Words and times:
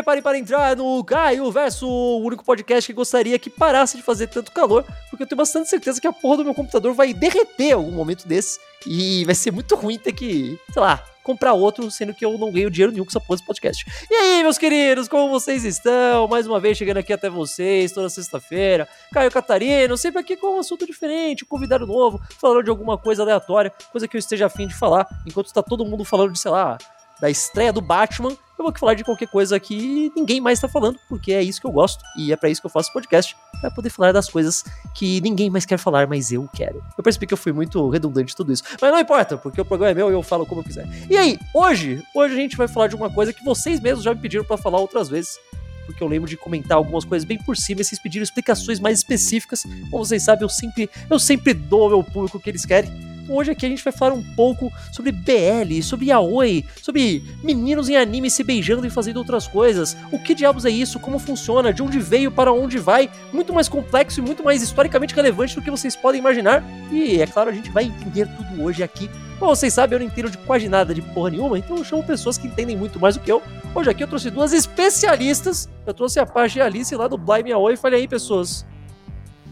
prepare 0.00 0.22
para 0.22 0.38
entrar 0.38 0.74
no 0.76 1.04
Caio 1.04 1.50
Verso, 1.52 1.86
o 1.86 2.24
único 2.24 2.42
podcast 2.42 2.86
que 2.86 2.94
gostaria 2.94 3.38
que 3.38 3.50
parasse 3.50 3.98
de 3.98 4.02
fazer 4.02 4.28
tanto 4.28 4.50
calor, 4.50 4.82
porque 5.10 5.24
eu 5.24 5.26
tenho 5.26 5.36
bastante 5.36 5.68
certeza 5.68 6.00
que 6.00 6.06
a 6.06 6.12
porra 6.12 6.38
do 6.38 6.44
meu 6.44 6.54
computador 6.54 6.94
vai 6.94 7.12
derreter 7.12 7.72
algum 7.72 7.90
momento 7.90 8.26
desse. 8.26 8.58
E 8.86 9.26
vai 9.26 9.34
ser 9.34 9.50
muito 9.52 9.76
ruim 9.76 9.98
ter 9.98 10.12
que, 10.12 10.58
sei 10.72 10.80
lá, 10.80 11.04
comprar 11.22 11.52
outro, 11.52 11.90
sendo 11.90 12.14
que 12.14 12.24
eu 12.24 12.38
não 12.38 12.50
ganho 12.50 12.70
dinheiro 12.70 12.92
nenhum 12.92 13.04
com 13.04 13.10
essa 13.10 13.20
porra 13.20 13.36
desse 13.36 13.46
podcast. 13.46 13.84
E 14.10 14.14
aí, 14.14 14.42
meus 14.42 14.56
queridos, 14.56 15.06
como 15.06 15.28
vocês 15.28 15.64
estão? 15.66 16.26
Mais 16.26 16.46
uma 16.46 16.58
vez 16.58 16.78
chegando 16.78 16.96
aqui 16.96 17.12
até 17.12 17.28
vocês, 17.28 17.92
toda 17.92 18.08
sexta-feira. 18.08 18.88
Caio 19.12 19.30
Catarino, 19.30 19.98
sempre 19.98 20.22
aqui 20.22 20.34
com 20.34 20.56
um 20.56 20.60
assunto 20.60 20.86
diferente, 20.86 21.44
um 21.44 21.46
convidado 21.46 21.86
novo, 21.86 22.18
falando 22.40 22.64
de 22.64 22.70
alguma 22.70 22.96
coisa 22.96 23.22
aleatória, 23.22 23.70
coisa 23.92 24.08
que 24.08 24.16
eu 24.16 24.18
esteja 24.18 24.46
afim 24.46 24.66
de 24.66 24.74
falar, 24.74 25.06
enquanto 25.26 25.48
está 25.48 25.62
todo 25.62 25.84
mundo 25.84 26.06
falando 26.06 26.32
de, 26.32 26.38
sei 26.38 26.50
lá, 26.50 26.78
da 27.20 27.28
estreia 27.28 27.70
do 27.70 27.82
Batman, 27.82 28.34
eu 28.60 28.64
vou 28.64 28.72
falar 28.78 28.94
de 28.94 29.02
qualquer 29.02 29.26
coisa 29.26 29.58
que 29.58 30.12
ninguém 30.14 30.40
mais 30.40 30.60
tá 30.60 30.68
falando, 30.68 30.98
porque 31.08 31.32
é 31.32 31.42
isso 31.42 31.60
que 31.60 31.66
eu 31.66 31.72
gosto 31.72 32.04
e 32.16 32.32
é 32.32 32.36
para 32.36 32.48
isso 32.50 32.60
que 32.60 32.66
eu 32.66 32.70
faço 32.70 32.92
podcast, 32.92 33.36
para 33.60 33.70
poder 33.70 33.90
falar 33.90 34.12
das 34.12 34.28
coisas 34.28 34.64
que 34.94 35.20
ninguém 35.20 35.48
mais 35.50 35.64
quer 35.64 35.78
falar, 35.78 36.06
mas 36.06 36.30
eu 36.30 36.48
quero. 36.52 36.82
Eu 36.96 37.02
percebi 37.02 37.26
que 37.26 37.32
eu 37.32 37.38
fui 37.38 37.52
muito 37.52 37.88
redundante 37.88 38.36
tudo 38.36 38.52
isso, 38.52 38.62
mas 38.80 38.92
não 38.92 39.00
importa, 39.00 39.36
porque 39.38 39.60
o 39.60 39.64
programa 39.64 39.92
é 39.92 39.94
meu 39.94 40.10
e 40.10 40.12
eu 40.12 40.22
falo 40.22 40.44
como 40.44 40.60
eu 40.60 40.64
quiser. 40.64 40.86
E 41.08 41.16
aí, 41.16 41.38
hoje, 41.54 42.02
hoje 42.14 42.34
a 42.34 42.36
gente 42.36 42.56
vai 42.56 42.68
falar 42.68 42.88
de 42.88 42.94
uma 42.94 43.10
coisa 43.10 43.32
que 43.32 43.44
vocês 43.44 43.80
mesmos 43.80 44.04
já 44.04 44.14
me 44.14 44.20
pediram 44.20 44.44
para 44.44 44.56
falar 44.56 44.78
outras 44.78 45.08
vezes, 45.08 45.38
porque 45.86 46.02
eu 46.02 46.08
lembro 46.08 46.28
de 46.28 46.36
comentar 46.36 46.76
algumas 46.76 47.04
coisas 47.04 47.26
bem 47.26 47.38
por 47.38 47.56
cima 47.56 47.80
e 47.80 47.84
vocês 47.84 48.00
pediram 48.00 48.22
explicações 48.22 48.78
mais 48.78 48.98
específicas. 48.98 49.64
Como 49.90 50.04
vocês 50.04 50.22
sabem, 50.22 50.42
eu 50.42 50.48
sempre, 50.48 50.88
eu 51.08 51.18
sempre 51.18 51.52
dou 51.52 51.84
ao 51.84 51.88
meu 51.88 52.04
público 52.04 52.38
o 52.38 52.40
que 52.40 52.50
eles 52.50 52.64
querem. 52.64 53.19
Hoje 53.32 53.52
aqui 53.52 53.64
a 53.64 53.68
gente 53.68 53.84
vai 53.84 53.92
falar 53.92 54.12
um 54.12 54.22
pouco 54.34 54.72
sobre 54.90 55.12
BL, 55.12 55.80
sobre 55.84 56.06
yaoi, 56.06 56.64
sobre 56.82 57.22
meninos 57.44 57.88
em 57.88 57.96
anime 57.96 58.28
se 58.28 58.42
beijando 58.42 58.84
e 58.84 58.90
fazendo 58.90 59.18
outras 59.18 59.46
coisas. 59.46 59.96
O 60.10 60.18
que 60.18 60.34
diabos 60.34 60.64
é 60.64 60.70
isso? 60.70 60.98
Como 60.98 61.16
funciona? 61.16 61.72
De 61.72 61.80
onde 61.80 62.00
veio? 62.00 62.32
Para 62.32 62.52
onde 62.52 62.76
vai? 62.76 63.08
Muito 63.32 63.54
mais 63.54 63.68
complexo 63.68 64.18
e 64.18 64.22
muito 64.22 64.42
mais 64.42 64.64
historicamente 64.64 65.14
relevante 65.14 65.54
do 65.54 65.62
que 65.62 65.70
vocês 65.70 65.94
podem 65.94 66.18
imaginar. 66.18 66.64
E 66.90 67.22
é 67.22 67.26
claro, 67.26 67.50
a 67.50 67.52
gente 67.52 67.70
vai 67.70 67.84
entender 67.84 68.26
tudo 68.36 68.64
hoje 68.64 68.82
aqui. 68.82 69.08
Como 69.38 69.54
vocês 69.54 69.72
sabem, 69.72 69.94
eu 69.94 70.00
não 70.00 70.06
entendo 70.06 70.28
de 70.28 70.38
quase 70.38 70.68
nada 70.68 70.92
de 70.92 71.00
porra 71.00 71.30
nenhuma, 71.30 71.56
então 71.56 71.76
eu 71.76 71.84
chamo 71.84 72.02
pessoas 72.02 72.36
que 72.36 72.48
entendem 72.48 72.76
muito 72.76 72.98
mais 72.98 73.16
do 73.16 73.22
que 73.22 73.30
eu. 73.30 73.40
Hoje 73.72 73.88
aqui 73.88 74.02
eu 74.02 74.08
trouxe 74.08 74.28
duas 74.28 74.52
especialistas. 74.52 75.68
Eu 75.86 75.94
trouxe 75.94 76.18
a 76.18 76.26
Paige 76.26 76.58
e 76.58 76.62
a 76.62 76.64
Alice 76.66 76.96
lá 76.96 77.06
do 77.06 77.16
Blime 77.16 77.52
Aoi. 77.52 77.76
Falei 77.76 78.00
aí, 78.00 78.08
pessoas. 78.08 78.66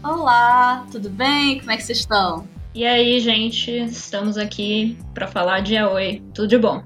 Olá, 0.03 0.85
tudo 0.91 1.09
bem? 1.09 1.59
Como 1.59 1.71
é 1.71 1.77
que 1.77 1.83
vocês 1.83 1.99
estão? 1.99 2.58
E 2.73 2.85
aí, 2.85 3.19
gente, 3.19 3.71
estamos 3.71 4.37
aqui 4.37 4.95
para 5.11 5.27
falar 5.27 5.61
de 5.61 5.75
Aoi. 5.75 6.21
Tudo 6.35 6.47
de 6.47 6.57
bom. 6.57 6.83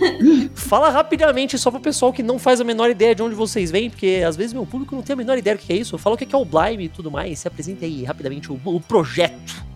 Fala 0.56 0.88
rapidamente 0.88 1.58
só 1.58 1.70
pro 1.70 1.80
pessoal 1.80 2.14
que 2.14 2.22
não 2.22 2.38
faz 2.38 2.62
a 2.62 2.64
menor 2.64 2.88
ideia 2.88 3.14
de 3.14 3.22
onde 3.22 3.34
vocês 3.34 3.70
vêm, 3.70 3.90
porque 3.90 4.22
às 4.26 4.36
vezes 4.36 4.54
meu 4.54 4.64
público 4.64 4.96
não 4.96 5.02
tem 5.02 5.12
a 5.12 5.16
menor 5.16 5.36
ideia 5.36 5.54
do 5.54 5.62
que 5.62 5.70
é 5.70 5.76
isso. 5.76 5.98
Fala 5.98 6.14
o 6.14 6.18
que 6.18 6.34
é 6.34 6.38
o 6.38 6.46
Blime 6.46 6.84
e 6.84 6.88
tudo 6.88 7.10
mais. 7.10 7.40
Se 7.40 7.46
apresente 7.46 7.84
aí 7.84 8.04
rapidamente 8.04 8.50
o, 8.50 8.58
o 8.64 8.80
projeto. 8.80 9.68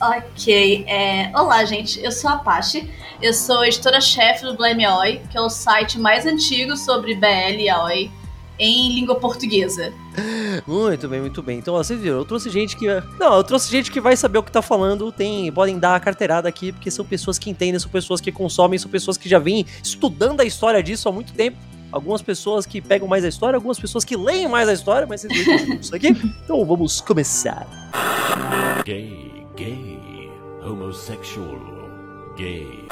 Ok, 0.00 0.84
é... 0.86 1.30
olá 1.34 1.64
gente, 1.64 2.02
eu 2.02 2.12
sou 2.12 2.28
a 2.28 2.34
Apache, 2.34 2.90
eu 3.22 3.32
sou 3.32 3.64
editora-chefe 3.64 4.44
do 4.44 4.54
Blame 4.54 4.84
Aoi, 4.84 5.22
que 5.30 5.38
é 5.38 5.40
o 5.40 5.48
site 5.48 5.98
mais 5.98 6.26
antigo 6.26 6.76
sobre 6.76 7.14
BL 7.14 7.58
e 7.58 7.68
Aoi 7.68 8.10
em 8.58 8.94
língua 8.94 9.16
portuguesa. 9.16 9.92
Muito 10.66 11.08
bem, 11.08 11.20
muito 11.20 11.42
bem. 11.42 11.58
Então, 11.58 11.74
ó, 11.74 11.82
vocês 11.82 12.00
viram, 12.00 12.16
eu 12.16 12.24
trouxe 12.24 12.50
gente 12.50 12.76
que. 12.76 12.86
Não, 13.18 13.34
eu 13.34 13.44
trouxe 13.44 13.70
gente 13.70 13.90
que 13.90 14.00
vai 14.00 14.16
saber 14.16 14.38
o 14.38 14.42
que 14.42 14.50
tá 14.50 14.62
falando. 14.62 15.12
Tem, 15.12 15.50
podem 15.52 15.78
dar 15.78 15.94
a 15.94 16.00
carteirada 16.00 16.48
aqui, 16.48 16.72
porque 16.72 16.90
são 16.90 17.04
pessoas 17.04 17.38
que 17.38 17.50
entendem, 17.50 17.78
são 17.78 17.90
pessoas 17.90 18.20
que 18.20 18.32
consomem, 18.32 18.78
são 18.78 18.90
pessoas 18.90 19.16
que 19.16 19.28
já 19.28 19.38
vêm 19.38 19.66
estudando 19.82 20.40
a 20.40 20.44
história 20.44 20.82
disso 20.82 21.08
há 21.08 21.12
muito 21.12 21.32
tempo. 21.32 21.56
Algumas 21.92 22.20
pessoas 22.20 22.66
que 22.66 22.80
pegam 22.80 23.06
mais 23.06 23.24
a 23.24 23.28
história, 23.28 23.56
algumas 23.56 23.78
pessoas 23.78 24.04
que 24.04 24.16
leem 24.16 24.48
mais 24.48 24.68
a 24.68 24.72
história, 24.72 25.06
mas 25.06 25.20
vocês 25.20 25.32
viram 25.32 25.74
isso 25.80 25.94
aqui? 25.94 26.08
Então 26.44 26.64
vamos 26.64 27.00
começar. 27.00 27.66
Gay, 28.84 29.46
gay, 29.56 30.30
homosexual, 30.62 31.58
gay. 32.36 32.86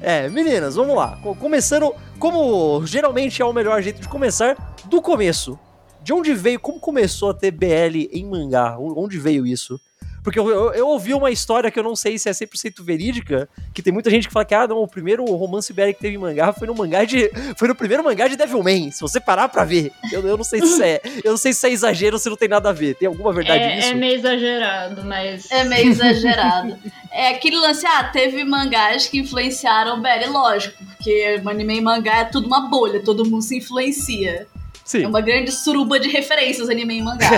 É, 0.00 0.28
meninas, 0.28 0.76
vamos 0.76 0.96
lá. 0.96 1.18
Começando, 1.38 1.92
como 2.18 2.84
geralmente 2.86 3.42
é 3.42 3.44
o 3.44 3.52
melhor 3.52 3.82
jeito 3.82 4.00
de 4.00 4.08
começar, 4.08 4.56
do 4.86 5.02
começo. 5.02 5.58
De 6.08 6.14
onde 6.14 6.32
veio, 6.32 6.58
como 6.58 6.80
começou 6.80 7.28
a 7.28 7.34
ter 7.34 7.50
BL 7.50 8.08
em 8.10 8.24
mangá? 8.24 8.78
Onde 8.78 9.18
veio 9.18 9.46
isso? 9.46 9.78
Porque 10.24 10.38
eu, 10.38 10.48
eu, 10.48 10.72
eu, 10.72 10.88
ouvi 10.88 11.12
uma 11.12 11.30
história 11.30 11.70
que 11.70 11.78
eu 11.78 11.82
não 11.82 11.94
sei 11.94 12.18
se 12.18 12.30
é 12.30 12.32
100% 12.32 12.82
verídica, 12.82 13.46
que 13.74 13.82
tem 13.82 13.92
muita 13.92 14.08
gente 14.08 14.26
que 14.26 14.32
fala 14.32 14.46
que, 14.46 14.54
ah, 14.54 14.66
não, 14.66 14.78
o 14.78 14.88
primeiro 14.88 15.22
romance 15.26 15.70
BL 15.70 15.88
que 15.88 16.00
teve 16.00 16.14
em 16.14 16.18
mangá 16.18 16.50
foi 16.50 16.66
no 16.66 16.74
mangá 16.74 17.04
de. 17.04 17.30
Foi 17.58 17.68
no 17.68 17.74
primeiro 17.74 18.02
mangá 18.02 18.26
de 18.26 18.36
Devilman. 18.36 18.90
Se 18.90 19.02
você 19.02 19.20
parar 19.20 19.50
pra 19.50 19.66
ver. 19.66 19.92
Eu, 20.10 20.26
eu 20.26 20.38
não 20.38 20.44
sei 20.44 20.62
se 20.62 20.82
é. 20.82 21.02
Eu 21.22 21.32
não 21.32 21.36
sei 21.36 21.52
se 21.52 21.66
é 21.66 21.72
exagero 21.72 22.16
ou 22.16 22.18
se 22.18 22.30
não 22.30 22.38
tem 22.38 22.48
nada 22.48 22.70
a 22.70 22.72
ver. 22.72 22.94
Tem 22.94 23.06
alguma 23.06 23.30
verdade 23.30 23.64
é, 23.64 23.76
nisso? 23.76 23.88
É 23.88 23.94
meio 23.94 24.14
exagerado, 24.14 25.04
mas. 25.04 25.50
É 25.50 25.64
meio 25.64 25.90
exagerado. 25.92 26.74
é 27.12 27.28
aquele 27.34 27.58
lance, 27.58 27.86
ah, 27.86 28.04
teve 28.04 28.42
mangás 28.44 29.06
que 29.06 29.18
influenciaram 29.18 30.00
BL, 30.00 30.30
lógico, 30.30 30.82
porque 30.86 31.38
anime 31.44 31.76
e 31.76 31.80
mangá 31.82 32.20
é 32.20 32.24
tudo 32.24 32.46
uma 32.46 32.66
bolha, 32.66 33.02
todo 33.04 33.28
mundo 33.28 33.42
se 33.42 33.58
influencia. 33.58 34.46
Sim. 34.88 35.04
É 35.04 35.06
uma 35.06 35.20
grande 35.20 35.52
suruba 35.52 36.00
de 36.00 36.08
referências 36.08 36.70
anime 36.70 36.96
e 36.96 37.02
mangá. 37.02 37.28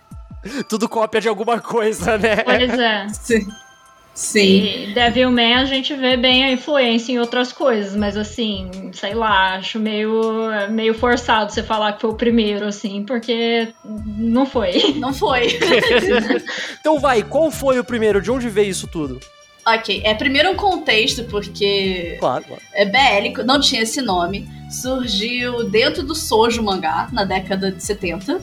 tudo 0.70 0.88
cópia 0.88 1.20
de 1.20 1.28
alguma 1.28 1.60
coisa, 1.60 2.16
né? 2.16 2.36
Pois 2.36 2.78
é. 2.78 3.06
Sim. 3.10 3.46
Sim. 4.14 4.40
E 4.40 4.94
Devilman 4.94 5.56
a 5.56 5.66
gente 5.66 5.94
vê 5.94 6.16
bem 6.16 6.44
a 6.44 6.50
influência 6.50 7.12
em 7.12 7.18
outras 7.18 7.52
coisas, 7.52 7.94
mas 7.94 8.16
assim, 8.16 8.70
sei 8.94 9.12
lá, 9.12 9.56
acho 9.56 9.78
meio, 9.78 10.48
meio 10.70 10.94
forçado 10.94 11.52
você 11.52 11.62
falar 11.62 11.92
que 11.92 12.00
foi 12.00 12.10
o 12.10 12.14
primeiro, 12.14 12.66
assim, 12.66 13.04
porque 13.04 13.68
não 13.84 14.46
foi. 14.46 14.94
Não 14.96 15.12
foi. 15.12 15.58
então 16.80 16.98
vai, 16.98 17.22
qual 17.22 17.50
foi 17.50 17.78
o 17.78 17.84
primeiro? 17.84 18.22
De 18.22 18.30
onde 18.30 18.48
veio 18.48 18.70
isso 18.70 18.88
tudo? 18.88 19.20
Ok, 19.74 20.02
é 20.04 20.14
primeiro 20.14 20.50
um 20.50 20.56
contexto, 20.56 21.24
porque 21.24 22.16
claro, 22.20 22.44
claro. 22.44 22.62
é 22.72 22.84
BL, 22.84 23.42
não 23.44 23.60
tinha 23.60 23.82
esse 23.82 24.00
nome, 24.00 24.48
surgiu 24.70 25.68
dentro 25.68 26.02
do 26.02 26.14
Sojo 26.14 26.62
mangá, 26.62 27.08
na 27.12 27.24
década 27.24 27.70
de 27.70 27.82
70 27.82 28.40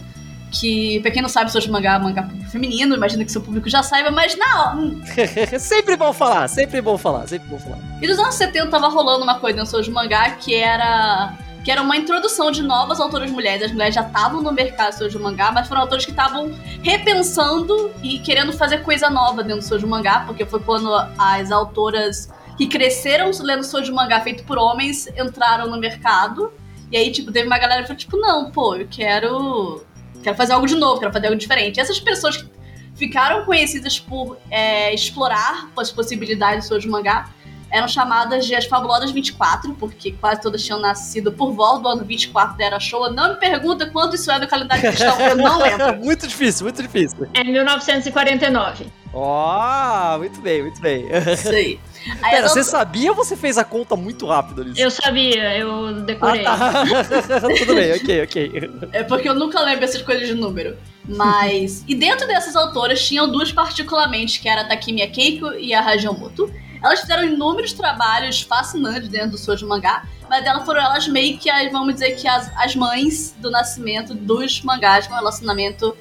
que, 0.60 1.00
pra 1.02 1.12
quem 1.12 1.22
não 1.22 1.30
sabe, 1.30 1.52
de 1.52 1.70
mangá, 1.70 2.00
mangá 2.00 2.30
feminino, 2.50 2.96
imagino 2.96 3.26
que 3.26 3.32
seu 3.32 3.42
público 3.42 3.70
já 3.70 3.84
saiba, 3.84 4.10
mas 4.12 4.38
não! 4.38 5.02
sempre 5.60 5.98
bom 5.98 6.14
falar, 6.14 6.48
sempre 6.48 6.82
bom 6.82 6.98
falar, 6.98 7.28
sempre 7.28 7.48
bom 7.50 7.60
falar. 7.60 7.80
E 8.02 8.08
nos 8.08 8.18
anos 8.18 8.36
70 8.36 8.70
tava 8.70 8.88
rolando 8.88 9.24
uma 9.24 9.40
coisa 9.40 9.64
no 9.64 9.82
de 9.82 9.92
mangá 9.92 10.32
que 10.32 10.56
era 10.56 11.34
que 11.66 11.72
era 11.72 11.82
uma 11.82 11.98
introdução 11.98 12.52
de 12.52 12.62
novas 12.62 13.00
autoras 13.00 13.32
mulheres. 13.32 13.64
As 13.64 13.72
mulheres 13.72 13.96
já 13.96 14.02
estavam 14.02 14.40
no 14.40 14.52
mercado 14.52 15.10
de 15.10 15.18
mangá, 15.18 15.52
mas 15.52 15.68
foram 15.68 15.82
autores 15.82 16.06
que 16.06 16.12
estavam 16.12 16.54
repensando 16.84 17.92
e 18.04 18.20
querendo 18.20 18.54
fazer 18.54 18.84
coisa 18.84 19.10
nova 19.10 19.44
dentro 19.44 19.68
do 19.68 19.80
de 19.80 19.86
mangá, 19.88 20.20
porque 20.28 20.46
foi 20.46 20.60
quando 20.60 20.94
as 21.18 21.52
autoras 21.52 22.32
que 22.56 22.68
cresceram 22.68 23.32
lendo 23.42 23.82
de 23.82 23.92
mangá 23.92 24.22
feito 24.22 24.44
por 24.44 24.60
homens 24.60 25.08
entraram 25.18 25.68
no 25.68 25.80
mercado. 25.80 26.54
E 26.92 26.98
aí, 26.98 27.12
tipo, 27.12 27.32
teve 27.32 27.48
uma 27.48 27.58
galera 27.58 27.82
que 27.82 27.88
falou, 27.88 27.98
tipo, 27.98 28.16
não, 28.16 28.52
pô, 28.52 28.76
eu 28.76 28.88
quero 28.88 29.84
quero 30.22 30.38
fazer 30.38 30.54
algo 30.54 30.68
de 30.68 30.76
novo, 30.76 31.00
quero 31.00 31.12
fazer 31.12 31.26
algo 31.26 31.40
diferente. 31.40 31.78
E 31.78 31.82
essas 31.82 32.00
pessoas 32.00 32.38
que 32.38 32.48
ficaram 32.94 33.44
conhecidas 33.44 34.00
por 34.00 34.38
é, 34.52 34.94
explorar 34.94 35.68
as 35.76 35.92
possibilidades 35.92 36.70
do 36.70 36.80
de 36.80 36.88
mangá 36.88 37.28
eram 37.76 37.90
chamadas 37.90 38.46
de 38.46 38.56
as 38.56 38.66
Fabulosas 38.66 39.12
24, 39.12 39.74
porque 39.74 40.14
quase 40.14 40.42
todas 40.42 40.64
tinham 40.64 40.80
nascido 40.80 41.30
por 41.30 41.52
volta 41.52 41.84
do 41.84 41.90
ano 41.90 42.06
24 42.06 42.58
da 42.58 42.64
Era 42.64 42.80
Showa. 42.80 43.10
Não 43.10 43.34
me 43.34 43.36
pergunta 43.36 43.86
quanto 43.88 44.16
isso 44.16 44.32
é 44.32 44.40
do 44.40 44.48
calendário 44.48 44.82
cristão, 44.82 45.20
eu 45.20 45.36
não 45.36 45.62
lembro. 45.62 45.98
muito 46.02 46.26
difícil, 46.26 46.64
muito 46.64 46.82
difícil. 46.82 47.28
É 47.34 47.44
1949. 47.44 48.86
Ó, 49.14 50.16
oh, 50.16 50.20
muito 50.20 50.40
bem, 50.40 50.62
muito 50.62 50.80
bem. 50.80 51.06
Isso 51.34 51.50
aí. 51.50 51.80
Aí 52.22 52.36
Pera, 52.36 52.48
você 52.48 52.64
sabia 52.64 53.10
ou 53.10 53.16
você 53.16 53.36
fez 53.36 53.58
a 53.58 53.64
conta 53.64 53.96
muito 53.96 54.28
rápido 54.28 54.64
nisso? 54.64 54.80
Eu 54.80 54.92
sabia, 54.92 55.58
eu 55.58 56.02
decorei. 56.02 56.46
Ah, 56.46 56.58
tá. 56.58 56.86
Tudo 57.58 57.74
bem, 57.74 57.94
ok, 57.94 58.24
ok. 58.24 58.72
É 58.92 59.04
porque 59.04 59.28
eu 59.28 59.34
nunca 59.34 59.60
lembro 59.62 59.84
essas 59.84 60.04
coisas 60.04 60.28
de 60.28 60.36
número. 60.36 60.78
Mas. 61.08 61.84
e 61.88 61.96
dentro 61.96 62.28
dessas 62.28 62.56
autoras 62.56 63.04
tinham 63.04 63.28
duas 63.28 63.52
particularmente, 63.52 64.40
que 64.40 64.48
era 64.48 64.62
a 64.62 64.66
Takimi 64.66 65.06
Keiko 65.08 65.54
e 65.54 65.74
a 65.74 65.82
Hajimoto. 65.82 66.52
Elas 66.86 67.02
fizeram 67.02 67.24
inúmeros 67.24 67.74
trabalhos 67.74 68.42
fascinantes 68.44 69.10
dentro 69.10 69.32
do 69.32 69.38
Sojo 69.40 69.68
Mangá, 69.68 70.06
mas 70.30 70.46
elas 70.46 70.64
foram 70.64 70.82
elas 70.82 71.08
meio 71.08 71.36
que, 71.40 71.50
as, 71.50 71.72
vamos 71.72 71.96
dizer 71.96 72.16
que 72.16 72.28
as, 72.28 72.56
as 72.56 72.76
mães 72.76 73.36
do 73.40 73.50
nascimento 73.50 74.14
dos 74.14 74.62
mangás 74.62 75.08
com 75.08 75.16
relacionamento 75.16 75.98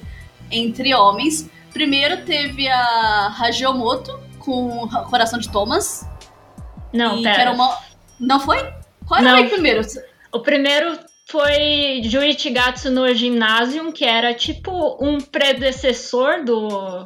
entre 0.51 0.93
homens. 0.93 1.49
Primeiro 1.73 2.23
teve 2.23 2.67
a 2.67 3.35
Hajimoto, 3.39 4.19
com 4.37 4.83
o 4.83 4.89
Coração 5.09 5.39
de 5.39 5.49
Thomas. 5.49 6.07
Não, 6.93 7.23
pera. 7.23 7.51
Uma... 7.51 7.79
Não 8.19 8.39
foi? 8.39 8.57
Qual 9.07 9.21
foi 9.21 9.43
o 9.43 9.49
primeiro? 9.49 9.81
O 10.31 10.39
primeiro 10.39 10.99
foi 11.25 12.01
Juichigatsu 12.03 12.91
no 12.91 13.11
Gymnasium, 13.11 13.91
que 13.91 14.05
era 14.05 14.35
tipo 14.35 15.03
um 15.03 15.19
predecessor 15.19 16.45
do, 16.45 17.05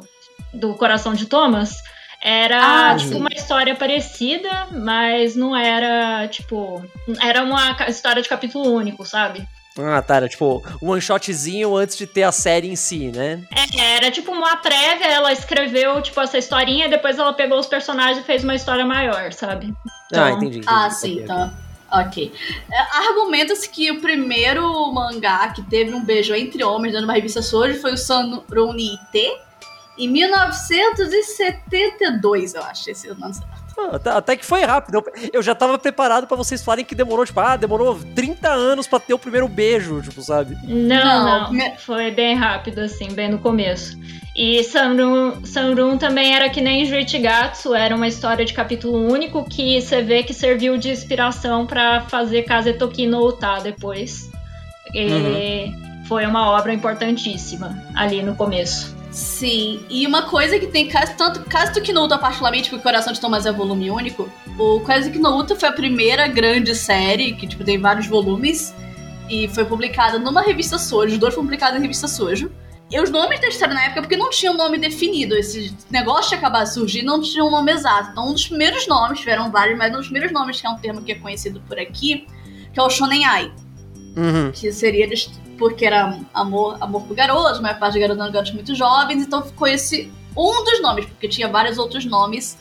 do 0.52 0.74
Coração 0.74 1.14
de 1.14 1.24
Thomas. 1.24 1.74
Era 2.22 2.90
Ah, 2.90 2.96
tipo 2.96 3.12
sim. 3.14 3.18
uma 3.20 3.30
história 3.34 3.74
parecida, 3.74 4.68
mas 4.72 5.34
não 5.34 5.56
era 5.56 6.28
tipo. 6.28 6.84
Era 7.22 7.42
uma 7.42 7.76
história 7.88 8.22
de 8.22 8.28
capítulo 8.28 8.72
único, 8.74 9.06
sabe? 9.06 9.46
Ah, 9.78 10.02
tá. 10.02 10.16
Era 10.16 10.28
tipo 10.28 10.62
um 10.82 10.90
one 10.90 11.00
shotzinho 11.00 11.74
antes 11.76 11.96
de 11.96 12.06
ter 12.06 12.24
a 12.24 12.32
série 12.32 12.68
em 12.68 12.76
si, 12.76 13.10
né? 13.10 13.42
É, 13.78 13.96
era 13.96 14.10
tipo 14.10 14.30
uma 14.32 14.56
prévia, 14.58 15.06
ela 15.06 15.32
escreveu 15.32 16.02
tipo 16.02 16.20
essa 16.20 16.36
historinha 16.36 16.86
e 16.86 16.90
depois 16.90 17.18
ela 17.18 17.32
pegou 17.32 17.58
os 17.58 17.66
personagens 17.66 18.18
e 18.18 18.22
fez 18.22 18.44
uma 18.44 18.54
história 18.54 18.84
maior, 18.84 19.32
sabe? 19.32 19.72
Então, 20.08 20.24
ah, 20.24 20.30
entendi. 20.32 20.58
entendi. 20.58 20.66
Ah, 20.68 20.90
sim, 20.90 21.12
Ok, 21.14 21.22
então. 21.24 21.52
Ok. 21.92 22.32
É, 22.70 23.08
Argumenta-se 23.08 23.68
que 23.68 23.90
o 23.90 24.00
primeiro 24.00 24.92
mangá 24.92 25.48
que 25.48 25.62
teve 25.62 25.94
um 25.94 26.04
beijo 26.04 26.34
entre 26.34 26.62
homens 26.62 26.92
dentro 26.92 27.06
de 27.06 27.10
uma 27.10 27.14
revista 27.14 27.40
Shoujo 27.40 27.80
foi 27.80 27.94
o 27.94 27.96
Sanroni 27.96 28.94
Ite, 28.94 29.32
em 30.04 30.08
1972, 30.08 32.54
eu 32.54 32.62
acho, 32.62 32.90
esse 32.90 33.08
é 33.08 33.12
o 33.12 33.14
nome. 33.14 33.34
Ah, 33.78 33.96
até, 33.96 34.10
até 34.10 34.36
que 34.36 34.44
foi 34.44 34.62
rápido. 34.64 35.02
Eu, 35.32 35.42
já 35.42 35.54
tava 35.54 35.78
preparado 35.78 36.26
pra 36.26 36.36
vocês 36.36 36.62
falarem 36.62 36.84
que 36.84 36.94
demorou, 36.94 37.24
tipo, 37.24 37.40
ah, 37.40 37.56
demorou 37.56 37.98
30 38.14 38.48
anos 38.48 38.86
pra 38.86 39.00
ter 39.00 39.14
o 39.14 39.18
primeiro 39.18 39.48
beijo, 39.48 40.02
tipo, 40.02 40.20
sabe? 40.22 40.56
Não, 40.64 41.48
Não, 41.48 41.52
não. 41.52 41.76
Foi 41.78 42.10
bem 42.10 42.34
rápido, 42.34 42.80
assim, 42.80 43.12
bem 43.12 43.30
no 43.30 43.38
começo. 43.38 43.98
E 44.36 44.62
Sanrun, 44.64 45.44
Sanrun 45.44 45.98
também 45.98 46.34
era 46.34 46.48
que 46.48 46.60
nem 46.60 46.84
Juichigatsu, 46.84 47.74
era 47.74 47.94
uma 47.94 48.06
história 48.06 48.44
de 48.44 48.54
capítulo 48.54 49.10
único 49.10 49.44
que 49.44 49.80
você 49.80 50.02
vê 50.02 50.22
que 50.22 50.32
serviu 50.32 50.76
de 50.76 50.90
inspiração 50.90 51.66
pra 51.66 52.02
fazer 52.02 52.42
Kazetoki 52.42 53.06
no 53.06 53.26
Uta 53.26 53.58
depois. 53.60 54.30
E 54.94 55.72
foi 56.06 56.26
uma 56.26 56.50
obra 56.50 56.72
importantíssima 56.72 57.76
ali 57.94 58.22
no 58.22 58.34
começo. 58.34 58.96
Sim, 59.10 59.80
e 59.90 60.06
uma 60.06 60.22
coisa 60.22 60.58
que 60.58 60.68
tem 60.68 60.88
caso, 60.88 61.16
tanto 61.16 61.40
Kazuki 61.40 61.92
no 61.92 62.04
Uta, 62.04 62.16
particularmente, 62.16 62.70
porque 62.70 62.80
o 62.80 62.82
Coração 62.82 63.12
de 63.12 63.20
Thomas 63.20 63.44
é 63.44 63.52
volume 63.52 63.90
único, 63.90 64.30
o 64.56 64.80
Kazuki 64.80 65.18
no 65.18 65.36
Uta 65.36 65.56
foi 65.56 65.68
a 65.68 65.72
primeira 65.72 66.28
grande 66.28 66.74
série, 66.76 67.32
que 67.32 67.46
tipo, 67.46 67.64
tem 67.64 67.78
vários 67.78 68.06
volumes, 68.06 68.72
e 69.28 69.48
foi 69.48 69.64
publicada 69.64 70.18
numa 70.18 70.42
revista 70.42 70.78
Sojo, 70.78 71.14
os 71.14 71.18
dois 71.18 71.34
foram 71.34 71.46
publicados 71.46 71.78
em 71.78 71.82
revista 71.82 72.06
Sojo. 72.06 72.50
E 72.90 73.00
os 73.00 73.08
nomes 73.08 73.40
da 73.40 73.46
história 73.46 73.72
na 73.72 73.84
época, 73.84 74.02
porque 74.02 74.16
não 74.16 74.30
tinha 74.30 74.50
um 74.50 74.56
nome 74.56 74.76
definido, 74.76 75.36
esse 75.36 75.72
negócio 75.88 76.30
de 76.30 76.34
acabar 76.34 76.64
de 76.64 76.74
surgir 76.74 77.02
não 77.02 77.20
tinha 77.20 77.44
um 77.44 77.50
nome 77.50 77.70
exato. 77.70 78.10
Então, 78.10 78.28
um 78.28 78.32
dos 78.32 78.48
primeiros 78.48 78.88
nomes, 78.88 79.20
tiveram 79.20 79.48
vários, 79.48 79.78
mas 79.78 79.92
um 79.92 79.98
dos 79.98 80.06
primeiros 80.06 80.32
nomes, 80.32 80.60
que 80.60 80.66
é 80.66 80.70
um 80.70 80.76
termo 80.76 81.00
que 81.00 81.12
é 81.12 81.14
conhecido 81.14 81.62
por 81.68 81.78
aqui, 81.78 82.26
que 82.72 82.80
é 82.80 82.82
o 82.82 82.90
Shonen 82.90 83.24
Ai 83.24 83.52
Uhum. 84.16 84.50
que 84.50 84.72
seria 84.72 85.06
porque 85.60 85.84
era 85.84 86.18
amor, 86.32 86.78
amor 86.80 87.02
por 87.02 87.14
garotos, 87.14 87.58
a 87.58 87.62
maior 87.62 87.78
parte 87.78 87.92
de 87.92 88.00
garotos 88.00 88.22
eram 88.22 88.32
garotos 88.32 88.54
muito 88.54 88.74
jovens, 88.74 89.22
então 89.22 89.42
ficou 89.42 89.68
esse 89.68 90.10
um 90.34 90.64
dos 90.64 90.80
nomes, 90.80 91.04
porque 91.04 91.28
tinha 91.28 91.48
vários 91.48 91.76
outros 91.76 92.06
nomes 92.06 92.58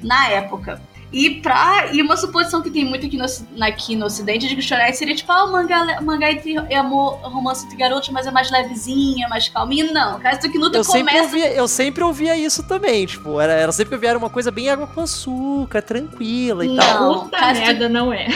na 0.00 0.28
época. 0.28 0.80
E 1.12 1.40
pra. 1.40 1.88
E 1.92 2.00
uma 2.02 2.16
suposição 2.16 2.62
que 2.62 2.70
tem 2.70 2.84
muito 2.84 3.04
aqui 3.06 3.16
no, 3.16 3.24
aqui 3.64 3.96
no 3.96 4.06
ocidente 4.06 4.46
de 4.48 4.54
que 4.54 4.62
Shonen 4.62 4.92
seria 4.92 5.14
tipo, 5.14 5.30
ah, 5.32 5.44
o 5.44 5.52
mangá, 5.52 6.00
mangá 6.00 6.30
entre, 6.30 6.54
é 6.68 6.76
amor, 6.76 7.18
romance 7.22 7.64
entre 7.66 7.76
garotos, 7.76 8.08
mas 8.10 8.26
é 8.26 8.30
mais 8.30 8.50
levezinha, 8.50 9.28
mais 9.28 9.48
calminha. 9.48 9.90
Não, 9.92 10.20
Kazuki 10.20 10.56
Nuta 10.58 10.78
Eu 10.78 10.84
sempre, 10.84 11.08
começa. 11.14 11.22
ouvia, 11.24 11.52
eu 11.52 11.66
sempre 11.68 12.04
ouvia 12.04 12.36
isso 12.36 12.62
também, 12.62 13.06
tipo, 13.06 13.40
era, 13.40 13.52
era 13.54 13.72
sempre 13.72 13.88
que 13.90 13.94
eu 13.96 13.98
via 14.00 14.10
era 14.10 14.18
uma 14.18 14.30
coisa 14.30 14.50
bem 14.50 14.68
água 14.70 14.86
com 14.86 15.00
açúcar, 15.00 15.82
tranquila 15.82 16.64
e 16.64 16.76
tal. 16.76 17.00
Não, 17.00 17.20
Puta 17.24 17.38
Kazuki- 17.38 17.66
merda, 17.66 17.88
não 17.88 18.12
é. 18.12 18.26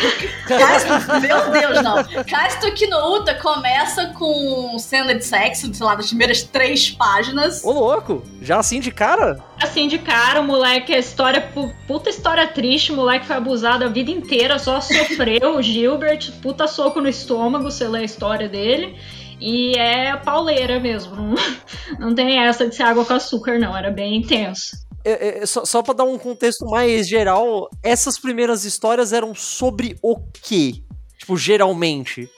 Kazuki- 0.49 1.21
Meu 1.21 1.51
Deus, 1.51 1.83
não. 1.83 2.25
Kazuki 2.25 2.87
no 2.89 3.17
Uta 3.17 3.35
começa 3.37 4.07
com 4.19 4.77
cena 4.79 5.15
de 5.15 5.25
sexo, 5.25 5.73
sei 5.73 5.87
lá, 5.87 5.95
das 5.95 6.07
primeiras 6.09 6.43
três 6.43 6.91
páginas. 6.91 7.63
Ô, 7.65 7.73
louco, 7.73 8.23
já 8.43 8.59
assim 8.59 8.81
de 8.81 8.91
cara? 8.91 9.39
Assim, 9.61 9.89
de 9.89 9.99
cara, 9.99 10.41
o 10.41 10.45
moleque, 10.45 10.93
a 10.93 10.99
história, 10.99 11.41
pu- 11.41 11.73
puta 11.87 12.11
história 12.11 12.47
triste, 12.47 12.93
o 12.93 12.97
moleque 12.97 13.27
foi 13.27 13.37
abusado 13.37 13.85
a 13.85 13.89
vida 13.89 14.11
inteira, 14.11 14.59
só 14.59 14.81
sofreu, 14.81 15.61
Gilbert, 15.63 16.33
puta 16.43 16.67
soco 16.67 17.01
no 17.01 17.09
estômago, 17.09 17.65
você 17.65 17.87
lê 17.89 18.01
a 18.01 18.05
história 18.05 18.49
dele. 18.49 18.97
E 19.41 19.77
é 19.79 20.17
pauleira 20.17 20.79
mesmo, 20.79 21.17
não, 21.17 21.35
não 21.99 22.15
tem 22.15 22.39
essa 22.39 22.69
de 22.69 22.75
ser 22.75 22.83
água 22.85 23.05
com 23.05 23.15
açúcar, 23.15 23.59
não, 23.59 23.77
era 23.77 23.91
bem 23.91 24.17
intenso. 24.17 24.77
É, 25.05 25.43
é, 25.43 25.47
só, 25.47 25.65
só 25.65 25.83
pra 25.83 25.93
dar 25.95 26.05
um 26.05 26.19
contexto 26.19 26.65
mais 26.67 27.07
geral, 27.09 27.69
essas 27.83 28.19
primeiras 28.19 28.65
histórias 28.65 29.13
eram 29.13 29.35
sobre 29.35 29.99
o 30.03 30.17
quê? 30.43 30.83
Tipo, 31.19 31.37
geralmente. 31.37 32.29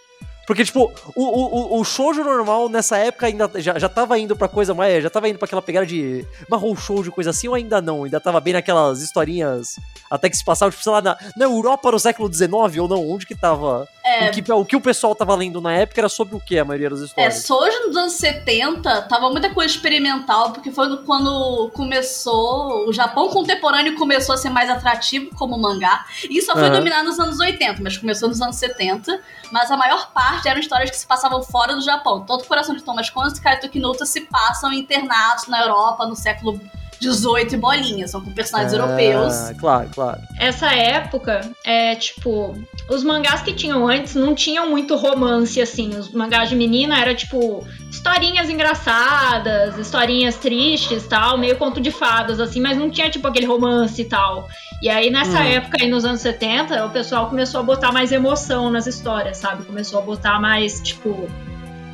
Porque, 0.46 0.64
tipo, 0.64 0.92
o, 1.14 1.24
o, 1.24 1.80
o- 1.80 1.84
shoujo 1.84 2.22
normal 2.22 2.68
nessa 2.68 2.96
época 2.98 3.26
ainda 3.26 3.50
já, 3.56 3.78
já 3.78 3.88
tava 3.88 4.16
indo 4.18 4.36
pra 4.36 4.46
coisa 4.48 4.72
mais. 4.72 5.02
Já 5.02 5.10
tava 5.10 5.28
indo 5.28 5.38
pra 5.38 5.46
aquela 5.46 5.60
pegada 5.60 5.84
de 5.84 6.24
marrom 6.48 6.74
shoujo, 6.76 7.10
coisa 7.10 7.30
assim, 7.30 7.48
ou 7.48 7.54
ainda 7.54 7.82
não? 7.82 8.04
Ainda 8.04 8.20
tava 8.20 8.40
bem 8.40 8.52
naquelas 8.52 9.02
historinhas 9.02 9.76
até 10.08 10.30
que 10.30 10.36
se 10.36 10.44
passavam, 10.44 10.70
tipo, 10.70 10.82
sei 10.84 10.92
lá, 10.92 11.02
na, 11.02 11.18
na 11.36 11.44
Europa 11.46 11.90
no 11.90 11.98
século 11.98 12.32
XIX 12.32 12.52
ou 12.78 12.88
não? 12.88 13.10
Onde 13.10 13.26
que 13.26 13.34
tava? 13.34 13.88
É, 14.08 14.28
O, 14.28 14.32
que, 14.32 14.52
o 14.52 14.64
que 14.64 14.76
o 14.76 14.80
pessoal 14.80 15.14
tava 15.16 15.34
lendo 15.34 15.60
na 15.60 15.72
época 15.72 16.00
era 16.00 16.08
sobre 16.08 16.36
o 16.36 16.40
que 16.40 16.56
a 16.56 16.64
maioria 16.64 16.88
das 16.88 17.00
É, 17.00 17.04
histórias? 17.06 17.42
Sojo 17.42 17.86
nos 17.88 17.96
anos 17.96 18.12
70 18.12 19.02
tava 19.02 19.28
muita 19.30 19.50
coisa 19.50 19.74
experimental, 19.74 20.52
porque 20.52 20.70
foi 20.70 20.96
quando 21.04 21.70
começou. 21.74 22.88
O 22.88 22.92
Japão 22.92 23.28
contemporâneo 23.28 23.96
começou 23.96 24.34
a 24.34 24.38
ser 24.38 24.50
mais 24.50 24.70
atrativo 24.70 25.34
como 25.34 25.58
mangá. 25.58 26.04
E 26.30 26.40
só 26.40 26.52
foi 26.52 26.66
Aham. 26.66 26.76
dominar 26.78 27.02
nos 27.02 27.18
anos 27.18 27.40
80, 27.40 27.82
mas 27.82 27.96
começou 27.96 28.28
nos 28.28 28.40
anos 28.40 28.56
70. 28.56 29.20
Mas 29.50 29.70
a 29.70 29.76
maior 29.76 30.12
parte 30.12 30.48
eram 30.48 30.60
histórias 30.60 30.90
que 30.90 30.96
se 30.96 31.06
passavam 31.06 31.42
fora 31.42 31.74
do 31.74 31.80
Japão. 31.82 32.24
Tanto 32.24 32.44
o 32.44 32.46
Coração 32.48 32.74
de 32.76 32.82
Thomas 32.84 33.10
quanto 33.10 33.36
o 33.36 33.42
Kaito 33.42 33.68
Nuta 33.78 34.06
se 34.06 34.20
passam 34.22 34.72
em 34.72 34.86
internatos 34.86 35.48
na 35.48 35.60
Europa 35.62 36.06
no 36.06 36.14
século 36.14 36.60
18 37.00 37.54
e 37.54 37.58
bolinha. 37.58 38.06
São 38.08 38.20
com 38.20 38.30
personagens 38.32 38.72
europeus. 38.72 39.32
Ah, 39.34 39.54
Claro, 39.58 39.88
claro. 39.94 40.20
Essa 40.38 40.72
época, 40.74 41.40
é 41.64 41.94
tipo, 41.94 42.56
os 42.90 43.02
mangás 43.04 43.42
que 43.42 43.52
tinham 43.52 43.86
antes 43.88 44.14
não 44.14 44.34
tinham 44.34 44.68
muito 44.70 44.96
romance, 44.96 45.60
assim. 45.60 45.90
Os 45.96 46.10
mangás 46.12 46.48
de 46.48 46.56
menina 46.56 46.98
era 47.00 47.14
tipo 47.14 47.66
historinhas 47.90 48.48
engraçadas, 48.50 49.78
historinhas 49.78 50.36
tristes 50.36 51.06
tal, 51.06 51.38
meio 51.38 51.56
conto 51.56 51.80
de 51.80 51.90
fadas, 51.90 52.40
assim, 52.40 52.60
mas 52.60 52.76
não 52.76 52.90
tinha 52.90 53.08
tipo 53.10 53.26
aquele 53.26 53.46
romance 53.46 54.00
e 54.02 54.04
tal. 54.04 54.48
E 54.82 54.88
aí 54.90 55.10
nessa 55.10 55.38
Hum. 55.40 55.44
época 55.44 55.78
aí 55.80 55.88
nos 55.88 56.04
anos 56.04 56.20
70, 56.20 56.84
o 56.84 56.90
pessoal 56.90 57.28
começou 57.28 57.60
a 57.60 57.62
botar 57.62 57.92
mais 57.92 58.12
emoção 58.12 58.70
nas 58.70 58.86
histórias, 58.86 59.38
sabe? 59.38 59.64
Começou 59.64 59.98
a 60.00 60.02
botar 60.02 60.38
mais, 60.40 60.80
tipo, 60.82 61.28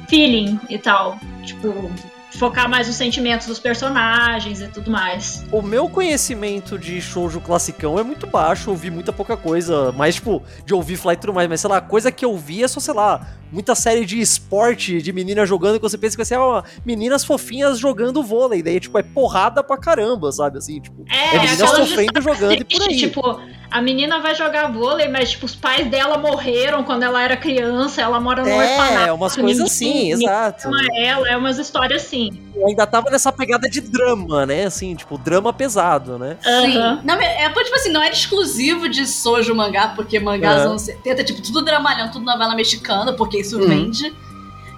feeling 0.08 0.58
e 0.69 0.78
tal. 0.78 1.19
Tipo, 1.44 1.90
focar 2.38 2.69
mais 2.69 2.87
nos 2.87 2.96
sentimentos 2.96 3.46
dos 3.46 3.58
personagens 3.58 4.61
e 4.61 4.69
tudo 4.69 4.90
mais. 4.90 5.44
O 5.52 5.62
meu 5.62 5.88
conhecimento 5.88 6.79
de 6.79 7.00
shoujo 7.00 7.40
classicão 7.40 7.99
é 7.99 8.02
muito 8.02 8.26
baixo, 8.26 8.70
ouvi 8.70 8.90
muita 8.90 9.12
pouca 9.12 9.37
coisa, 9.37 9.92
mais 9.92 10.14
tipo, 10.16 10.42
de 10.64 10.75
ouvir 10.75 10.97
falar 10.97 11.14
e 11.14 11.16
tudo 11.16 11.35
mais, 11.35 11.49
mas 11.49 11.61
sei 11.61 11.71
lá, 11.71 11.80
coisa 11.80 12.11
que 12.11 12.25
eu 12.25 12.37
vi 12.37 12.62
é 12.62 12.68
só, 12.68 12.80
sei 12.80 12.95
lá, 12.95 13.26
muita 13.50 13.75
série 13.75 14.04
de 14.04 14.21
esporte, 14.21 15.02
de 15.02 15.12
menina 15.12 15.45
jogando, 15.45 15.76
que 15.76 15.83
você 15.83 15.99
pensa 15.99 16.12
que 16.16 16.18
vai 16.18 16.26
ser 16.26 16.38
ó, 16.38 16.62
meninas 16.85 17.25
fofinhas 17.25 17.78
jogando 17.78 18.23
vôlei, 18.23 18.62
daí 18.62 18.80
tipo, 18.80 18.99
é 18.99 19.02
porrada 19.02 19.62
pra 19.62 19.76
caramba, 19.76 20.33
sabe, 20.33 20.59
assim, 20.59 20.80
tipo, 20.80 21.04
É, 21.09 21.37
é 21.37 21.40
meninas 21.40 21.71
sofrendo 21.71 22.21
jogando 22.21 22.61
e 22.61 22.64
por 22.64 22.83
aí. 22.83 22.97
Tipo, 22.97 23.40
a 23.73 23.81
menina 23.81 24.21
vai 24.21 24.35
jogar 24.35 24.71
vôlei, 24.71 25.09
mas 25.09 25.31
tipo, 25.31 25.47
os 25.47 25.55
pais 25.55 25.87
dela 25.91 26.19
morreram 26.19 26.85
quando 26.85 27.02
ela 27.05 27.23
era 27.23 27.37
criança, 27.37 28.02
ela 28.02 28.21
mora 28.21 28.43
no 28.45 28.55
orfanato. 28.55 29.09
É, 29.09 29.12
umas 29.12 29.35
coisas 29.35 29.64
assim, 29.71 29.87
ninguém 30.11 30.11
exato. 30.12 30.69
ama 30.69 30.79
ela, 30.95 31.29
é 31.29 31.37
umas 31.37 31.59
histórias 31.59 32.02
assim. 32.05 32.29
Eu 32.55 32.67
ainda 32.69 32.87
tava 32.87 33.11
nessa 33.11 33.33
pegada 33.33 33.69
de 33.69 33.81
drama, 33.81 34.45
né, 34.45 34.67
assim, 34.67 34.95
tipo, 34.95 35.17
drama 35.17 35.52
pesado, 35.52 36.19
né. 36.19 36.37
Sim. 36.43 36.76
Aham. 36.76 37.00
Não, 37.02 37.14
é, 37.14 37.49
tipo 37.49 37.75
assim, 37.75 37.91
não 37.91 38.02
era 38.02 38.12
exclusivo 38.12 38.88
de 38.88 39.07
Sojo 39.07 39.55
mangá, 39.55 39.88
porque 39.97 40.21
mangás 40.21 40.57
É. 40.57 40.59
dos 40.59 40.67
anos 40.71 40.83
70, 40.83 41.25
tipo, 41.25 41.41
tudo 41.41 41.64
dramalhão, 41.64 42.11
tudo 42.11 42.25
novela 42.26 42.55
mexicana, 42.55 43.14
porque 43.14 43.41
isso 43.41 43.59
Uhum. 43.59 43.69
vende. 43.69 44.14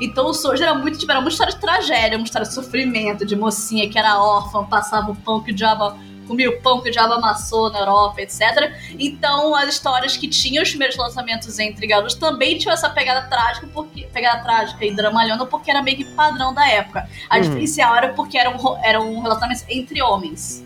Então 0.00 0.26
o 0.26 0.34
Sojo 0.34 0.62
era 0.62 0.74
muito, 0.74 0.98
tipo, 0.98 1.10
era 1.10 1.20
uma 1.20 1.28
história 1.28 1.52
de 1.52 1.60
tragédia, 1.60 2.16
uma 2.16 2.24
história 2.24 2.46
de 2.46 2.54
sofrimento, 2.54 3.24
de 3.26 3.36
mocinha 3.36 3.88
que 3.88 3.98
era 3.98 4.18
órfã, 4.22 4.64
passava 4.64 5.10
o 5.10 5.16
pão 5.16 5.40
que 5.42 5.50
o 5.52 5.54
diabo 5.54 5.94
comia 6.26 6.50
o 6.50 6.60
pão 6.60 6.80
que 6.80 6.88
o 6.88 6.92
diabo 6.92 7.14
amassou 7.14 7.70
na 7.70 7.80
Europa, 7.80 8.20
etc. 8.20 8.72
Então 8.98 9.54
as 9.54 9.68
histórias 9.68 10.16
que 10.16 10.28
tinham 10.28 10.62
os 10.62 10.70
primeiros 10.70 10.96
lançamentos 10.96 11.58
entre 11.58 11.86
garotos 11.86 12.14
também 12.14 12.58
tinham 12.58 12.72
essa 12.72 12.88
pegada 12.90 13.28
trágica, 13.28 13.66
porque 13.72 14.06
pegada 14.12 14.42
trágica 14.42 14.84
e 14.84 14.94
dramalhona, 14.94 15.46
porque 15.46 15.70
era 15.70 15.82
meio 15.82 15.96
que 15.96 16.04
padrão 16.04 16.52
da 16.54 16.68
época. 16.68 17.08
A 17.28 17.36
Uhum. 17.36 17.42
diferencial 17.42 17.94
era 17.94 18.12
porque 18.14 18.38
eram, 18.38 18.78
eram 18.82 19.20
relacionamentos 19.20 19.64
entre 19.68 20.00
homens. 20.02 20.64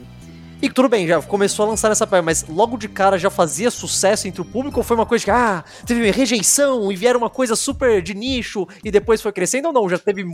E 0.61 0.69
tudo 0.69 0.88
bem, 0.88 1.07
já 1.07 1.23
começou 1.23 1.67
a 1.67 1.69
lançar 1.69 1.88
nessa 1.88 2.05
pegada, 2.05 2.25
mas 2.25 2.45
logo 2.49 2.77
de 2.77 2.88
cara 2.88 3.17
já 3.17 3.31
fazia 3.31 3.71
sucesso 3.71 4.27
entre 4.27 4.41
o 4.41 4.45
público 4.45 4.79
ou 4.79 4.83
foi 4.83 4.97
uma 4.97 5.07
coisa 5.07 5.25
que, 5.25 5.31
ah, 5.31 5.65
teve 5.87 6.11
rejeição 6.11 6.91
e 6.91 6.97
vieram 6.97 7.21
uma 7.21 7.31
coisa 7.31 7.55
super 7.55 8.03
de 8.03 8.12
nicho 8.12 8.67
e 8.85 8.91
depois 8.91 9.23
foi 9.23 9.31
crescendo 9.31 9.69
ou 9.69 9.73
não? 9.73 9.88
Já 9.88 9.99
teve. 9.99 10.25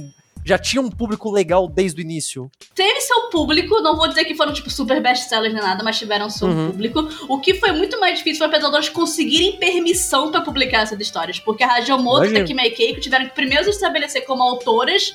Já 0.45 0.59
tinha 0.59 0.83
um 0.83 0.91
público 0.91 1.31
legal 1.31 1.67
desde 1.67 2.01
o 2.01 2.03
início? 2.03 2.51
teve 2.75 3.01
seu 3.01 3.31
público, 3.31 3.81
não 3.81 3.97
vou 3.97 4.07
dizer 4.09 4.25
que 4.25 4.35
foram 4.35 4.53
tipo 4.53 4.69
super 4.71 5.01
best-sellers 5.01 5.55
nem 5.55 5.63
nada, 5.63 5.83
mas 5.83 5.99
tiveram 5.99 6.29
seu 6.29 6.49
Uhum. 6.49 6.71
público. 6.71 7.09
O 7.29 7.39
que 7.41 7.55
foi 7.55 7.73
muito 7.73 7.99
mais 7.99 8.19
difícil 8.19 8.39
foi 8.39 8.49
para 8.49 8.65
autores 8.67 8.89
conseguirem 8.89 9.57
permissão 9.59 10.31
para 10.31 10.41
publicar 10.43 10.83
essas 10.83 11.01
histórias, 11.01 11.39
porque 11.41 11.65
a 11.65 11.75
Hajimoto 11.77 12.27
e 12.27 12.37
a 12.39 12.45
Kimei 12.45 12.71
Keiko 12.71 13.01
tiveram 13.01 13.27
que 13.27 13.35
primeiro 13.35 13.65
se 13.65 13.71
estabelecer 13.71 14.25
como 14.27 14.43
autoras 14.43 15.15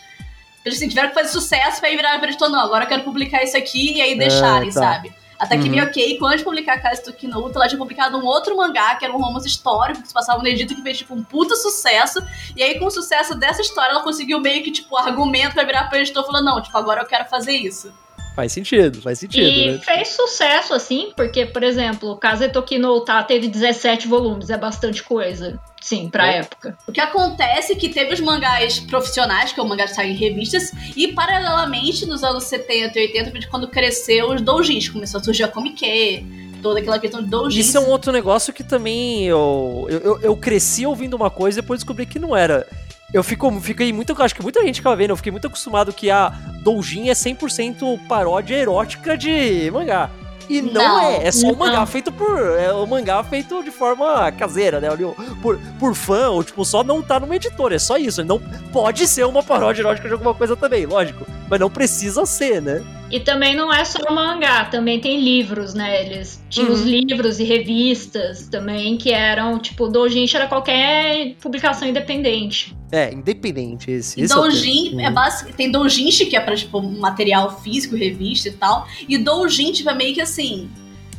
Eles 0.66 0.78
assim, 0.78 0.90
tiveram 0.90 1.10
que 1.10 1.16
fazer 1.16 1.30
sucesso 1.30 1.80
pra 1.80 1.90
ir 1.90 1.96
virar 1.96 2.18
pra 2.20 2.28
editor, 2.28 2.50
não, 2.50 2.60
agora 2.60 2.84
eu 2.84 2.88
quero 2.90 3.04
publicar 3.04 3.42
isso 3.44 3.56
aqui 3.56 3.94
e 3.98 4.02
aí 4.02 4.18
deixarem, 4.18 4.70
tá. 4.72 4.80
sabe? 4.80 5.14
Até 5.40 5.58
que 5.58 5.70
Uhum. 5.70 5.84
ok, 5.84 6.18
quando 6.20 6.38
de 6.38 6.44
publicar 6.44 6.74
a 6.74 6.82
Casa 6.82 7.02
Toki 7.02 7.26
no 7.26 7.46
Uta, 7.46 7.58
ela 7.58 7.68
tinha 7.68 7.80
publicado 7.80 8.18
um 8.18 8.26
outro 8.26 8.58
mangá, 8.58 8.96
que 8.96 9.06
era 9.06 9.16
um 9.16 9.18
romance 9.18 9.48
histórico, 9.48 10.02
que 10.02 10.08
se 10.10 10.14
passava 10.14 10.42
no 10.42 10.48
Egito, 10.48 10.76
que 10.76 10.82
fez, 10.82 10.98
tipo, 10.98 11.14
um 11.16 11.24
puta 11.24 11.56
sucesso. 11.56 12.20
E 12.56 12.62
aí, 12.62 12.78
com 12.78 12.86
o 12.86 12.92
sucesso 12.92 13.36
dessa 13.36 13.62
história, 13.62 13.92
ela 13.92 14.04
conseguiu 14.04 14.42
meio 14.42 14.62
que, 14.64 14.72
tipo, 14.72 14.98
argumento 14.98 15.54
pra 15.54 15.64
virar 15.64 15.86
pro 15.86 15.98
editor, 15.98 16.26
falando, 16.26 16.46
não, 16.46 16.62
tipo, 16.62 16.78
agora 16.78 17.02
eu 17.02 17.08
quero 17.08 17.26
fazer 17.30 17.54
isso. 17.54 17.94
Faz 18.36 18.52
sentido, 18.54 19.02
faz 19.02 19.20
sentido, 19.20 19.46
E 19.48 19.72
né? 19.72 19.80
fez 19.80 20.10
sucesso, 20.10 20.74
assim, 20.74 21.12
porque, 21.16 21.46
por 21.46 21.62
exemplo, 21.62 22.16
Kazetoki 22.18 22.78
no 22.80 22.96
Uta 22.98 23.22
teve 23.24 23.48
17 23.50 24.08
volumes, 24.08 24.50
é 24.50 24.58
bastante 24.58 25.04
coisa. 25.04 25.60
Sim, 25.82 26.10
pra 26.10 26.32
É. 26.32 26.38
época. 26.40 26.78
O 26.88 26.92
que 26.92 27.02
acontece 27.02 27.74
é 27.74 27.76
que 27.76 27.90
teve 27.90 28.14
os 28.14 28.20
mangás 28.22 28.80
profissionais, 28.80 29.52
que 29.52 29.60
é 29.60 29.64
o 29.64 29.68
mangá 29.68 29.86
que 29.86 29.94
sai 29.96 30.12
em 30.12 30.16
revistas, 30.16 30.72
e 30.96 31.10
paralelamente, 31.10 32.06
nos 32.06 32.24
anos 32.24 32.46
70 32.46 32.98
e 33.00 33.08
80, 33.08 33.32
foi 33.32 33.40
de 33.42 33.48
quando 33.48 33.68
cresceu 33.68 34.32
os 34.32 34.42
doujins, 34.42 34.88
começou 34.88 35.20
a 35.20 35.24
surgir 35.24 35.44
a 35.44 35.48
Comic, 35.48 36.26
toda 36.62 36.80
aquela 36.80 37.00
questão 37.00 37.22
de 37.22 37.30
doujins. 37.30 37.66
Isso 37.66 37.78
é 37.78 37.82
um 37.82 37.90
outro 37.90 38.12
negócio 38.12 38.54
que 38.54 38.64
também 38.64 39.26
eu, 39.26 39.88
eu, 39.90 40.00
eu- 40.00 40.22
eu 40.22 40.36
cresci 40.38 40.86
ouvindo 40.86 41.14
uma 41.16 41.30
coisa 41.30 41.60
e 41.60 41.62
depois 41.62 41.80
descobri 41.82 42.06
que 42.06 42.20
não 42.20 42.36
era. 42.36 42.66
Eu 43.14 43.24
fico, 43.24 43.52
fiquei 43.60 43.92
muito. 43.92 44.20
Acho 44.22 44.36
que 44.36 44.44
muita 44.44 44.64
gente 44.64 44.80
acaba 44.80 44.96
vendo, 44.96 45.12
eu 45.12 45.18
fiquei 45.18 45.32
muito 45.32 45.48
acostumado 45.48 45.92
que 45.92 46.12
a 46.12 46.30
Doujin 46.64 47.10
é 47.10 47.14
100% 47.14 48.08
paródia 48.08 48.56
erótica 48.56 49.18
de 49.18 49.70
mangá. 49.72 50.10
E 50.50 50.62
não, 50.62 50.74
Não, 50.74 51.00
é, 51.02 51.28
é 51.28 51.32
só 51.32 51.48
um 51.48 51.52
não. 51.52 51.58
mangá 51.60 51.86
feito 51.86 52.12
por. 52.12 52.40
É 52.60 52.74
um 52.74 52.86
mangá 52.88 53.24
feito 53.24 53.64
de 53.64 53.70
forma 53.72 54.32
caseira, 54.32 54.80
né? 54.82 54.90
Por, 55.42 55.60
por 55.80 55.94
fã, 55.94 56.30
ou 56.30 56.44
tipo, 56.44 56.66
só 56.66 56.84
não 56.84 57.02
tá 57.02 57.20
numa 57.20 57.36
editora, 57.36 57.76
é 57.76 57.80
só 57.80 57.98
isso. 57.98 58.24
Não 58.24 58.40
pode 58.74 59.08
ser 59.08 59.26
uma 59.26 59.44
paródia 59.44 59.82
erótica 59.84 60.08
de 60.08 60.14
alguma 60.14 60.34
coisa 60.34 60.56
também, 60.56 60.86
lógico. 60.88 61.26
Mas 61.50 61.60
não 61.60 61.70
precisa 61.70 62.26
ser, 62.26 62.62
né? 62.62 62.84
E 63.12 63.20
também 63.20 63.56
não 63.56 63.74
é 63.74 63.84
só 63.84 63.98
mangá, 64.14 64.66
também 64.66 65.00
tem 65.00 65.20
livros, 65.20 65.74
né? 65.74 66.06
Eles 66.06 66.40
tinham 66.48 66.72
os 66.72 66.82
Uhum. 66.82 66.86
livros 66.86 67.40
e 67.40 67.44
revistas 67.44 68.48
também, 68.48 68.98
que 68.98 69.12
eram, 69.12 69.58
tipo, 69.58 69.88
Doujinshi 69.88 70.36
era 70.36 70.46
qualquer 70.48 71.34
publicação 71.42 71.88
independente. 71.88 72.78
É, 72.92 73.12
independente 73.14 73.90
esse. 73.92 74.20
E 74.20 74.24
esse 74.24 74.34
é 74.34 74.36
o 74.38 74.42
doujin 74.42 74.84
termo. 74.90 75.02
é 75.02 75.12
basic... 75.12 75.54
tem 75.54 75.72
doujinshi 75.72 76.26
que 76.26 76.36
é 76.36 76.40
pra, 76.40 76.56
tipo, 76.56 76.82
material 76.82 77.60
físico, 77.62 77.96
revista 77.96 78.50
e 78.50 78.52
tal. 78.52 78.88
E 79.08 79.18
doujin, 79.18 79.72
tipo, 79.72 79.90
é 79.90 79.94
meio 79.96 80.14
que 80.14 80.22
assim. 80.22 80.39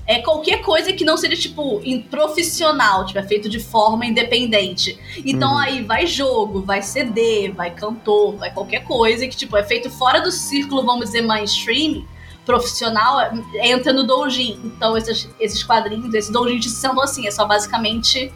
É 0.06 0.20
qualquer 0.22 0.60
coisa 0.62 0.92
que 0.92 1.04
não 1.04 1.16
seja, 1.16 1.36
tipo, 1.36 1.80
profissional, 2.10 3.04
tipo, 3.06 3.18
é 3.18 3.22
feito 3.22 3.48
de 3.48 3.60
forma 3.60 4.04
independente. 4.04 4.98
Então 5.24 5.52
Uhum. 5.52 5.58
aí 5.58 5.82
vai 5.84 6.06
jogo, 6.06 6.62
vai 6.62 6.82
CD, 6.82 7.52
vai 7.54 7.70
cantor, 7.70 8.36
vai 8.36 8.52
qualquer 8.52 8.82
coisa 8.84 9.26
que, 9.28 9.36
tipo, 9.36 9.56
é 9.56 9.62
feito 9.62 9.88
fora 9.90 10.20
do 10.20 10.32
círculo, 10.32 10.84
vamos 10.84 11.06
dizer, 11.06 11.22
mainstream, 11.22 12.04
profissional, 12.44 13.20
é- 13.20 13.32
entra 13.70 13.92
no 13.92 14.04
doujin. 14.04 14.58
Então 14.64 14.96
esses, 14.96 15.28
esses 15.38 15.62
quadrinhos, 15.62 16.12
esses 16.12 16.30
doujins 16.30 16.66
são 16.72 17.00
assim, 17.00 17.26
é 17.26 17.30
só 17.30 17.44
basicamente 17.46 18.32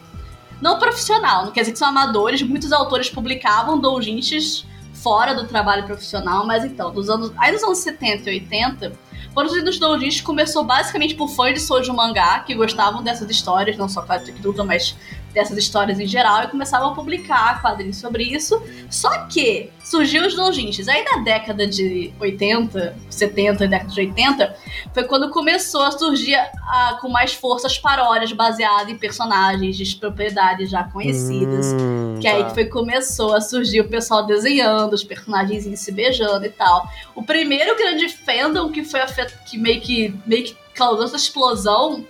não 0.61 0.79
profissional, 0.79 1.45
não 1.45 1.51
quer 1.51 1.61
dizer 1.61 1.73
que 1.73 1.79
são 1.79 1.89
amadores, 1.89 2.41
muitos 2.41 2.71
autores 2.71 3.09
publicavam 3.09 3.79
doujinshis 3.79 4.65
fora 4.93 5.33
do 5.35 5.45
trabalho 5.45 5.83
profissional, 5.85 6.45
mas 6.47 6.63
então, 6.63 6.91
dos 6.93 7.09
anos, 7.09 7.31
aí 7.37 7.51
nos 7.51 7.61
anos 7.63 7.79
70 7.79 8.31
e 8.31 8.35
80, 8.35 8.93
foram 9.35 9.51
os 9.51 9.77
doujinshis 9.77 10.21
começou 10.21 10.63
basicamente 10.63 11.13
por 11.13 11.27
fãs 11.27 11.53
de 11.53 11.59
shoujo 11.59 11.93
mangá, 11.93 12.39
que 12.39 12.55
gostavam 12.55 13.03
dessas 13.03 13.29
histórias, 13.29 13.75
não 13.75 13.89
só 13.89 14.01
quadrinhos 14.01 14.39
Duta, 14.39 14.63
mas 14.63 14.95
dessas 15.35 15.57
histórias 15.57 15.99
em 15.99 16.07
geral, 16.07 16.43
e 16.43 16.47
começavam 16.47 16.91
a 16.91 16.95
publicar 16.95 17.61
quadrinhos 17.61 17.97
sobre 17.97 18.23
isso. 18.23 18.63
Só 18.89 19.27
que 19.27 19.69
surgiu 19.83 20.25
os 20.25 20.33
doujinshis. 20.33 20.87
Aí 20.87 21.03
na 21.03 21.17
década 21.17 21.67
de 21.67 22.11
80, 22.19 22.95
70 23.09 23.65
e 23.65 23.67
década 23.67 23.91
de 23.91 23.99
80, 23.99 24.55
foi 24.93 25.03
quando 25.03 25.29
começou 25.29 25.83
a 25.83 25.91
surgir 25.91 26.35
ah, 26.35 26.97
com 27.01 27.09
mais 27.09 27.33
força 27.33 27.67
as 27.67 27.77
paródias 27.77 28.31
baseadas 28.31 28.89
em 28.89 28.97
personagens 28.97 29.77
de 29.77 29.95
propriedades 29.97 30.69
já 30.69 30.85
conhecidas. 30.85 31.67
Hum, 31.73 32.17
Que 32.21 32.27
aí 32.27 32.41
tá. 32.41 32.47
que 32.47 32.53
foi 32.53 32.65
começou 32.65 33.35
a 33.35 33.41
surgir 33.41 33.81
o 33.81 33.89
pessoal 33.89 34.25
desenhando, 34.25 34.93
os 34.93 35.03
personagens 35.03 35.65
se 35.77 35.91
beijando 35.91 36.45
e 36.45 36.49
tal. 36.49 36.89
O 37.13 37.21
primeiro 37.21 37.77
grande 37.77 38.07
fandom 38.07 38.71
que 38.71 38.85
foi 38.85 39.01
afet... 39.01 39.33
que 39.45 39.57
meio 39.57 39.81
que 39.81 40.15
meio 40.25 40.45
que 40.45 40.55
causou 40.73 41.03
essa 41.03 41.17
explosão 41.17 42.05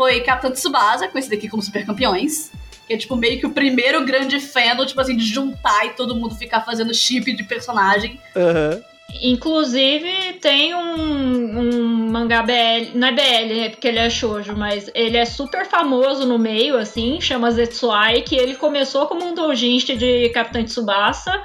foi 0.00 0.20
Capitão 0.20 0.50
Tsubasa, 0.50 1.08
conhecido 1.08 1.34
aqui 1.34 1.46
como 1.46 1.62
Super 1.62 1.84
Campeões. 1.84 2.49
Que 2.90 2.94
é 2.94 2.98
tipo 2.98 3.14
meio 3.14 3.38
que 3.38 3.46
o 3.46 3.52
primeiro 3.52 4.04
grande 4.04 4.40
fandom, 4.40 4.84
tipo 4.84 5.00
assim, 5.00 5.16
de 5.16 5.24
juntar 5.24 5.86
e 5.86 5.90
todo 5.90 6.12
mundo 6.12 6.34
ficar 6.34 6.62
fazendo 6.62 6.92
chip 6.92 7.32
de 7.32 7.44
personagem. 7.44 8.18
Aham. 8.34 8.82
Inclusive, 9.22 10.32
tem 10.40 10.74
um, 10.74 11.60
um 11.60 12.10
mangá 12.10 12.42
BL, 12.42 12.90
não 12.96 13.06
é 13.06 13.12
BL, 13.12 13.60
é 13.60 13.68
porque 13.68 13.86
ele 13.86 14.00
é 14.00 14.10
shoujo, 14.10 14.56
mas 14.56 14.90
ele 14.92 15.16
é 15.16 15.24
super 15.24 15.66
famoso 15.66 16.26
no 16.26 16.36
meio, 16.36 16.76
assim, 16.76 17.20
chama 17.20 17.52
Zetsuai, 17.52 18.22
que 18.22 18.34
ele 18.34 18.56
começou 18.56 19.06
como 19.06 19.24
um 19.24 19.34
doujinshi 19.36 19.96
de 19.96 20.28
Capitão 20.30 20.64
Tsubasa, 20.64 21.40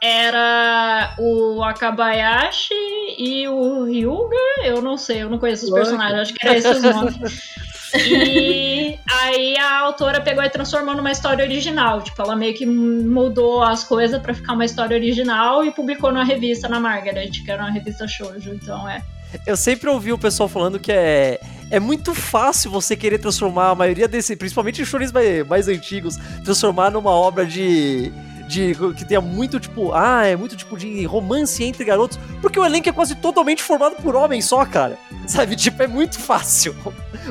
era 0.00 1.14
o 1.18 1.62
Akabayashi 1.62 2.72
e 3.18 3.46
o 3.48 3.84
Ryuga, 3.84 4.36
eu 4.64 4.80
não 4.80 4.96
sei, 4.96 5.22
eu 5.22 5.28
não 5.28 5.38
conheço 5.38 5.66
os 5.66 5.72
personagens, 5.72 6.20
acho 6.20 6.34
que 6.34 6.46
era 6.46 6.56
esses 6.56 6.82
nomes. 6.82 7.56
E 7.94 8.98
aí 9.10 9.56
a 9.58 9.80
autora 9.80 10.20
pegou 10.20 10.42
e 10.42 10.50
transformou 10.50 10.94
numa 10.94 11.12
história 11.12 11.44
original. 11.44 12.02
Tipo, 12.02 12.22
ela 12.22 12.36
meio 12.36 12.54
que 12.54 12.66
mudou 12.66 13.62
as 13.62 13.84
coisas 13.84 14.20
pra 14.20 14.34
ficar 14.34 14.54
uma 14.54 14.64
história 14.64 14.96
original 14.96 15.64
e 15.64 15.70
publicou 15.70 16.10
numa 16.12 16.24
revista 16.24 16.68
na 16.68 16.80
Margaret, 16.80 17.30
que 17.30 17.50
era 17.50 17.62
uma 17.62 17.70
revista 17.70 18.06
shoujo. 18.06 18.54
Então 18.54 18.88
é. 18.88 19.02
Eu 19.46 19.56
sempre 19.56 19.88
ouvi 19.90 20.12
o 20.12 20.18
pessoal 20.18 20.48
falando 20.48 20.78
que 20.78 20.92
é, 20.92 21.40
é 21.70 21.80
muito 21.80 22.14
fácil 22.14 22.70
você 22.70 22.96
querer 22.96 23.18
transformar 23.18 23.70
a 23.70 23.74
maioria 23.74 24.06
desse, 24.06 24.36
principalmente 24.36 24.82
os 24.82 24.88
shows 24.88 25.12
mais, 25.12 25.46
mais 25.46 25.68
antigos, 25.68 26.16
transformar 26.44 26.90
numa 26.90 27.10
obra 27.10 27.44
de, 27.44 28.12
de 28.46 28.74
que 28.96 29.04
tenha 29.04 29.20
muito 29.20 29.58
tipo, 29.58 29.92
ah, 29.92 30.24
é 30.24 30.36
muito 30.36 30.56
tipo 30.56 30.76
de 30.76 31.04
romance 31.04 31.62
entre 31.64 31.84
garotos, 31.84 32.18
porque 32.40 32.58
o 32.58 32.64
elenco 32.64 32.88
é 32.88 32.92
quase 32.92 33.14
totalmente 33.16 33.62
formado 33.62 33.96
por 33.96 34.14
homens 34.14 34.44
só, 34.46 34.64
cara. 34.64 34.96
Sabe, 35.26 35.56
tipo, 35.56 35.82
é 35.82 35.86
muito 35.86 36.18
fácil. 36.18 36.74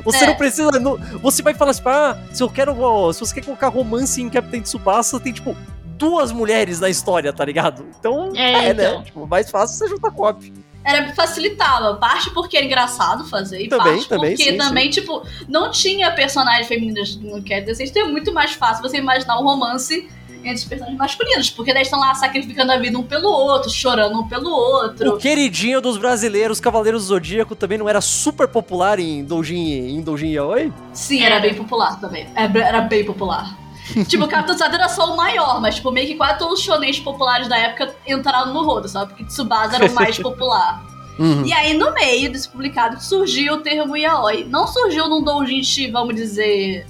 Você 0.04 0.26
É. 0.26 0.28
não 0.28 0.36
precisa, 0.36 0.72
não- 0.80 0.98
você 1.22 1.42
vai 1.42 1.54
falar 1.54 1.72
assim, 1.72 1.82
ah, 1.86 2.18
se 2.34 2.44
eu 2.44 2.50
quero, 2.50 2.74
se 3.14 3.20
você 3.22 3.36
quer 3.36 3.46
colocar 3.46 3.70
romance 3.70 4.22
em 4.22 4.30
Capitão 4.30 4.62
Tsubasa, 4.62 5.20
tem 5.20 5.32
tipo 5.32 5.56
duas 5.98 6.32
mulheres 6.34 6.80
na 6.82 6.90
história, 6.90 7.32
tá 7.32 7.46
ligado? 7.46 7.86
Então, 7.98 8.32
É, 8.36 8.70
é, 8.70 8.74
né? 8.74 8.90
então. 8.90 9.04
Tipo, 9.04 9.26
mais 9.28 9.50
fácil 9.50 9.78
você 9.78 9.88
juntar 9.88 10.12
copy. 10.12 10.52
Era 10.84 11.12
facilitava, 11.16 11.96
parte 11.96 12.30
porque 12.32 12.58
era 12.58 12.66
engraçado 12.66 13.26
fazer, 13.28 13.62
e 13.64 13.68
Também, 13.70 13.86
parte 13.94 14.08
também, 14.10 14.36
porque 14.36 14.52
sim, 14.52 14.58
também, 14.58 14.90
tipo, 14.90 15.26
não 15.48 15.72
tinha 15.72 16.12
personagens 16.12 16.68
femininas 16.68 17.16
no 17.16 17.42
Cat 17.42 17.62
Desenho, 17.66 17.90
então 17.90 18.04
é 18.04 18.12
muito 18.12 18.32
mais 18.34 18.52
fácil 18.52 18.84
você 18.84 18.98
imaginar 18.98 19.40
um 19.40 19.44
romance 19.44 20.08
entre 20.50 20.60
os 20.60 20.66
personagens 20.66 20.98
masculinos, 20.98 21.50
porque 21.50 21.74
daí 21.74 21.84
estão 21.84 22.00
lá 22.00 22.14
sacrificando 22.14 22.72
a 22.72 22.78
vida 22.78 22.98
um 22.98 23.04
pelo 23.04 23.30
outro, 23.30 23.70
chorando 23.70 24.20
um 24.20 24.28
pelo 24.28 24.50
outro. 24.50 25.16
O 25.16 25.18
queridinho 25.18 25.82
dos 25.82 25.98
brasileiros, 25.98 26.60
Cavaleiros 26.60 27.04
do 27.04 27.08
Zodíaco, 27.08 27.56
também 27.56 27.78
não 27.78 27.90
era 27.90 28.02
super 28.02 28.48
popular 28.48 29.00
em 29.00 29.24
Doujin, 29.24 29.98
em 29.98 30.02
Doujin 30.02 30.32
Yaoi? 30.32 30.74
Sim, 30.94 31.24
era 31.24 31.40
bem 31.40 31.54
popular 31.54 32.00
também. 32.00 32.28
Era, 32.36 32.60
era 32.60 32.82
bem 32.82 33.04
popular. 33.04 33.58
tipo, 34.08 34.24
o 34.24 34.28
Capitão 34.28 34.56
era 34.66 34.90
só 34.90 35.14
o 35.14 35.18
maior, 35.18 35.62
mas 35.62 35.76
tipo, 35.76 35.92
meio 35.92 36.08
que 36.08 36.16
quase 36.16 36.40
todos 36.40 36.60
os 36.60 36.66
shonens 36.66 37.00
populares 37.00 37.48
da 37.48 37.58
época 37.58 37.94
entraram 38.08 38.54
no 38.54 38.64
rodo, 38.64 38.88
sabe? 38.88 39.10
Porque 39.10 39.26
Tsubasa 39.26 39.76
era 39.76 39.86
o 39.86 39.94
mais 39.94 40.18
popular. 40.20 40.84
Uhum. 41.18 41.46
E 41.46 41.54
aí, 41.54 41.74
no 41.74 41.94
meio 41.94 42.32
desse 42.32 42.50
publicado, 42.50 43.02
surgiu 43.02 43.54
o 43.54 43.58
termo 43.58 43.96
yaoi. 43.96 44.44
Não 44.44 44.68
surgiu 44.68 45.08
num 45.08 45.24
doujinshi, 45.24 45.90
vamos 45.90 46.16
dizer, 46.16 46.86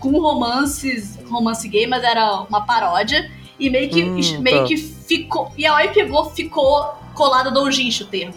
com 0.00 0.10
romances, 0.18 1.18
romance 1.28 1.68
gay, 1.68 1.86
mas 1.86 2.02
era 2.02 2.40
uma 2.48 2.62
paródia. 2.62 3.30
E 3.58 3.68
meio 3.68 3.90
que, 3.90 4.02
Hum, 4.02 4.40
meio 4.40 4.60
tá. 4.60 4.64
que 4.64 4.76
ficou... 4.76 5.52
Yaoi 5.56 5.88
pegou, 5.88 6.30
ficou 6.30 6.94
colado 7.14 7.48
a 7.48 7.50
doujinshi 7.50 8.02
o 8.02 8.06
termo. 8.06 8.34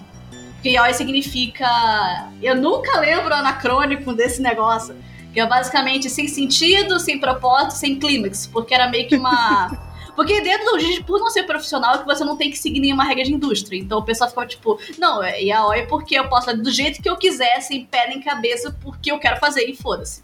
Porque 0.55 0.69
yaoi 0.69 0.93
significa... 0.93 2.29
Eu 2.41 2.55
nunca 2.55 2.99
lembro 2.99 3.33
anacrônico 3.33 4.13
desse 4.13 4.41
negócio. 4.41 4.95
Que 5.33 5.39
é 5.39 5.47
basicamente 5.47 6.09
sem 6.09 6.27
sentido, 6.27 6.99
sem 6.99 7.17
propósito, 7.19 7.71
sem 7.71 7.97
clímax. 7.97 8.45
Porque 8.45 8.73
era 8.75 8.89
meio 8.89 9.07
que 9.07 9.15
uma... 9.15 9.71
Porque 10.15 10.41
dentro 10.41 10.73
do 10.73 10.79
jiu 10.79 11.03
por 11.05 11.19
não 11.19 11.31
ser 11.31 11.43
profissional, 11.43 11.95
é 11.95 11.97
que 11.97 12.05
você 12.05 12.23
não 12.23 12.37
tem 12.37 12.51
que 12.51 12.57
seguir 12.57 12.79
nenhuma 12.79 13.03
regra 13.03 13.23
de 13.23 13.33
indústria. 13.33 13.79
Então 13.79 13.97
o 13.97 14.03
pessoal 14.03 14.29
ficava 14.29 14.45
tipo, 14.45 14.79
não, 14.99 15.23
é 15.23 15.41
yaoi 15.41 15.87
porque 15.87 16.19
eu 16.19 16.27
posso 16.29 16.45
fazer 16.45 16.61
do 16.61 16.71
jeito 16.71 17.01
que 17.01 17.09
eu 17.09 17.17
quiser, 17.17 17.61
sem 17.61 17.85
pé 17.85 18.09
nem 18.09 18.21
cabeça, 18.21 18.77
porque 18.79 19.11
eu 19.11 19.17
quero 19.17 19.39
fazer 19.39 19.67
e 19.67 19.75
foda-se. 19.75 20.21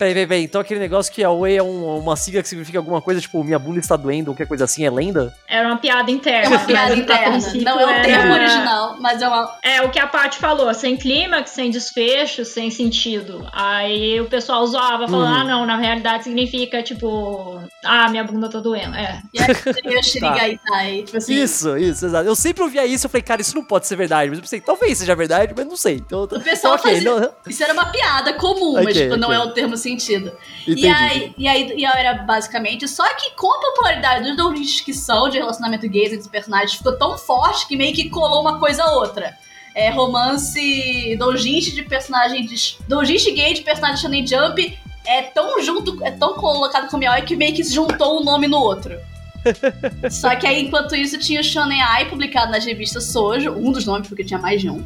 Peraí, 0.00 0.14
peraí, 0.14 0.26
peraí. 0.26 0.44
Então 0.44 0.60
aquele 0.62 0.80
negócio 0.80 1.12
que 1.12 1.22
a 1.22 1.30
Oi 1.30 1.56
é 1.56 1.62
um- 1.62 1.98
uma 1.98 2.16
sigla 2.16 2.40
que 2.40 2.48
significa 2.48 2.78
alguma 2.78 3.02
coisa, 3.02 3.20
tipo, 3.20 3.44
minha 3.44 3.58
bunda 3.58 3.78
está 3.80 3.96
doendo, 3.96 4.30
ou 4.30 4.34
qualquer 4.34 4.48
coisa 4.48 4.64
assim, 4.64 4.82
é 4.86 4.90
lenda? 4.90 5.34
Era 5.46 5.68
uma 5.68 5.76
piada 5.76 6.10
interna. 6.10 6.46
É 6.46 6.48
uma 6.48 6.58
piada 6.66 6.88
mas 6.88 6.98
a 6.98 7.02
interna. 7.02 7.38
Não 7.62 7.78
é 7.80 7.84
o 8.00 8.02
termo 8.02 8.32
original, 8.32 8.96
mas 8.98 9.20
é 9.20 9.28
uma. 9.28 9.58
É 9.62 9.82
o 9.82 9.90
que 9.90 9.98
a 9.98 10.06
Paty 10.06 10.38
falou, 10.38 10.72
sem 10.72 10.96
clímax, 10.96 11.50
sem 11.50 11.70
desfecho, 11.70 12.46
sem 12.46 12.70
sentido. 12.70 13.46
Aí 13.52 14.18
o 14.22 14.24
pessoal 14.24 14.66
zoava, 14.66 15.06
falando, 15.06 15.28
Uhum. 15.34 15.40
ah, 15.40 15.44
não, 15.44 15.66
na 15.66 15.76
realidade 15.76 16.24
significa, 16.24 16.82
tipo, 16.82 17.60
ah, 17.84 18.08
minha 18.08 18.24
bunda 18.24 18.48
tá 18.48 18.58
doendo. 18.58 18.96
É. 18.96 19.20
E 19.34 19.38
aí 19.42 19.54
seria 19.54 20.00
Shirigaitai. 20.02 21.02
Tipo 21.02 21.18
assim. 21.18 21.34
Isso, 21.34 21.76
isso, 21.76 22.06
exato. 22.06 22.26
Eu 22.26 22.34
sempre 22.34 22.62
ouvia 22.62 22.86
isso, 22.86 23.04
eu 23.04 23.10
falei, 23.10 23.22
cara, 23.22 23.42
isso 23.42 23.54
não 23.54 23.64
pode 23.64 23.86
ser 23.86 23.96
verdade. 23.96 24.30
Mas 24.30 24.38
eu 24.38 24.42
pensei, 24.42 24.60
talvez 24.62 24.96
seja 24.96 25.14
verdade, 25.14 25.52
mas 25.54 25.66
não 25.66 25.76
sei. 25.76 25.96
Então, 25.96 26.22
O 26.22 26.40
pessoal 26.40 26.74
ok, 26.74 26.94
fazia- 26.94 27.10
não- 27.10 27.30
Isso 27.46 27.62
era 27.62 27.72
uma 27.74 27.86
piada 27.86 28.32
comum, 28.32 28.72
mas 28.74 28.86
Ok, 28.86 29.02
tipo, 29.02 29.16
não 29.16 29.28
ok. 29.28 29.36
é 29.40 29.44
o 29.44 29.50
termo 29.52 29.76
sentido. 29.90 30.32
entendi. 30.62 30.86
E 30.86 30.88
aí, 30.88 31.34
e 31.36 31.48
aí 31.48 31.74
e 31.76 31.84
era 31.84 32.14
basicamente. 32.14 32.86
Só 32.88 33.06
que 33.14 33.34
com 33.36 33.52
a 33.52 33.60
popularidade 33.60 34.24
dos 34.24 34.36
doujinshis 34.36 34.80
que 34.80 34.94
são 34.94 35.28
de 35.28 35.38
relacionamento 35.38 35.88
gays 35.88 36.08
entre 36.08 36.20
os 36.20 36.28
personagens 36.28 36.74
ficou 36.74 36.96
tão 36.96 37.18
forte 37.18 37.66
que 37.66 37.76
meio 37.76 37.94
que 37.94 38.08
colou 38.08 38.40
uma 38.40 38.58
coisa 38.58 38.82
a 38.82 38.92
outra. 38.92 39.36
É 39.74 39.90
romance 39.90 41.16
doujinshi 41.18 41.72
de 41.72 41.82
personagem 41.82 42.44
de. 42.44 42.76
Doujinshi 42.88 43.32
gay 43.32 43.54
de 43.54 43.62
personagem 43.62 43.98
Shonen 43.98 44.26
Jump 44.26 44.78
é 45.06 45.22
tão 45.22 45.62
junto, 45.62 46.02
é 46.04 46.10
tão 46.10 46.34
colocado 46.34 46.88
com 46.88 46.96
o 46.96 47.24
que 47.24 47.36
meio 47.36 47.54
que 47.54 47.64
se 47.64 47.74
juntou 47.74 48.20
um 48.20 48.24
nome 48.24 48.48
no 48.48 48.58
outro. 48.58 48.98
Só 50.10 50.34
que 50.36 50.46
aí, 50.46 50.62
enquanto 50.62 50.94
isso, 50.94 51.18
tinha 51.18 51.40
o 51.40 51.44
Shonen 51.44 51.80
Ai 51.80 52.08
publicado 52.08 52.52
nas 52.52 52.64
revistas 52.64 53.04
Sojo, 53.04 53.52
um 53.52 53.72
dos 53.72 53.86
nomes, 53.86 54.08
porque 54.08 54.24
tinha 54.24 54.38
mais 54.38 54.60
de 54.60 54.68
um. 54.68 54.84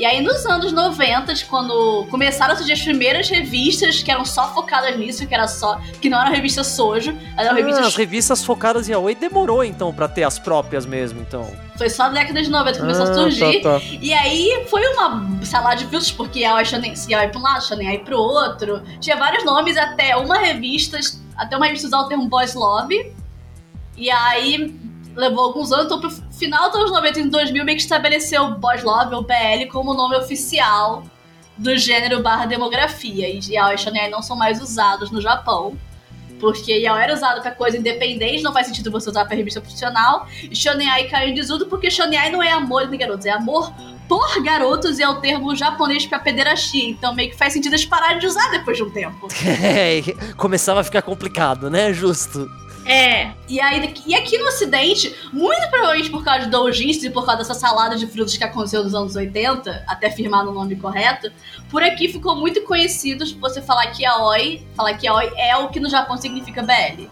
E 0.00 0.06
aí, 0.06 0.22
nos 0.22 0.46
anos 0.46 0.72
90, 0.72 1.34
quando 1.50 2.06
começaram 2.10 2.54
a 2.54 2.56
surgir 2.56 2.72
as 2.72 2.80
primeiras 2.80 3.28
revistas 3.28 4.02
que 4.02 4.10
eram 4.10 4.24
só 4.24 4.54
focadas 4.54 4.96
nisso, 4.96 5.26
que 5.26 5.34
era 5.34 5.46
só. 5.46 5.78
que 6.00 6.08
não 6.08 6.18
eram 6.18 6.32
revistas 6.32 6.68
Sojo, 6.68 7.14
eram 7.36 7.50
Ah, 7.50 7.54
revistas. 7.54 7.86
as 7.88 7.94
revistas 7.96 8.42
focadas 8.42 8.88
em 8.88 8.94
Aoi 8.94 9.14
demorou 9.14 9.62
então 9.62 9.92
pra 9.92 10.08
ter 10.08 10.22
as 10.22 10.38
próprias 10.38 10.86
mesmo, 10.86 11.20
então. 11.20 11.46
Foi 11.76 11.90
só 11.90 12.04
na 12.04 12.14
década 12.20 12.40
de 12.42 12.48
90 12.48 12.72
que 12.72 12.80
começou 12.80 13.04
Ah, 13.04 13.10
a 13.10 13.14
surgir. 13.14 13.60
tá, 13.60 13.78
tá. 13.78 13.84
E 14.00 14.10
aí 14.14 14.64
foi 14.70 14.80
uma 14.94 15.44
salada 15.44 15.76
de 15.76 15.84
frutos, 15.86 16.10
porque 16.10 16.44
a 16.44 16.64
Shonen 16.64 16.94
Yaoi 17.10 17.28
pra 17.28 17.38
um 17.38 17.42
lado, 17.42 17.66
Shonen 17.66 17.88
Ai 17.88 17.98
pro 17.98 18.16
outro. 18.16 18.82
Tinha 19.00 19.16
vários 19.18 19.44
nomes, 19.44 19.76
até 19.76 20.16
uma 20.16 20.38
revista, 20.38 20.98
até 21.36 21.58
uma 21.58 21.66
revista 21.66 21.88
usar 21.88 21.98
o 21.98 22.08
termo 22.08 22.26
Boys 22.26 22.54
Love. 22.54 23.12
E 23.98 24.10
aí 24.10 24.74
levou 25.20 25.44
alguns 25.44 25.70
anos, 25.70 25.86
então 25.86 26.00
pro 26.00 26.10
final 26.10 26.70
dos 26.70 26.80
anos 26.80 26.92
90 26.92 27.20
em 27.20 27.28
2000 27.28 27.64
meio 27.64 27.76
que 27.76 27.82
estabeleceu 27.82 28.44
o 28.44 28.54
Boys 28.56 28.82
Love, 28.82 29.14
ou 29.14 29.22
BL, 29.22 29.70
como 29.70 29.94
nome 29.94 30.16
oficial 30.16 31.04
do 31.56 31.76
gênero 31.76 32.22
barra 32.22 32.46
demografia. 32.46 33.28
E 33.28 33.38
Yaoi 33.38 33.74
e 33.74 33.78
Shonen 33.78 34.10
não 34.10 34.22
são 34.22 34.36
mais 34.36 34.60
usados 34.60 35.10
no 35.10 35.20
Japão. 35.20 35.76
Porque 36.40 36.72
Yaoi 36.72 37.02
era 37.02 37.12
usado 37.12 37.42
pra 37.42 37.50
coisa 37.50 37.76
independente, 37.76 38.42
não 38.42 38.52
faz 38.52 38.66
sentido 38.66 38.90
você 38.90 39.10
usar 39.10 39.26
pra 39.26 39.36
revista 39.36 39.60
profissional. 39.60 40.26
E 40.42 40.56
Shonen 40.56 40.88
Ai 40.88 41.04
caiu 41.04 41.28
em 41.28 41.34
desuso 41.34 41.66
porque 41.66 41.90
Shonen 41.90 42.18
Ai 42.18 42.30
não 42.30 42.42
é 42.42 42.50
amor 42.50 42.86
de 42.86 42.96
garotos, 42.96 43.26
é 43.26 43.30
amor 43.30 43.70
por 44.08 44.42
garotos 44.42 44.98
e 44.98 45.02
é 45.02 45.08
o 45.08 45.20
termo 45.20 45.54
japonês 45.54 46.06
pra 46.06 46.18
pederastia. 46.18 46.88
Então 46.88 47.14
meio 47.14 47.30
que 47.30 47.36
faz 47.36 47.52
sentido 47.52 47.74
eles 47.74 47.84
pararem 47.84 48.18
de 48.18 48.26
usar 48.26 48.50
depois 48.50 48.76
de 48.76 48.82
um 48.82 48.90
tempo. 48.90 49.28
É, 49.62 50.00
começava 50.36 50.80
a 50.80 50.84
ficar 50.84 51.02
complicado, 51.02 51.68
né? 51.68 51.92
Justo. 51.92 52.59
É, 52.90 53.30
E, 53.48 53.60
aí, 53.60 53.94
e 54.06 54.14
aqui 54.14 54.36
no 54.38 54.48
ocidente, 54.48 55.14
muito 55.32 55.68
provavelmente 55.70 56.10
por 56.10 56.24
causa 56.24 56.44
de 56.44 56.50
doujins 56.50 57.02
e 57.04 57.10
por 57.10 57.24
causa 57.24 57.38
dessa 57.38 57.54
salada 57.54 57.96
de 57.96 58.06
frutos 58.06 58.36
que 58.36 58.42
aconteceu 58.42 58.82
nos 58.82 58.94
anos 58.94 59.14
80, 59.14 59.84
até 59.86 60.10
firmar 60.10 60.44
no 60.44 60.52
nome 60.52 60.74
correto, 60.76 61.30
por 61.70 61.82
aqui 61.82 62.08
ficou 62.08 62.34
muito 62.34 62.62
conhecido 62.62 63.24
você 63.38 63.62
falar 63.62 63.86
que 63.88 64.04
Aoi, 64.04 64.66
falar 64.74 64.94
que 64.94 65.06
Aoi 65.06 65.30
é 65.36 65.56
o 65.56 65.68
que 65.68 65.78
no 65.78 65.88
Japão 65.88 66.16
significa 66.16 66.62
BL. 66.62 67.08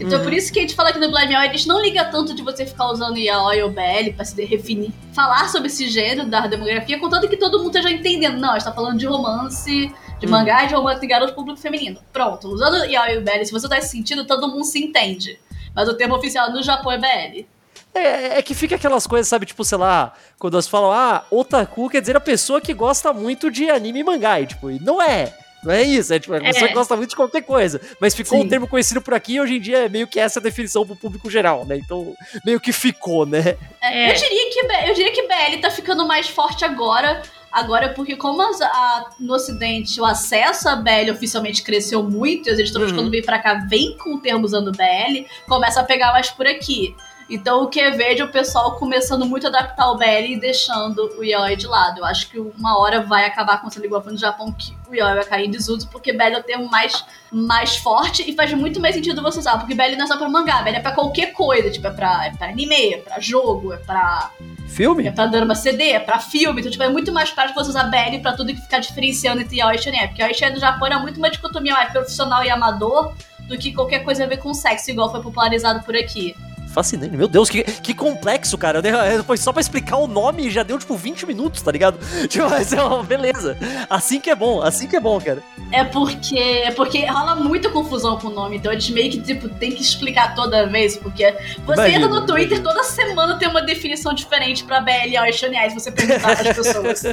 Então 0.00 0.18
Uhum. 0.18 0.24
por 0.24 0.32
isso 0.32 0.50
que 0.52 0.58
a 0.58 0.62
gente 0.62 0.74
fala 0.74 0.88
aqui 0.88 0.98
no 0.98 1.10
Blind 1.10 1.30
Yaoi, 1.30 1.48
a 1.48 1.52
gente 1.52 1.68
não 1.68 1.80
liga 1.80 2.04
tanto 2.06 2.34
de 2.34 2.42
você 2.42 2.64
ficar 2.64 2.90
usando 2.90 3.18
Yaoi 3.18 3.62
ou 3.62 3.70
BL 3.70 4.14
pra 4.16 4.24
se 4.24 4.34
definir, 4.34 4.90
falar 5.12 5.48
sobre 5.48 5.68
esse 5.68 5.88
gênero 5.88 6.26
da 6.28 6.46
demografia, 6.46 6.98
contanto 6.98 7.28
que 7.28 7.36
todo 7.36 7.58
mundo 7.58 7.76
esteja 7.76 7.90
entendendo. 7.90 8.38
Não, 8.38 8.50
a 8.50 8.54
gente 8.54 8.64
tá 8.64 8.72
falando 8.72 8.98
de 8.98 9.06
romance, 9.06 9.92
de 10.20 10.26
Uhum. 10.26 10.32
mangá, 10.32 10.64
de 10.66 10.74
romance 10.74 11.00
de 11.00 11.06
garoto 11.06 11.34
público 11.34 11.58
feminino. 11.58 11.98
Pronto, 12.12 12.46
usando 12.48 12.84
Yaoi 12.84 13.16
e 13.16 13.20
BL, 13.20 13.44
se 13.44 13.50
você 13.52 13.66
dá 13.66 13.78
esse 13.78 13.88
sentido, 13.88 14.24
todo 14.26 14.46
mundo 14.48 14.64
se 14.64 14.78
entende. 14.78 15.40
Mas 15.74 15.88
o 15.88 15.94
termo 15.94 16.14
oficial 16.14 16.52
no 16.52 16.62
Japão 16.62 16.92
é 16.92 16.98
BL. 16.98 17.46
É, 17.92 18.38
é 18.38 18.42
que 18.42 18.54
fica 18.54 18.76
aquelas 18.76 19.04
coisas, 19.06 19.26
sabe, 19.26 19.46
tipo, 19.46 19.64
sei 19.64 19.78
lá, 19.78 20.12
quando 20.38 20.54
elas 20.54 20.68
falam, 20.68 20.92
ah, 20.92 21.24
otaku 21.30 21.88
quer 21.90 22.00
dizer 22.00 22.16
a 22.16 22.20
pessoa 22.20 22.60
que 22.60 22.72
gosta 22.72 23.12
muito 23.12 23.50
de 23.50 23.68
anime 23.68 24.00
e 24.00 24.04
mangá, 24.04 24.40
e, 24.40 24.46
tipo, 24.46 24.70
e 24.70 24.78
não 24.78 25.02
é. 25.02 25.34
Não 25.62 25.72
é 25.74 25.82
isso, 25.82 26.14
é 26.14 26.18
tipo, 26.18 26.32
a 26.34 26.40
pessoa 26.40 26.64
É. 26.64 26.68
que 26.68 26.74
gosta 26.74 26.96
muito 26.96 27.10
de 27.10 27.16
qualquer 27.16 27.42
coisa. 27.42 27.80
Mas 28.00 28.14
ficou 28.14 28.38
Sim. 28.38 28.46
um 28.46 28.48
termo 28.48 28.66
conhecido 28.66 29.02
por 29.02 29.12
aqui 29.12 29.34
e 29.34 29.40
hoje 29.42 29.56
em 29.56 29.60
dia 29.60 29.78
é 29.84 29.88
meio 29.90 30.06
que 30.06 30.18
essa 30.18 30.40
a 30.40 30.42
definição 30.42 30.86
pro 30.86 30.96
público 30.96 31.28
geral, 31.30 31.66
né? 31.66 31.76
Então, 31.76 32.14
meio 32.46 32.58
que 32.58 32.72
ficou, 32.72 33.26
né? 33.26 33.56
É. 33.82 34.10
Eu, 34.10 34.14
diria 34.14 34.50
que, 34.50 34.88
eu 34.88 34.94
diria 34.94 35.12
que 35.12 35.22
BL 35.26 35.60
tá 35.60 35.70
ficando 35.70 36.06
mais 36.06 36.28
forte 36.28 36.64
agora. 36.64 37.20
Agora, 37.52 37.88
porque 37.90 38.14
como 38.16 38.40
a- 38.42 39.10
no 39.18 39.34
ocidente 39.34 40.00
o 40.00 40.04
acesso 40.04 40.68
a 40.68 40.76
BL 40.76 41.10
oficialmente 41.10 41.62
cresceu 41.62 42.02
muito, 42.02 42.48
e 42.48 42.52
as 42.52 42.58
editoras 42.58 42.90
Uhum. 42.90 42.96
quando 42.98 43.10
vêm 43.10 43.22
pra 43.22 43.38
cá 43.38 43.54
vêm 43.68 43.96
com 43.96 44.14
o 44.14 44.20
termo 44.20 44.44
usando 44.44 44.70
BL, 44.72 45.26
começa 45.48 45.80
a 45.80 45.84
pegar 45.84 46.12
mais 46.12 46.30
por 46.30 46.46
aqui. 46.46 46.94
Então 47.30 47.62
o 47.62 47.68
que 47.68 47.80
é 47.80 47.90
verde 47.92 48.22
é 48.22 48.24
o 48.24 48.28
pessoal 48.28 48.76
começando 48.76 49.24
muito 49.24 49.46
a 49.46 49.48
adaptar 49.48 49.90
o 49.92 49.96
BL 49.96 50.26
e 50.26 50.40
deixando 50.40 51.16
o 51.16 51.22
Yaoi 51.22 51.54
de 51.54 51.66
lado. 51.66 51.98
Eu 51.98 52.04
acho 52.04 52.28
que 52.28 52.40
uma 52.40 52.76
hora 52.76 53.02
vai 53.02 53.24
acabar 53.24 53.54
acontecendo 53.54 53.84
igual 53.84 54.02
foi 54.02 54.12
no 54.12 54.18
Japão, 54.18 54.52
que 54.52 54.74
o 54.88 54.94
Yaoi 54.94 55.14
vai 55.14 55.24
cair 55.24 55.46
em 55.46 55.50
desuso, 55.50 55.88
porque 55.88 56.12
BL 56.12 56.34
é 56.34 56.38
o 56.38 56.42
termo 56.42 56.68
mais, 56.68 57.04
mais 57.30 57.76
forte 57.76 58.28
e 58.28 58.34
faz 58.34 58.52
muito 58.52 58.80
mais 58.80 58.96
sentido 58.96 59.22
você 59.22 59.38
usar. 59.38 59.58
Porque 59.58 59.74
BL 59.74 59.96
não 59.96 60.04
é 60.04 60.08
só 60.08 60.16
pra 60.16 60.28
mangá, 60.28 60.60
BL 60.62 60.70
é 60.70 60.80
pra 60.80 60.92
qualquer 60.92 61.32
coisa. 61.32 61.70
Tipo, 61.70 61.86
é 61.86 61.90
pra, 61.90 62.26
é 62.26 62.30
pra 62.32 62.48
anime, 62.48 62.94
é 62.94 62.98
pra 62.98 63.20
jogo, 63.20 63.72
é 63.72 63.76
pra 63.76 64.30
é 64.40 64.68
Filme? 64.68 65.10
pra 65.12 65.26
drama 65.26 65.54
CD, 65.54 65.90
é 65.90 66.00
pra 66.00 66.18
filme, 66.18 66.60
então 66.60 66.70
tipo, 66.70 66.82
é 66.82 66.88
muito 66.88 67.12
mais 67.12 67.30
prático 67.30 67.62
você 67.62 67.70
usar 67.70 67.84
BL 67.84 68.20
pra 68.22 68.32
tudo 68.32 68.54
que 68.54 68.60
ficar 68.60 68.80
diferenciando 68.80 69.40
entre 69.40 69.58
Yaoi 69.58 69.76
e 69.76 69.78
Shonen. 69.78 70.08
Porque 70.08 70.22
Yaoi 70.22 70.32
e 70.32 70.34
Shonen 70.34 70.54
do 70.54 70.60
Japão 70.60 70.86
era 70.86 70.98
muito 70.98 71.18
uma 71.18 71.30
dicotomia 71.30 71.74
mais 71.74 71.92
profissional 71.92 72.44
e 72.44 72.50
amador 72.50 73.14
do 73.48 73.58
que 73.58 73.72
qualquer 73.72 74.04
coisa 74.04 74.24
a 74.24 74.26
ver 74.26 74.38
com 74.38 74.54
sexo, 74.54 74.90
igual 74.90 75.10
foi 75.10 75.20
popularizado 75.20 75.82
por 75.84 75.96
aqui. 75.96 76.34
Fascinante. 76.72 77.16
Meu 77.16 77.26
Deus, 77.26 77.50
que, 77.50 77.64
que 77.64 77.92
complexo, 77.92 78.56
cara. 78.56 78.80
Foi 79.26 79.36
só 79.36 79.52
pra 79.52 79.60
explicar 79.60 79.96
o 79.96 80.06
nome 80.06 80.46
e 80.46 80.50
já 80.50 80.62
deu, 80.62 80.78
tipo, 80.78 80.96
20 80.96 81.26
minutos, 81.26 81.62
tá 81.62 81.72
ligado? 81.72 81.98
Tipo, 82.28 82.48
mas 82.48 82.72
é 82.72 82.82
uma 82.82 83.02
beleza. 83.02 83.56
Assim 83.88 84.20
que 84.20 84.30
é 84.30 84.34
bom, 84.34 84.62
assim 84.62 84.86
que 84.86 84.94
é 84.94 85.00
bom, 85.00 85.20
cara. 85.20 85.42
É 85.72 85.82
porque, 85.84 86.38
é 86.38 86.70
porque 86.70 87.04
rola 87.06 87.34
muita 87.34 87.70
confusão 87.70 88.18
com 88.18 88.28
o 88.28 88.30
nome, 88.30 88.56
então 88.56 88.70
a 88.70 88.74
gente 88.74 88.92
meio 88.92 89.10
que 89.10 89.20
tipo, 89.20 89.48
tem 89.48 89.72
que 89.72 89.82
explicar 89.82 90.34
toda 90.34 90.68
vez, 90.68 90.96
porque 90.96 91.32
você 91.66 91.80
Imagino, 91.80 92.04
entra 92.04 92.08
no 92.08 92.26
Twitter, 92.26 92.58
imagino. 92.58 92.68
toda 92.68 92.84
semana 92.84 93.38
tem 93.38 93.48
uma 93.48 93.62
definição 93.62 94.14
diferente 94.14 94.62
pra 94.64 94.80
BL, 94.80 95.12
Yaoi 95.12 95.30
e 95.30 95.32
se 95.32 95.74
você 95.74 95.90
perguntar 95.90 96.36
pras 96.36 96.56
pessoas. 96.56 97.02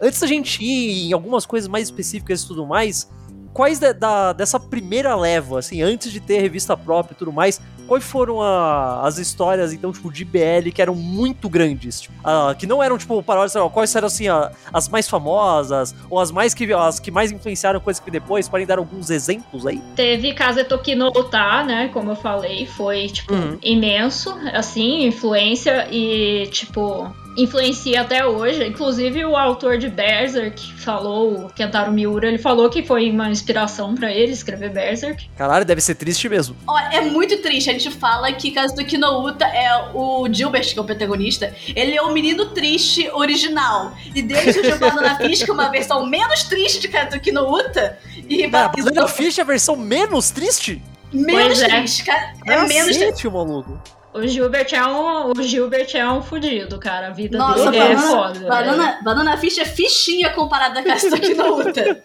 Antes 0.00 0.18
da 0.18 0.26
gente 0.26 0.64
ir 0.64 1.08
em 1.08 1.12
algumas 1.12 1.46
coisas 1.46 1.68
mais 1.68 1.84
específicas 1.84 2.42
e 2.42 2.46
tudo 2.48 2.66
mais, 2.66 3.08
quais 3.52 3.78
da, 3.78 3.92
da- 3.92 4.32
dessa 4.32 4.58
primeira 4.58 5.14
leva, 5.14 5.58
assim, 5.58 5.82
antes 5.82 6.10
de 6.12 6.20
ter 6.20 6.40
revista 6.40 6.76
própria 6.76 7.14
e 7.14 7.16
tudo 7.16 7.32
mais, 7.32 7.60
quais 7.86 8.04
foram 8.04 8.40
a- 8.40 9.02
as 9.06 9.18
histórias, 9.18 9.72
então, 9.72 9.92
tipo, 9.92 10.10
de 10.10 10.24
BL 10.24 10.70
que 10.72 10.80
eram 10.80 10.94
muito 10.94 11.48
grandes? 11.48 12.00
Tipo, 12.00 12.14
ah, 12.24 12.54
que 12.58 12.66
não 12.66 12.82
eram, 12.82 12.96
tipo, 12.96 13.22
paródias, 13.22 13.54
quais 13.72 13.94
eram, 13.94 14.06
assim, 14.06 14.28
a- 14.28 14.50
as 14.72 14.88
mais 14.88 15.08
famosas, 15.08 15.94
ou 16.08 16.18
as 16.18 16.30
mais 16.30 16.54
que, 16.54 16.72
as 16.72 16.98
que 16.98 17.10
mais 17.10 17.30
influenciaram 17.32 17.80
coisas 17.80 18.02
que 18.02 18.10
depois? 18.10 18.48
Podem 18.48 18.66
dar 18.66 18.78
alguns 18.78 19.10
exemplos 19.10 19.66
aí? 19.66 19.82
Teve 19.96 20.32
Kazetoki 20.32 20.94
no 20.94 21.08
Uta, 21.08 21.64
né? 21.64 21.88
Como 21.92 22.10
eu 22.12 22.16
falei, 22.16 22.66
foi, 22.66 23.08
tipo, 23.08 23.34
Uhum. 23.34 23.58
imenso, 23.62 24.34
assim, 24.54 25.04
influência 25.06 25.86
e, 25.90 26.46
tipo, 26.50 27.10
influencia 27.36 28.00
até 28.02 28.24
hoje. 28.26 28.64
Inclusive, 28.66 29.24
o 29.24 29.36
autor 29.36 29.78
de 29.78 29.88
Berserk 29.88 30.74
falou, 30.78 31.46
o 31.46 31.48
Kentaro 31.50 31.92
Miura, 31.92 32.28
ele 32.28 32.38
falou 32.38 32.68
que 32.68 32.82
foi 32.82 33.10
uma 33.10 33.30
inspiração 33.30 33.94
pra 33.94 34.10
ele 34.12 34.32
escrever 34.32 34.70
Berserk. 34.70 35.28
Caralho, 35.36 35.64
deve 35.64 35.80
ser 35.80 35.94
triste 35.94 36.28
mesmo. 36.28 36.56
Olha, 36.66 36.88
é 36.94 37.00
muito 37.02 37.38
triste. 37.38 37.70
A 37.70 37.72
gente 37.72 37.90
fala 37.90 38.32
que 38.32 38.50
Kazuki 38.50 38.98
no 38.98 39.26
Uta 39.26 39.44
é 39.46 39.90
o 39.94 40.26
Gilbert, 40.32 40.72
que 40.72 40.78
é 40.78 40.82
o 40.82 40.84
protagonista. 40.84 41.54
Ele 41.74 41.96
é 41.96 42.02
o 42.02 42.12
menino 42.12 42.46
triste 42.50 43.08
original. 43.12 43.92
E 44.14 44.22
desde 44.22 44.60
o 44.60 44.64
Giovanna 44.64 45.00
na 45.02 45.16
Fish, 45.16 45.42
que 45.42 45.50
é 45.50 45.54
uma 45.54 45.68
versão 45.70 46.06
menos 46.06 46.44
triste 46.44 46.80
de 46.80 46.88
Kazuki 46.88 47.32
no 47.32 47.48
Uta. 47.52 47.98
E 48.28 48.48
Cara, 48.48 48.68
batizou- 48.68 49.08
Fish 49.08 49.38
é 49.38 49.42
a 49.42 49.44
versão 49.44 49.76
menos 49.76 50.30
triste? 50.30 50.82
menos 51.12 51.58
Pois 51.58 51.62
é. 51.62 51.68
triste, 51.78 52.04
cara. 52.04 52.32
É 52.46 52.62
menos 52.66 52.96
triste. 52.96 53.28
Maluco. 53.28 53.78
O 54.14 54.26
Gilbert 54.26 54.68
é 54.72 54.86
um, 54.86 55.30
o 55.30 55.42
Gilbert 55.42 55.88
é 55.94 56.06
um 56.10 56.20
fudido, 56.20 56.78
cara. 56.78 57.06
A 57.06 57.10
vida 57.10 57.38
Nossa, 57.38 57.70
dele 57.70 57.78
é 57.78 57.94
banana, 57.94 58.10
foda. 58.10 58.48
banana, 58.48 58.98
banana 59.02 59.36
Fish 59.38 59.56
é 59.58 59.64
fichinha 59.64 60.30
comparada 60.30 60.80
a 60.80 60.82
Kazuki 60.82 61.34
no 61.34 61.56
Uta. 61.60 62.02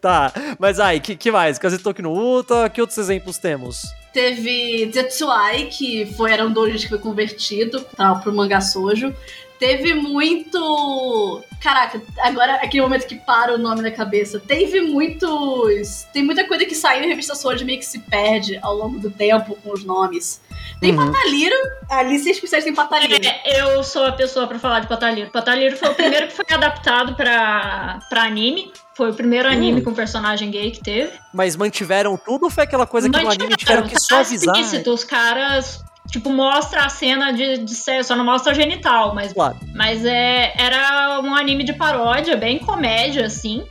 Tá, 0.00 0.32
mas 0.58 0.78
aí, 0.78 1.00
que, 1.00 1.16
que 1.16 1.32
mais? 1.32 1.58
Kazetoki 1.58 2.02
no 2.02 2.12
Uta, 2.12 2.68
que 2.68 2.80
outros 2.80 2.98
exemplos 2.98 3.38
temos? 3.38 3.86
Teve 4.12 4.90
Zetsuai, 4.92 5.68
que 5.70 6.06
foi, 6.14 6.30
era 6.30 6.44
um 6.46 6.52
dojo 6.52 6.78
que 6.78 6.88
foi 6.88 6.98
convertido 6.98 7.80
pra, 7.96 8.14
pro 8.16 8.32
mangá 8.32 8.60
sojo. 8.60 9.14
Teve 9.58 9.94
muito. 9.94 11.42
Caraca, 11.60 12.00
agora 12.20 12.54
aquele 12.56 12.82
momento 12.82 13.06
que 13.06 13.16
para 13.16 13.54
o 13.54 13.58
nome 13.58 13.82
na 13.82 13.90
cabeça. 13.90 14.38
Teve 14.40 14.80
muitos. 14.82 16.04
Tem 16.12 16.22
muita 16.24 16.46
coisa 16.46 16.64
que 16.64 16.74
saiu 16.74 17.04
em 17.04 17.08
revista 17.08 17.34
Sword 17.34 17.64
meio 17.64 17.78
que 17.78 17.84
se 17.86 17.98
perde 18.00 18.58
ao 18.62 18.74
longo 18.74 18.98
do 18.98 19.10
tempo 19.10 19.56
com 19.62 19.72
os 19.72 19.84
nomes. 19.84 20.40
Tem 20.80 20.96
Uhum. 20.96 21.10
Pataliro, 21.10 21.56
a 21.88 21.98
Alice 21.98 22.28
Especiais 22.28 22.64
tem 22.64 22.74
Pataliro. 22.74 23.14
É, 23.44 23.62
eu 23.62 23.82
sou 23.82 24.04
a 24.04 24.12
pessoa 24.12 24.46
pra 24.46 24.58
falar 24.58 24.80
de 24.80 24.86
Pataliro. 24.88 25.30
Pataliro 25.30 25.76
foi 25.76 25.88
o 25.90 25.94
primeiro 25.94 26.28
que 26.28 26.34
foi 26.34 26.44
adaptado 26.50 27.14
pra, 27.14 27.98
pra 28.10 28.22
anime. 28.24 28.70
Foi 28.94 29.10
o 29.10 29.14
primeiro 29.14 29.48
anime 29.48 29.80
Hum. 29.80 29.84
com 29.84 29.94
personagem 29.94 30.50
gay 30.50 30.70
que 30.70 30.82
teve. 30.82 31.12
Mas 31.32 31.56
mantiveram 31.56 32.16
tudo 32.16 32.44
ou 32.44 32.50
foi 32.50 32.64
aquela 32.64 32.86
coisa 32.86 33.08
que 33.10 33.22
no 33.22 33.28
anime 33.30 33.56
tiveram 33.56 33.82
que 33.86 33.94
tá 33.94 34.00
suavizar? 34.00 34.54
explícito, 34.58 34.92
os 34.92 35.04
caras, 35.04 35.82
tipo, 36.06 36.30
mostra 36.30 36.84
a 36.84 36.88
cena 36.88 37.32
de, 37.32 37.58
de 37.58 37.74
sexo, 37.74 38.08
só 38.08 38.16
não 38.16 38.24
mostra 38.24 38.54
genital, 38.54 39.14
mas, 39.14 39.32
Claro. 39.32 39.56
mas 39.74 40.04
é, 40.04 40.52
era 40.56 41.20
um 41.22 41.34
anime 41.34 41.64
de 41.64 41.72
paródia, 41.72 42.36
bem 42.36 42.58
comédia, 42.58 43.26
assim. 43.26 43.64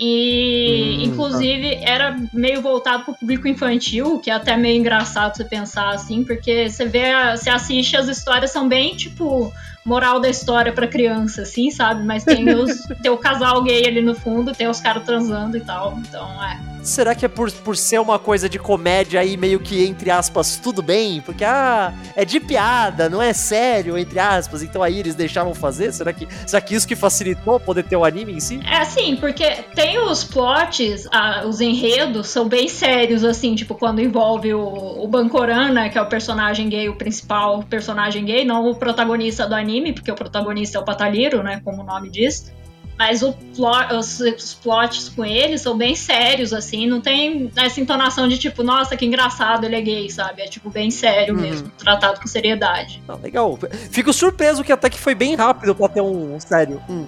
E, 0.00 0.98
Hum, 1.00 1.02
inclusive, 1.06 1.74
era 1.82 2.16
meio 2.32 2.62
voltado 2.62 3.02
pro 3.04 3.14
público 3.14 3.48
infantil, 3.48 4.20
que 4.20 4.30
é 4.30 4.34
até 4.34 4.56
meio 4.56 4.78
engraçado 4.78 5.36
você 5.36 5.44
pensar 5.44 5.88
assim, 5.90 6.22
porque 6.22 6.70
você 6.70 6.84
vê, 6.86 7.10
você 7.36 7.50
assiste, 7.50 7.96
as 7.96 8.06
histórias 8.06 8.52
são 8.52 8.68
bem, 8.68 8.94
tipo, 8.94 9.52
moral 9.84 10.20
da 10.20 10.28
história 10.28 10.72
pra 10.72 10.86
criança, 10.86 11.42
assim, 11.42 11.70
sabe? 11.72 12.04
Mas 12.04 12.22
tem, 12.22 12.48
os, 12.54 12.70
tem 13.02 13.10
o 13.10 13.16
casal 13.16 13.60
gay 13.64 13.86
ali 13.88 14.00
no 14.00 14.14
fundo, 14.14 14.52
tem 14.52 14.68
os 14.68 14.80
caras 14.80 15.02
transando 15.02 15.56
e 15.56 15.60
tal, 15.60 15.98
então 15.98 16.44
é. 16.44 16.60
Será 16.88 17.14
que 17.14 17.26
é 17.26 17.28
por, 17.28 17.52
por 17.52 17.76
ser 17.76 18.00
uma 18.00 18.18
coisa 18.18 18.48
de 18.48 18.58
comédia 18.58 19.20
aí, 19.20 19.36
meio 19.36 19.60
que, 19.60 19.84
entre 19.84 20.10
aspas, 20.10 20.56
tudo 20.56 20.82
bem? 20.82 21.20
Porque, 21.20 21.44
ah, 21.44 21.92
é 22.16 22.24
de 22.24 22.40
piada, 22.40 23.10
não 23.10 23.20
é 23.20 23.34
sério, 23.34 23.98
entre 23.98 24.18
aspas, 24.18 24.62
então 24.62 24.82
aí 24.82 24.98
eles 24.98 25.14
deixavam 25.14 25.54
fazer? 25.54 25.92
Será 25.92 26.12
que, 26.12 26.26
será 26.46 26.62
que 26.62 26.74
isso 26.74 26.88
que 26.88 26.96
facilitou 26.96 27.60
poder 27.60 27.84
ter 27.84 27.96
o 27.96 28.04
anime 28.04 28.32
em 28.32 28.40
si? 28.40 28.60
É 28.64 28.78
assim, 28.78 29.16
porque 29.16 29.44
tem 29.74 29.98
os 29.98 30.24
plots, 30.24 31.06
ah, 31.12 31.44
os 31.46 31.60
enredos 31.60 32.28
são 32.28 32.48
bem 32.48 32.68
sérios, 32.68 33.22
assim, 33.22 33.54
tipo, 33.54 33.74
quando 33.74 34.00
envolve 34.00 34.54
o, 34.54 35.04
o 35.04 35.06
Bancoran, 35.06 35.72
né, 35.72 35.88
que 35.90 35.98
é 35.98 36.02
o 36.02 36.06
personagem 36.06 36.70
gay, 36.70 36.88
o 36.88 36.96
principal 36.96 37.62
personagem 37.64 38.24
gay, 38.24 38.46
não 38.46 38.66
o 38.66 38.74
protagonista 38.74 39.46
do 39.46 39.54
anime, 39.54 39.92
porque 39.92 40.10
o 40.10 40.14
protagonista 40.14 40.78
é 40.78 40.80
o 40.80 40.84
Pataliro, 40.84 41.42
né, 41.42 41.60
como 41.62 41.82
o 41.82 41.84
nome 41.84 42.08
diz. 42.08 42.50
Mas 42.98 43.22
plot, 43.54 43.94
os, 43.94 44.18
os 44.20 44.54
plots 44.54 45.08
com 45.10 45.24
ele 45.24 45.56
são 45.56 45.76
bem 45.78 45.94
sérios, 45.94 46.52
assim, 46.52 46.84
não 46.86 47.00
tem 47.00 47.48
essa 47.54 47.80
entonação 47.80 48.26
de 48.26 48.36
tipo, 48.36 48.64
nossa, 48.64 48.96
que 48.96 49.06
engraçado, 49.06 49.64
ele 49.64 49.76
é 49.76 49.80
gay, 49.80 50.10
sabe? 50.10 50.42
É 50.42 50.46
tipo 50.48 50.68
bem 50.68 50.90
sério 50.90 51.34
Uhum. 51.34 51.40
mesmo, 51.40 51.68
tratado 51.78 52.20
com 52.20 52.26
seriedade. 52.26 53.00
Ah, 53.08 53.14
legal. 53.22 53.56
Fico 53.90 54.12
surpreso 54.12 54.64
que 54.64 54.72
até 54.72 54.90
que 54.90 54.98
foi 54.98 55.14
bem 55.14 55.36
rápido 55.36 55.74
pra 55.76 55.88
ter 55.88 56.00
um 56.02 56.40
sério. 56.40 56.82
Hum. 56.90 57.06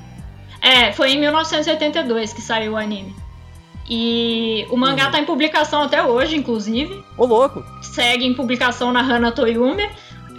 É, 0.62 0.92
foi 0.92 1.10
em 1.12 1.18
1982 1.20 2.32
que 2.32 2.40
saiu 2.40 2.72
o 2.72 2.76
anime. 2.76 3.12
E 3.88 4.64
o 4.70 4.76
mangá 4.76 5.06
Uhum. 5.06 5.10
tá 5.10 5.18
em 5.18 5.24
publicação 5.24 5.82
até 5.82 6.00
hoje, 6.04 6.36
inclusive. 6.36 7.02
Ô, 7.18 7.26
louco. 7.26 7.64
Segue 7.82 8.24
em 8.24 8.34
publicação 8.34 8.92
na 8.92 9.00
Hana 9.00 9.32
Toyume. 9.32 9.88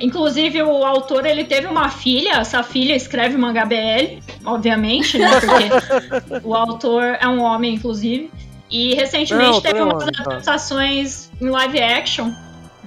Inclusive, 0.01 0.61
o 0.63 0.83
autor 0.83 1.25
ele 1.25 1.43
teve 1.43 1.67
uma 1.67 1.89
filha, 1.89 2.33
essa 2.37 2.63
filha 2.63 2.95
escreve 2.95 3.37
mangá 3.37 3.65
BL, 3.65 4.19
obviamente, 4.45 5.17
né? 5.17 5.27
Porque 5.39 6.41
o 6.47 6.55
autor 6.55 7.03
é 7.19 7.27
um 7.27 7.41
homem, 7.41 7.75
inclusive. 7.75 8.31
E 8.69 8.95
recentemente 8.95 9.51
Não, 9.51 9.61
teve 9.61 9.81
umas 9.81 10.03
tá. 10.05 10.09
adaptações 10.21 11.29
em 11.41 11.49
live 11.49 11.81
action 11.81 12.31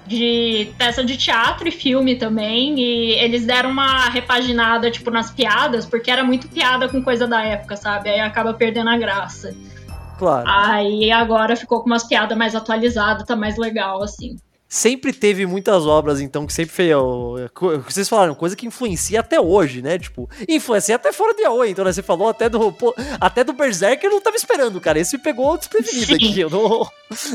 de 0.06 0.72
peça 0.78 1.04
de 1.04 1.16
teatro 1.16 1.68
e 1.68 1.70
filme 1.70 2.16
também. 2.16 2.78
E 2.78 3.12
eles 3.12 3.44
deram 3.44 3.70
uma 3.70 4.08
repaginada, 4.08 4.90
tipo, 4.90 5.10
nas 5.10 5.30
piadas, 5.30 5.84
porque 5.84 6.10
era 6.10 6.24
muito 6.24 6.48
piada 6.48 6.88
com 6.88 7.02
coisa 7.02 7.26
da 7.26 7.42
época, 7.42 7.76
sabe? 7.76 8.10
Aí 8.10 8.20
acaba 8.20 8.54
perdendo 8.54 8.90
a 8.90 8.96
graça. 8.96 9.54
Claro. 10.18 10.44
Aí 10.48 11.10
agora 11.10 11.56
ficou 11.56 11.80
com 11.80 11.86
umas 11.86 12.04
piadas 12.04 12.36
mais 12.36 12.54
atualizadas, 12.54 13.26
tá 13.26 13.36
mais 13.36 13.58
legal, 13.58 14.02
assim. 14.02 14.36
Sempre 14.76 15.12
teve 15.12 15.46
muitas 15.46 15.86
obras, 15.86 16.20
então, 16.20 16.44
que 16.48 16.52
sempre 16.52 16.74
foi. 16.74 16.92
ó, 16.92 17.48
co- 17.54 17.78
Vocês 17.78 18.08
falaram, 18.08 18.34
coisa 18.34 18.56
que 18.56 18.66
influencia 18.66 19.20
até 19.20 19.40
hoje, 19.40 19.80
né? 19.80 19.96
Tipo, 20.00 20.28
influencia 20.48 20.96
até 20.96 21.12
fora 21.12 21.32
do 21.32 21.40
Yaoi. 21.40 21.70
Então, 21.70 21.84
né, 21.84 21.92
você 21.92 22.02
falou 22.02 22.28
até 22.28 22.48
do. 22.48 22.72
pô, 22.72 22.92
até 23.20 23.44
do 23.44 23.52
Berserk 23.52 24.04
eu 24.04 24.10
não 24.10 24.20
tava 24.20 24.34
esperando, 24.34 24.80
cara. 24.80 24.98
Esse 24.98 25.16
me 25.16 25.22
pegou 25.22 25.56
desprevenido 25.56 26.06
Sim. 26.06 26.14
aqui. 26.16 26.40
Eu 26.40 26.50
não, 26.50 26.68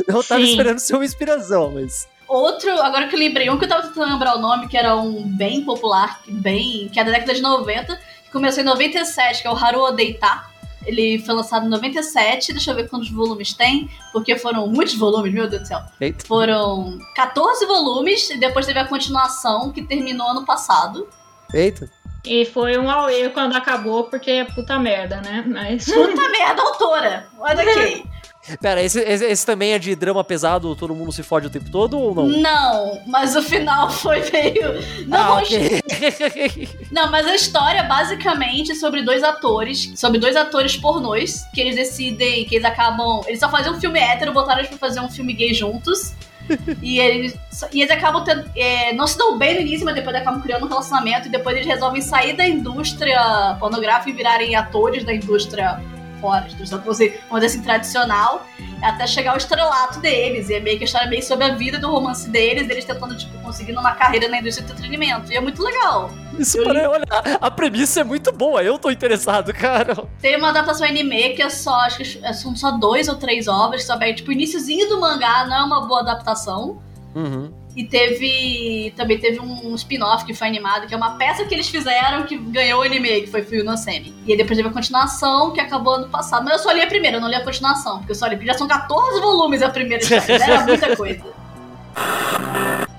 não 0.05 0.21
tava 0.21 0.41
Sim. 0.41 0.49
esperando 0.49 0.79
ser 0.79 0.95
uma 0.95 1.05
inspiração, 1.05 1.71
mas. 1.73 2.09
Outro, 2.27 2.69
agora 2.81 3.07
que 3.07 3.15
eu 3.15 3.19
lembrei, 3.19 3.49
um 3.49 3.57
que 3.57 3.63
eu 3.63 3.69
tava 3.69 3.87
tentando 3.87 4.11
lembrar 4.11 4.35
o 4.35 4.41
nome, 4.41 4.67
que 4.67 4.75
era 4.77 4.97
um 4.97 5.23
bem 5.25 5.63
popular, 5.63 6.21
que 6.21 6.31
bem, 6.33 6.89
que 6.91 6.99
é 6.99 7.05
da 7.05 7.11
década 7.11 7.33
de 7.33 7.41
90, 7.41 7.95
que 8.25 8.31
começou 8.33 8.61
em 8.61 8.65
97, 8.65 9.41
que 9.41 9.47
é 9.47 9.51
o 9.51 9.55
Haruo 9.55 9.91
Deita. 9.93 10.48
Ele 10.85 11.19
foi 11.19 11.35
lançado 11.35 11.65
em 11.65 11.69
97, 11.69 12.53
deixa 12.53 12.71
eu 12.71 12.75
ver 12.75 12.89
quantos 12.89 13.09
volumes 13.09 13.53
tem, 13.53 13.89
porque 14.11 14.37
foram 14.37 14.67
muitos 14.67 14.95
volumes, 14.95 15.33
meu 15.33 15.47
Deus 15.47 15.63
do 15.63 15.67
céu. 15.67 15.81
Eita. 15.99 16.25
Foram 16.25 16.97
14 17.15 17.65
volumes, 17.65 18.29
e 18.29 18.37
depois 18.37 18.65
teve 18.65 18.79
a 18.79 18.87
continuação, 18.87 19.71
que 19.71 19.81
terminou 19.81 20.29
ano 20.29 20.45
passado. 20.45 21.07
Eita. 21.53 21.89
E 22.25 22.45
foi 22.45 22.77
um 22.77 22.89
auê 22.89 23.29
quando 23.29 23.55
acabou, 23.55 24.05
porque 24.05 24.31
é 24.31 24.45
puta 24.45 24.77
merda, 24.77 25.21
né? 25.21 25.43
Mas. 25.47 25.85
Puta 25.85 26.29
merda, 26.29 26.61
autora! 26.61 27.27
Olha 27.39 27.61
aqui. 27.63 28.03
Pera, 28.61 28.81
esse, 28.81 28.99
esse, 28.99 29.25
esse 29.25 29.45
também 29.45 29.73
é 29.73 29.79
de 29.79 29.95
drama 29.95 30.23
pesado, 30.23 30.75
todo 30.75 30.95
mundo 30.95 31.11
se 31.11 31.23
fode 31.23 31.47
o 31.47 31.49
tempo 31.49 31.69
todo 31.69 31.97
ou 31.97 32.15
não? 32.15 32.27
Não, 32.27 33.01
mas 33.07 33.35
o 33.35 33.41
final 33.41 33.89
foi 33.91 34.29
meio. 34.31 34.73
Não, 35.07 35.17
ah, 35.17 35.27
vamos 35.27 35.49
ok. 35.49 36.79
Não, 36.91 37.11
mas 37.11 37.27
a 37.27 37.35
história 37.35 37.79
é 37.79 37.87
basicamente 37.87 38.75
sobre 38.75 39.01
dois 39.01 39.23
atores, 39.23 39.93
sobre 39.95 40.19
dois 40.19 40.35
atores 40.35 40.75
pornôs, 40.77 41.45
que 41.53 41.61
eles 41.61 41.75
decidem, 41.75 42.45
que 42.45 42.55
eles 42.55 42.65
acabam. 42.65 43.21
Eles 43.27 43.39
só 43.39 43.49
faziam 43.49 43.75
um 43.75 43.79
filme 43.79 43.99
hétero, 43.99 44.33
botaram 44.33 44.59
eles 44.59 44.69
pra 44.69 44.77
fazer 44.77 44.99
um 44.99 45.09
filme 45.09 45.33
gay 45.33 45.53
juntos. 45.53 46.13
e, 46.81 46.99
eles, 46.99 47.37
e 47.71 47.81
eles 47.81 47.91
acabam 47.91 48.23
tendo. 48.23 48.49
é, 48.55 48.93
não 48.93 49.05
se 49.05 49.17
dão 49.17 49.37
bem 49.37 49.55
no 49.55 49.61
início, 49.61 49.85
mas 49.85 49.95
depois 49.95 50.15
acabam 50.15 50.41
criando 50.41 50.65
um 50.65 50.69
relacionamento 50.69 51.27
e 51.27 51.31
depois 51.31 51.55
eles 51.55 51.67
resolvem 51.67 52.01
sair 52.01 52.33
da 52.33 52.47
indústria 52.47 53.55
pornográfica 53.59 54.09
e 54.09 54.13
virarem 54.13 54.55
atores 54.55 55.03
da 55.03 55.13
indústria 55.13 55.79
vamos 56.21 56.55
dizer 56.55 57.21
vamos 57.29 57.45
dizer 57.45 57.57
assim, 57.57 57.61
tradicional, 57.61 58.45
até 58.81 59.07
chegar 59.07 59.31
ao 59.31 59.37
estrelato 59.37 59.99
deles. 59.99 60.49
E 60.49 60.55
é 60.55 60.59
meio 60.59 60.77
que 60.77 60.83
a 60.83 60.85
história 60.85 61.05
é 61.05 61.09
meio 61.09 61.23
sobre 61.23 61.45
a 61.45 61.55
vida 61.55 61.77
do 61.79 61.89
romance 61.89 62.29
deles, 62.29 62.67
deles 62.67 62.85
tentando, 62.85 63.15
tipo, 63.17 63.37
conseguindo 63.39 63.79
uma 63.79 63.91
carreira 63.93 64.27
na 64.27 64.39
indústria 64.39 64.65
do 64.67 64.71
entretenimento. 64.73 65.31
E 65.31 65.35
é 65.35 65.41
muito 65.41 65.61
legal. 65.63 66.09
Isso 66.37 66.57
Eu 66.57 66.65
parece, 66.65 66.87
olha, 66.87 67.05
a- 67.09 67.47
a 67.47 67.51
premissa 67.51 68.01
é 68.01 68.03
muito 68.03 68.31
boa, 68.31 68.63
eu 68.63 68.77
tô 68.79 68.89
interessado, 68.89 69.51
cara. 69.55 69.95
Tem 70.21 70.37
uma 70.37 70.49
adaptação 70.49 70.87
anime 70.87 71.29
que 71.35 71.41
é 71.41 71.49
só, 71.49 71.73
acho 71.81 71.97
que 71.97 72.19
é- 72.25 72.33
são 72.33 72.55
só 72.55 72.71
dois 72.71 73.07
ou 73.07 73.15
três 73.15 73.47
obras, 73.47 73.83
só 73.85 73.97
pega, 73.97 74.13
tipo, 74.15 74.29
o 74.29 74.33
iníciozinho 74.33 74.87
do 74.87 74.99
mangá 75.01 75.45
não 75.47 75.55
é 75.57 75.63
uma 75.63 75.85
boa 75.87 76.01
adaptação. 76.01 76.81
Uhum. 77.15 77.51
E 77.75 77.83
teve. 77.83 78.93
Também 78.95 79.17
teve 79.19 79.39
um 79.39 79.75
spin-off 79.75 80.25
que 80.25 80.33
foi 80.33 80.47
animado, 80.47 80.87
que 80.87 80.93
é 80.93 80.97
uma 80.97 81.17
peça 81.17 81.45
que 81.45 81.53
eles 81.53 81.69
fizeram 81.69 82.23
que 82.23 82.37
ganhou 82.37 82.81
o 82.81 82.83
anime, 82.83 83.21
que 83.21 83.27
foi 83.27 83.43
Fuyu 83.43 83.63
no 83.63 83.77
Semi. 83.77 84.13
E 84.25 84.31
aí 84.31 84.37
depois 84.37 84.57
teve 84.57 84.69
a 84.69 84.71
continuação, 84.71 85.51
que 85.51 85.61
acabou 85.61 85.93
ano 85.93 86.09
passado. 86.09 86.43
Mas 86.43 86.53
eu 86.53 86.59
só 86.59 86.71
li 86.71 86.81
a 86.81 86.87
primeira, 86.87 87.17
eu 87.17 87.21
não 87.21 87.29
li 87.29 87.35
a 87.35 87.43
continuação, 87.43 87.99
porque 87.99 88.11
eu 88.11 88.15
só 88.15 88.27
li, 88.27 88.35
porque 88.35 88.51
já 88.51 88.57
são 88.57 88.67
14 88.67 89.21
volumes 89.21 89.61
a 89.61 89.69
primeira 89.69 90.03
história, 90.03 90.43
era 90.43 90.65
muita 90.65 90.95
coisa. 90.95 91.23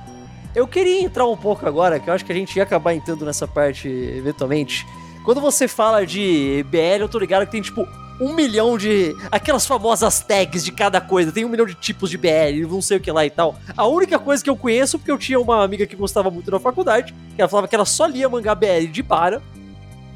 Eu 0.52 0.66
queria 0.66 1.02
entrar 1.02 1.26
um 1.28 1.36
pouco 1.36 1.66
agora, 1.66 2.00
que 2.00 2.10
eu 2.10 2.14
acho 2.14 2.24
que 2.24 2.32
a 2.32 2.34
gente 2.34 2.56
ia 2.56 2.64
acabar 2.64 2.92
entrando 2.92 3.24
nessa 3.24 3.46
parte 3.46 3.88
eventualmente. 3.88 4.84
Quando 5.24 5.40
você 5.40 5.68
fala 5.68 6.04
de 6.04 6.64
BL, 6.68 7.02
eu 7.02 7.08
tô 7.08 7.18
ligado 7.18 7.46
que 7.46 7.52
tem 7.52 7.62
tipo 7.62 7.86
um 8.20 8.34
milhão 8.34 8.76
de. 8.76 9.16
aquelas 9.30 9.66
famosas 9.66 10.20
tags 10.20 10.64
de 10.64 10.72
cada 10.72 11.00
coisa. 11.00 11.32
Tem 11.32 11.44
um 11.44 11.48
milhão 11.48 11.66
de 11.66 11.74
tipos 11.74 12.10
de 12.10 12.18
BL, 12.18 12.66
não 12.68 12.82
sei 12.82 12.98
o 12.98 13.00
que 13.00 13.10
lá 13.10 13.24
e 13.24 13.30
tal. 13.30 13.56
A 13.76 13.86
única 13.86 14.18
coisa 14.18 14.42
que 14.44 14.50
eu 14.50 14.56
conheço, 14.56 14.98
porque 14.98 15.10
eu 15.10 15.18
tinha 15.18 15.40
uma 15.40 15.64
amiga 15.64 15.86
que 15.86 15.96
gostava 15.96 16.30
muito 16.30 16.50
da 16.50 16.60
faculdade, 16.60 17.14
que 17.34 17.40
ela 17.40 17.48
falava 17.48 17.66
que 17.68 17.74
ela 17.74 17.84
só 17.86 18.06
lia 18.06 18.28
mangá 18.28 18.54
BL 18.54 18.86
de 18.92 19.02
para. 19.02 19.40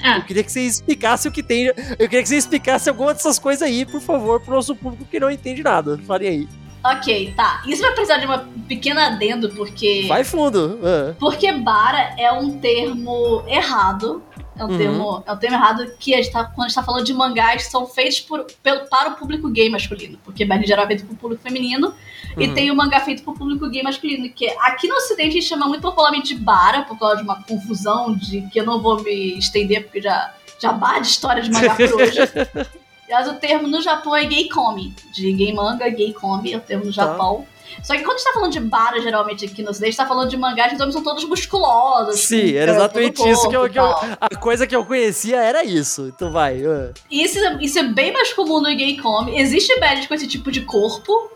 Ah, 0.03 0.19
Eu 0.19 0.25
queria 0.25 0.45
que 0.45 0.53
você 0.53 0.61
explicasse 0.61 1.27
o 1.27 1.33
que 1.33 1.43
tem. 1.43 1.67
Eu 1.67 1.75
queria 2.09 2.23
que 2.23 2.29
você 2.29 2.37
explicasse 2.37 2.89
alguma 2.91 3.15
dessas 3.15 3.39
coisas 3.39 3.63
aí, 3.63 3.87
por 3.87 4.01
favor, 4.03 4.39
pro 4.41 4.55
nosso 4.55 4.77
público 4.77 5.07
que 5.11 5.19
não 5.19 5.31
entende 5.31 5.63
nada. 5.63 5.99
Fale 6.07 6.27
aí. 6.29 6.49
ok, 6.85 7.33
tá. 7.35 7.63
Isso 7.67 7.81
vai 7.81 7.93
precisar 7.93 8.19
de 8.19 8.27
uma 8.27 8.47
pequena 8.69 9.07
adendo, 9.07 9.49
porque. 9.51 10.05
Vai 10.07 10.23
fundo. 10.23 10.79
Ah. 10.85 11.15
Porque 11.19 11.51
bara 11.53 12.15
é 12.19 12.31
um 12.33 12.59
termo 12.59 13.43
errado. 13.47 14.23
É 14.57 14.65
um, 14.65 14.69
Uhum. 14.69 14.79
termo, 14.79 15.23
é 15.27 15.33
um 15.33 15.37
termo 15.37 15.57
errado 15.57 15.85
que 15.99 16.15
a 16.15 16.19
gente 16.19 16.31
tá, 16.31 16.45
quando 16.45 16.67
a 16.67 16.69
gente 16.69 16.75
tá 16.77 16.83
falando 16.85 17.05
de 17.05 17.13
mangás 17.13 17.65
que 17.65 17.71
são 17.73 17.87
feitos 17.87 18.21
por, 18.21 18.47
pelo, 18.63 18.87
para 18.89 19.11
o 19.11 19.17
público 19.17 19.49
gay 19.51 19.69
masculino. 19.69 20.17
Porque 20.25 20.45
BL 20.45 20.55
em 20.63 20.67
geral 20.67 20.85
é 20.85 20.89
feito 20.89 21.07
pro 21.07 21.17
público 21.17 21.43
feminino. 21.43 21.93
E 22.37 22.47
Uhum. 22.47 22.55
tem 22.55 22.71
o 22.71 22.77
mangá 22.77 23.01
feito 23.01 23.23
pro 23.25 23.35
público 23.35 23.69
gay 23.69 23.83
masculino. 23.83 24.29
Que 24.31 24.49
aqui 24.61 24.87
no 24.87 24.95
ocidente 24.97 25.31
a 25.31 25.33
gente 25.41 25.47
chama 25.47 25.67
muito 25.67 25.83
popularmente 25.83 26.35
de 26.35 26.41
bara, 26.41 26.83
por 26.83 26.97
causa 26.99 27.17
de 27.17 27.23
uma 27.23 27.43
confusão 27.43 28.15
de 28.15 28.43
que 28.43 28.61
eu 28.61 28.65
não 28.65 28.81
vou 28.81 29.03
me 29.03 29.37
estender, 29.39 29.83
porque 29.85 30.01
já, 30.01 30.33
já 30.61 30.73
bar 30.73 31.01
de 31.01 31.09
história 31.09 31.43
de 31.43 31.51
mangá 31.51 31.75
por 31.75 31.93
hoje. 32.01 32.19
Aliás, 33.07 33.29
o 33.29 33.35
termo 33.35 33.69
no 33.69 33.83
Japão 33.83 34.15
é 34.17 34.25
gay 34.25 34.49
come. 34.49 34.95
De 35.13 35.33
gay 35.33 35.53
manga, 35.53 35.89
gay 35.89 36.13
come 36.13 36.53
é 36.53 36.57
o 36.57 36.61
termo 36.61 36.85
no 36.87 36.93
Tá. 36.95 37.05
Japão. 37.07 37.47
Só 37.83 37.95
que 37.95 38.03
quando 38.03 38.15
a 38.15 38.19
gente 38.19 38.25
tá 38.25 38.33
falando 38.33 38.53
de 38.53 38.61
bara, 38.61 39.01
geralmente 39.01 39.45
aqui 39.45 39.63
no 39.63 39.71
ocidente, 39.71 39.89
a 39.89 39.91
gente 39.91 39.97
tá 39.97 40.07
falando 40.07 40.31
de 40.31 40.37
mangás 40.37 40.69
que 40.69 40.75
os 40.75 40.81
homens 40.81 40.95
são 40.95 41.03
todos 41.03 41.25
musculosos. 41.25 42.21
Sim, 42.21 42.55
era 42.55 42.73
exatamente 42.73 43.17
todo 43.17 43.27
o 43.27 43.31
isso 43.31 43.49
que 43.49 43.57
eu, 43.57 43.61
corpo 43.61 43.73
que 43.73 43.79
eu-. 43.79 44.17
A 44.21 44.37
coisa 44.37 44.67
que 44.67 44.75
eu 44.75 44.85
conhecia 44.85 45.43
era 45.43 45.65
isso. 45.65 46.07
Então 46.15 46.31
vai. 46.31 46.63
E 47.11 47.23
isso, 47.23 47.39
isso 47.61 47.79
é 47.79 47.83
bem 47.83 48.13
mais 48.13 48.33
comum 48.33 48.61
no 48.61 48.75
gay 48.75 48.97
come. 48.99 49.39
Existe 49.39 49.79
badges 49.79 50.07
com 50.07 50.15
esse 50.15 50.27
tipo 50.27 50.51
de 50.51 50.63
corpo. 50.63 51.31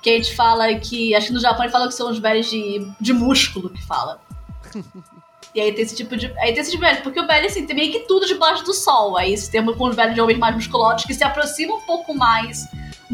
Que 0.00 0.10
a 0.10 0.14
gente 0.14 0.34
fala 0.34 0.74
que. 0.74 1.14
Acho 1.14 1.28
que 1.28 1.32
no 1.32 1.40
Japão 1.40 1.60
a 1.60 1.64
gente 1.64 1.72
fala 1.72 1.86
que 1.86 1.94
são 1.94 2.10
os 2.10 2.18
badges 2.18 2.50
de, 2.50 2.86
de 3.00 3.12
músculo 3.12 3.70
que 3.70 3.84
fala. 3.86 4.20
E 5.54 5.60
aí 5.60 5.70
tem 5.72 5.84
esse 5.84 5.94
tipo 5.94 6.16
de. 6.16 6.26
Aí 6.38 6.52
tem 6.52 6.62
esse 6.62 6.70
tipo 6.70 6.82
de 6.82 6.90
badge, 6.90 7.02
porque 7.02 7.20
o 7.20 7.26
badge 7.26 7.46
assim, 7.46 7.66
tem 7.66 7.76
meio 7.76 7.92
que 7.92 8.00
tudo 8.00 8.26
debaixo 8.26 8.64
do 8.64 8.72
sol. 8.72 9.18
Aí 9.18 9.34
esse 9.34 9.50
termo 9.50 9.76
com 9.76 9.84
os 9.84 9.94
badges 9.94 10.14
de 10.14 10.20
homens 10.20 10.38
mais 10.38 10.54
musculosos 10.54 11.04
que 11.04 11.12
se 11.12 11.22
aproxima 11.22 11.74
um 11.74 11.80
pouco 11.82 12.14
mais 12.14 12.66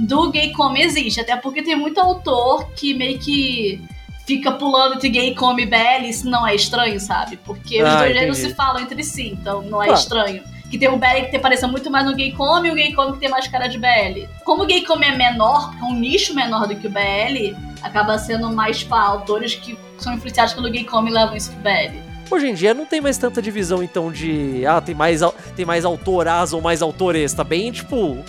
do 0.06 0.30
gay 0.30 0.52
come 0.52 0.80
existe. 0.82 1.20
Até 1.20 1.36
porque 1.36 1.62
tem 1.62 1.76
muito 1.76 1.98
autor 1.98 2.70
que 2.76 2.94
meio 2.94 3.18
que 3.18 3.80
fica 4.26 4.52
pulando 4.52 4.94
entre 4.96 5.08
gay 5.08 5.34
come 5.34 5.62
e 5.62 5.66
BL, 5.66 6.04
isso 6.08 6.28
não 6.28 6.46
é 6.46 6.54
estranho, 6.54 7.00
sabe? 7.00 7.36
Porque 7.38 7.82
os 7.82 7.88
Ah, 7.88 7.96
dois 7.98 8.12
gêneros 8.14 8.38
se 8.38 8.54
falam 8.54 8.82
entre 8.82 9.02
si, 9.02 9.28
então 9.28 9.62
não 9.62 9.82
é 9.82 9.86
Claro. 9.86 10.00
estranho. 10.00 10.42
Que 10.70 10.76
tem 10.76 10.88
o 10.90 10.98
BL 10.98 11.24
que 11.24 11.30
te 11.30 11.38
pareça 11.38 11.66
muito 11.66 11.90
mais 11.90 12.04
no 12.04 12.14
gay 12.14 12.30
come 12.32 12.68
e 12.68 12.70
o 12.70 12.74
gay 12.74 12.92
come 12.92 13.14
que 13.14 13.20
tem 13.20 13.30
mais 13.30 13.48
cara 13.48 13.68
de 13.68 13.78
BL. 13.78 14.28
Como 14.44 14.64
o 14.64 14.66
gay 14.66 14.84
come 14.84 15.06
é 15.06 15.16
menor, 15.16 15.72
é 15.80 15.84
um 15.84 15.94
nicho 15.94 16.34
menor 16.34 16.66
do 16.68 16.76
que 16.76 16.86
o 16.86 16.90
BL, 16.90 17.56
acaba 17.82 18.18
sendo 18.18 18.50
mais 18.52 18.84
para 18.84 19.00
autores 19.02 19.54
que 19.54 19.78
são 19.96 20.12
influenciados 20.12 20.52
pelo 20.52 20.70
gay 20.70 20.84
come 20.84 21.10
e 21.10 21.14
levam 21.14 21.34
isso 21.34 21.50
pro 21.52 21.60
BL. 21.62 21.98
Hoje 22.30 22.48
em 22.48 22.52
dia 22.54 22.74
não 22.74 22.84
tem 22.84 23.00
mais 23.00 23.16
tanta 23.16 23.40
divisão, 23.40 23.82
então, 23.82 24.12
de. 24.12 24.66
Ah, 24.66 24.82
tem 24.82 24.94
mais, 24.94 25.22
tem 25.56 25.64
mais 25.64 25.86
autoras 25.86 26.52
ou 26.52 26.60
mais 26.60 26.82
autores. 26.82 27.32
Tá 27.32 27.42
bem, 27.42 27.72
tipo. 27.72 28.22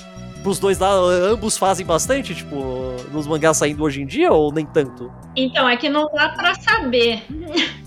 Pros 0.50 0.58
dois 0.58 0.80
lá, 0.80 0.90
ambos 1.32 1.60
fazem 1.60 1.86
bastante, 1.86 2.34
tipo, 2.34 2.56
nos 3.12 3.28
mangás 3.28 3.56
saindo 3.56 3.84
hoje 3.84 4.02
em 4.02 4.06
dia 4.08 4.32
ou 4.34 4.52
nem 4.52 4.66
tanto? 4.66 5.12
Então, 5.36 5.70
é 5.70 5.78
que 5.78 5.88
não 5.90 6.08
dá 6.12 6.30
pra 6.30 6.56
saber. 6.56 7.24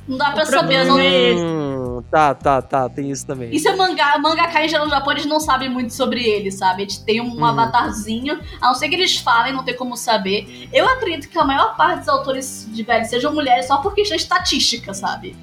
Não 0.06 0.16
dá 0.16 0.30
pra 0.30 0.44
O 0.44 0.46
saber, 0.46 0.58
problema 0.58 0.84
não... 0.86 0.98
é 1.00 1.32
esse. 1.32 1.42
Hum, 1.42 2.04
tá, 2.08 2.32
tá, 2.34 2.62
tá, 2.62 2.88
tem 2.88 3.10
isso 3.10 3.26
também. 3.26 3.52
Isso 3.52 3.66
é 3.68 3.74
mangá, 3.74 4.16
mangaka 4.16 4.64
em 4.64 4.68
geral 4.68 4.84
no 4.84 4.92
Japão, 4.92 5.10
eles 5.12 5.26
não 5.26 5.40
sabem 5.40 5.68
muito 5.68 5.92
sobre 5.92 6.22
ele, 6.22 6.52
sabe? 6.52 6.82
Eles 6.82 6.98
têm 6.98 7.20
um 7.20 7.34
Uhum. 7.34 7.44
avatarzinho, 7.44 8.38
a 8.60 8.68
não 8.68 8.74
ser 8.76 8.88
que 8.88 8.94
eles 8.94 9.16
falem, 9.16 9.52
não 9.52 9.64
tem 9.64 9.74
como 9.76 9.96
saber. 9.96 10.68
Eu 10.72 10.88
acredito 10.88 11.28
que 11.28 11.36
a 11.36 11.44
maior 11.44 11.76
parte 11.76 11.98
dos 12.00 12.08
autores 12.08 12.68
de 12.72 12.82
velho 12.84 13.04
sejam 13.06 13.34
mulheres 13.34 13.66
só 13.66 13.78
por 13.78 13.92
questão 13.92 14.16
estatística, 14.16 14.94
sabe? 14.94 15.34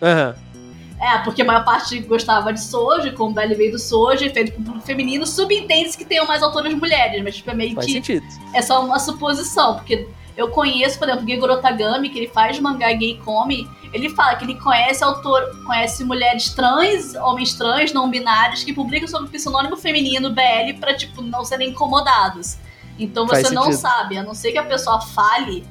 Aham. 0.00 0.36
É, 1.00 1.16
porque 1.18 1.40
a 1.40 1.44
maior 1.46 1.64
parte 1.64 1.98
gostava 2.00 2.52
de 2.52 2.60
Soji, 2.60 3.12
como 3.12 3.30
o 3.30 3.32
Belly 3.32 3.54
veio 3.54 3.72
do 3.72 3.78
Soji, 3.78 4.28
feito 4.28 4.52
pro 4.52 4.62
público 4.62 4.86
feminino, 4.86 5.26
subentende-se 5.26 5.96
que 5.96 6.04
tenham 6.04 6.26
mais 6.26 6.42
autoras 6.42 6.74
mulheres, 6.74 7.22
mas 7.24 7.36
tipo, 7.36 7.50
é 7.50 7.54
meio 7.54 7.74
Faz 7.74 7.86
que 7.86 7.92
sentido. 7.94 8.26
é 8.52 8.60
só 8.60 8.84
uma 8.84 8.98
suposição, 8.98 9.76
porque 9.76 10.06
eu 10.36 10.48
conheço, 10.48 10.98
por 10.98 11.08
exemplo, 11.08 11.24
o 11.24 11.28
Gigoro 11.28 11.56
Tagami, 11.60 12.10
que 12.10 12.18
ele 12.18 12.28
faz 12.28 12.60
mangá 12.60 12.92
gay 12.92 13.18
come, 13.24 13.66
ele 13.94 14.10
fala 14.10 14.36
que 14.36 14.44
ele 14.44 14.54
conhece 14.56 15.02
autor, 15.02 15.42
conhece 15.66 16.04
mulheres 16.04 16.50
trans, 16.50 17.14
homens 17.14 17.54
trans, 17.54 17.92
não 17.94 18.10
binários, 18.10 18.62
que 18.62 18.72
publicam 18.72 19.08
sob 19.08 19.24
o 19.24 19.28
pseudônimo 19.28 19.76
feminino 19.78 20.30
BL 20.30 20.78
pra, 20.78 20.94
tipo, 20.94 21.22
não 21.22 21.44
serem 21.46 21.70
incomodados. 21.70 22.58
Então 22.98 23.26
Faz 23.26 23.46
você 23.48 23.54
não 23.54 23.64
sentido. 23.64 23.80
sabe, 23.80 24.18
a 24.18 24.22
não 24.22 24.34
ser 24.34 24.52
que 24.52 24.58
a 24.58 24.64
pessoa 24.64 25.00
fale, 25.00 25.66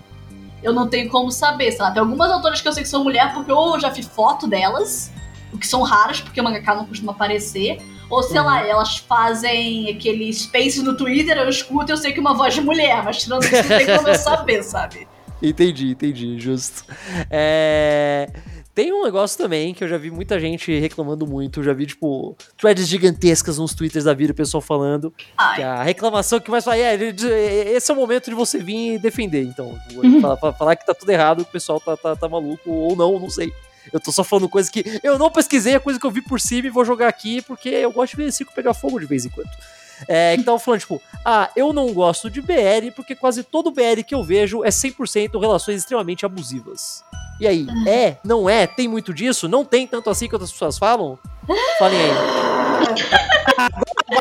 eu 0.63 0.73
não 0.73 0.87
tenho 0.87 1.07
como 1.09 1.31
saber, 1.31 1.71
sei 1.71 1.81
lá, 1.81 1.91
tem 1.91 2.01
algumas 2.01 2.31
autoras 2.31 2.59
que 2.61 2.67
eu 2.67 2.73
sei 2.73 2.81
que 2.81 2.89
são 2.89 3.03
mulher 3.03 3.31
porque 3.33 3.51
eu 3.51 3.79
já 3.79 3.89
vi 3.89 4.01
foto 4.03 4.47
delas, 4.47 5.11
o 5.53 5.57
que 5.57 5.67
são 5.67 5.81
raras, 5.81 6.21
porque 6.21 6.39
o 6.39 6.43
mangaka 6.43 6.75
não 6.75 6.85
costuma 6.85 7.11
aparecer, 7.11 7.77
ou 8.09 8.21
sei 8.23 8.39
Uhum. 8.39 8.45
lá, 8.45 8.67
elas 8.67 8.97
fazem 8.97 9.89
aquele 9.89 10.31
space 10.33 10.81
no 10.81 10.95
Twitter, 10.95 11.37
eu 11.37 11.49
escuto 11.49 11.91
e 11.91 11.93
eu 11.93 11.97
sei 11.97 12.11
que 12.11 12.19
é 12.19 12.21
uma 12.21 12.33
voz 12.33 12.53
de 12.53 12.61
mulher, 12.61 13.03
mas 13.03 13.17
tirando 13.23 13.43
isso, 13.43 13.67
tem 13.67 13.85
como 13.95 14.07
eu 14.07 14.15
saber, 14.19 14.63
sabe? 14.63 15.07
Entendi, 15.41 15.91
entendi, 15.91 16.37
justo. 16.39 16.83
É, 17.29 18.27
Tem 18.75 18.93
um 18.93 19.03
negócio 19.03 19.37
também 19.37 19.73
que 19.73 19.83
eu 19.83 19.87
já 19.87 19.97
vi 19.97 20.09
muita 20.11 20.39
gente 20.39 20.77
reclamando 20.79 21.25
muito. 21.27 21.61
Já 21.63 21.73
vi, 21.73 21.85
tipo, 21.85 22.37
threads 22.57 22.87
gigantescas 22.87 23.57
nos 23.57 23.73
twitters 23.73 24.05
da 24.05 24.13
vida, 24.13 24.31
o 24.31 24.35
pessoal 24.35 24.61
falando. 24.61 25.13
A 25.37 25.83
reclamação 25.83 26.39
que 26.39 26.49
mais 26.51 26.63
fala 26.63 26.77
é, 26.77 26.95
esse 26.95 27.91
é 27.91 27.93
o 27.93 27.97
momento 27.97 28.29
de 28.29 28.35
você 28.35 28.57
vir 28.59 28.97
defender. 28.99 29.43
Então, 29.43 29.77
Uhum. 29.95 30.21
falar, 30.21 30.37
fa- 30.37 30.53
falar 30.53 30.75
que 30.77 30.85
tá 30.85 30.93
tudo 30.93 31.09
errado, 31.09 31.43
que 31.43 31.49
o 31.49 31.53
pessoal 31.53 31.79
tá, 31.81 31.97
tá, 31.97 32.15
tá 32.15 32.29
maluco, 32.29 32.69
ou 32.69 32.95
não, 32.95 33.19
não 33.19 33.29
sei. 33.29 33.51
Eu 33.91 33.99
tô 33.99 34.11
só 34.11 34.23
falando 34.23 34.49
coisa 34.49 34.71
que 34.71 34.99
eu 35.03 35.17
não 35.17 35.29
pesquisei, 35.29 35.75
é 35.75 35.79
coisa 35.79 35.99
que 35.99 36.05
eu 36.05 36.11
vi 36.11 36.21
por 36.21 36.39
cima 36.39 36.67
e 36.67 36.71
vou 36.71 36.85
jogar 36.85 37.07
aqui, 37.07 37.41
porque 37.41 37.69
eu 37.69 37.91
gosto 37.91 38.15
de 38.15 38.23
ver 38.23 38.31
circo 38.31 38.53
pegar 38.53 38.73
fogo 38.73 38.99
de 38.99 39.05
vez 39.05 39.25
em 39.25 39.29
quando. 39.29 39.49
É, 40.07 40.37
que 40.37 40.43
tava 40.43 40.57
falando, 40.59 40.79
tipo, 40.79 41.01
ah, 41.25 41.49
eu 41.55 41.73
não 41.73 41.93
gosto 41.93 42.29
de 42.29 42.41
BR 42.41 42.91
porque 42.95 43.15
quase 43.15 43.43
todo 43.43 43.71
BR 43.71 44.01
que 44.05 44.15
eu 44.15 44.23
vejo 44.23 44.63
é 44.63 44.69
100% 44.69 45.39
relações 45.39 45.79
extremamente 45.79 46.25
abusivas. 46.25 47.03
E 47.39 47.47
aí, 47.47 47.67
é? 47.87 48.17
Não 48.23 48.49
é? 48.49 48.67
Tem 48.67 48.87
muito 48.87 49.13
disso? 49.13 49.47
Não 49.47 49.63
tem 49.65 49.87
tanto 49.87 50.09
assim 50.09 50.27
quanto 50.27 50.43
as 50.43 50.51
pessoas 50.51 50.77
falam? 50.77 51.17
Falem 51.77 51.99
aí. 51.99 52.09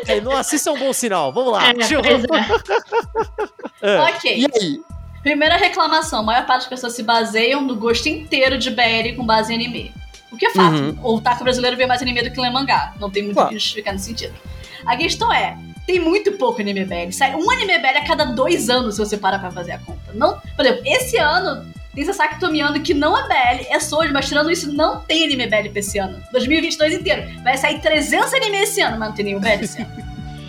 Vai, 0.06 0.20
Nossa, 0.20 0.54
isso 0.54 0.68
é 0.68 0.72
um 0.72 0.78
bom 0.78 0.92
sinal. 0.92 1.32
Vamos 1.32 1.52
lá. 1.52 1.68
É, 1.68 1.70
é. 1.70 1.78
É. 3.80 4.00
ok. 4.00 4.36
E 4.36 4.46
aí? 4.60 4.80
Primeira 5.28 5.58
reclamação: 5.58 6.20
a 6.20 6.22
maior 6.22 6.46
parte 6.46 6.60
das 6.60 6.68
pessoas 6.70 6.94
se 6.94 7.02
baseiam 7.02 7.60
no 7.60 7.76
gosto 7.76 8.08
inteiro 8.08 8.56
de 8.56 8.70
BL 8.70 9.14
com 9.14 9.26
base 9.26 9.52
em 9.52 9.56
anime. 9.56 9.92
O 10.32 10.38
que 10.38 10.46
é 10.46 10.50
fato. 10.54 10.74
Uhum. 10.74 10.98
O 11.02 11.16
otaku 11.16 11.44
brasileiro 11.44 11.76
vê 11.76 11.84
mais 11.86 12.00
anime 12.00 12.22
do 12.22 12.30
que 12.30 12.40
lê 12.40 12.48
mangá. 12.48 12.94
Não 12.98 13.10
tem 13.10 13.22
muito 13.24 13.34
o 13.34 13.36
Claro. 13.36 13.50
que 13.50 13.56
justificar 13.56 13.92
nesse 13.92 14.06
sentido. 14.06 14.32
A 14.86 14.96
questão 14.96 15.30
é. 15.30 15.54
Tem 15.86 16.00
muito 16.00 16.32
pouco 16.32 16.62
anime 16.62 16.82
BL. 16.86 17.12
Sai 17.12 17.34
um 17.34 17.50
anime 17.50 17.78
BL 17.78 17.98
a 17.98 18.06
cada 18.06 18.24
dois 18.24 18.70
anos, 18.70 18.94
se 18.94 19.00
você 19.04 19.18
parar 19.18 19.38
pra 19.38 19.50
fazer 19.50 19.72
a 19.72 19.78
conta. 19.78 20.00
Não, 20.14 20.40
por 20.56 20.64
exemplo, 20.64 20.82
esse 20.86 21.18
ano 21.18 21.66
tem 21.94 22.06
Sasaki 22.06 22.40
Tomiano 22.40 22.80
que 22.80 22.94
não 22.94 23.14
é 23.16 23.28
BL, 23.28 23.66
é 23.68 23.78
Soji, 23.80 24.10
mas 24.10 24.28
tirando 24.28 24.50
isso, 24.50 24.72
não 24.72 25.00
tem 25.00 25.24
anime 25.24 25.46
BL 25.46 25.68
pra 25.68 25.80
esse 25.80 25.98
ano. 25.98 26.22
2022 26.32 26.94
inteiro. 26.94 27.42
Vai 27.42 27.58
sair 27.58 27.80
300 27.82 28.32
anime 28.32 28.62
esse 28.62 28.80
ano, 28.80 28.98
mas 28.98 29.08
não 29.10 29.14
tem 29.14 29.26
nenhum 29.26 29.40
BL 29.40 29.62
esse 29.62 29.82
ano. 29.82 29.90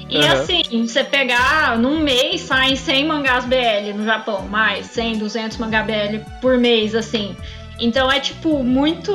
E 0.09 0.17
Aham. 0.17 0.33
assim, 0.33 0.87
você 0.87 1.03
pegar, 1.03 1.77
num 1.77 1.99
mês 1.99 2.41
saem 2.41 2.75
100 2.75 3.05
mangás 3.05 3.45
BL 3.45 3.93
no 3.95 4.03
Japão, 4.03 4.47
mais 4.47 4.87
100, 4.87 5.19
200 5.19 5.57
mangá 5.57 5.83
BL 5.83 6.19
por 6.41 6.57
mês, 6.57 6.95
assim. 6.95 7.37
Então 7.79 8.11
é 8.11 8.19
tipo 8.19 8.63
muito, 8.63 9.13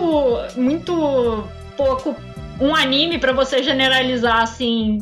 muito 0.57 1.45
pouco 1.77 2.15
um 2.61 2.75
anime 2.75 3.19
pra 3.19 3.33
você 3.33 3.63
generalizar 3.63 4.43
assim 4.43 5.01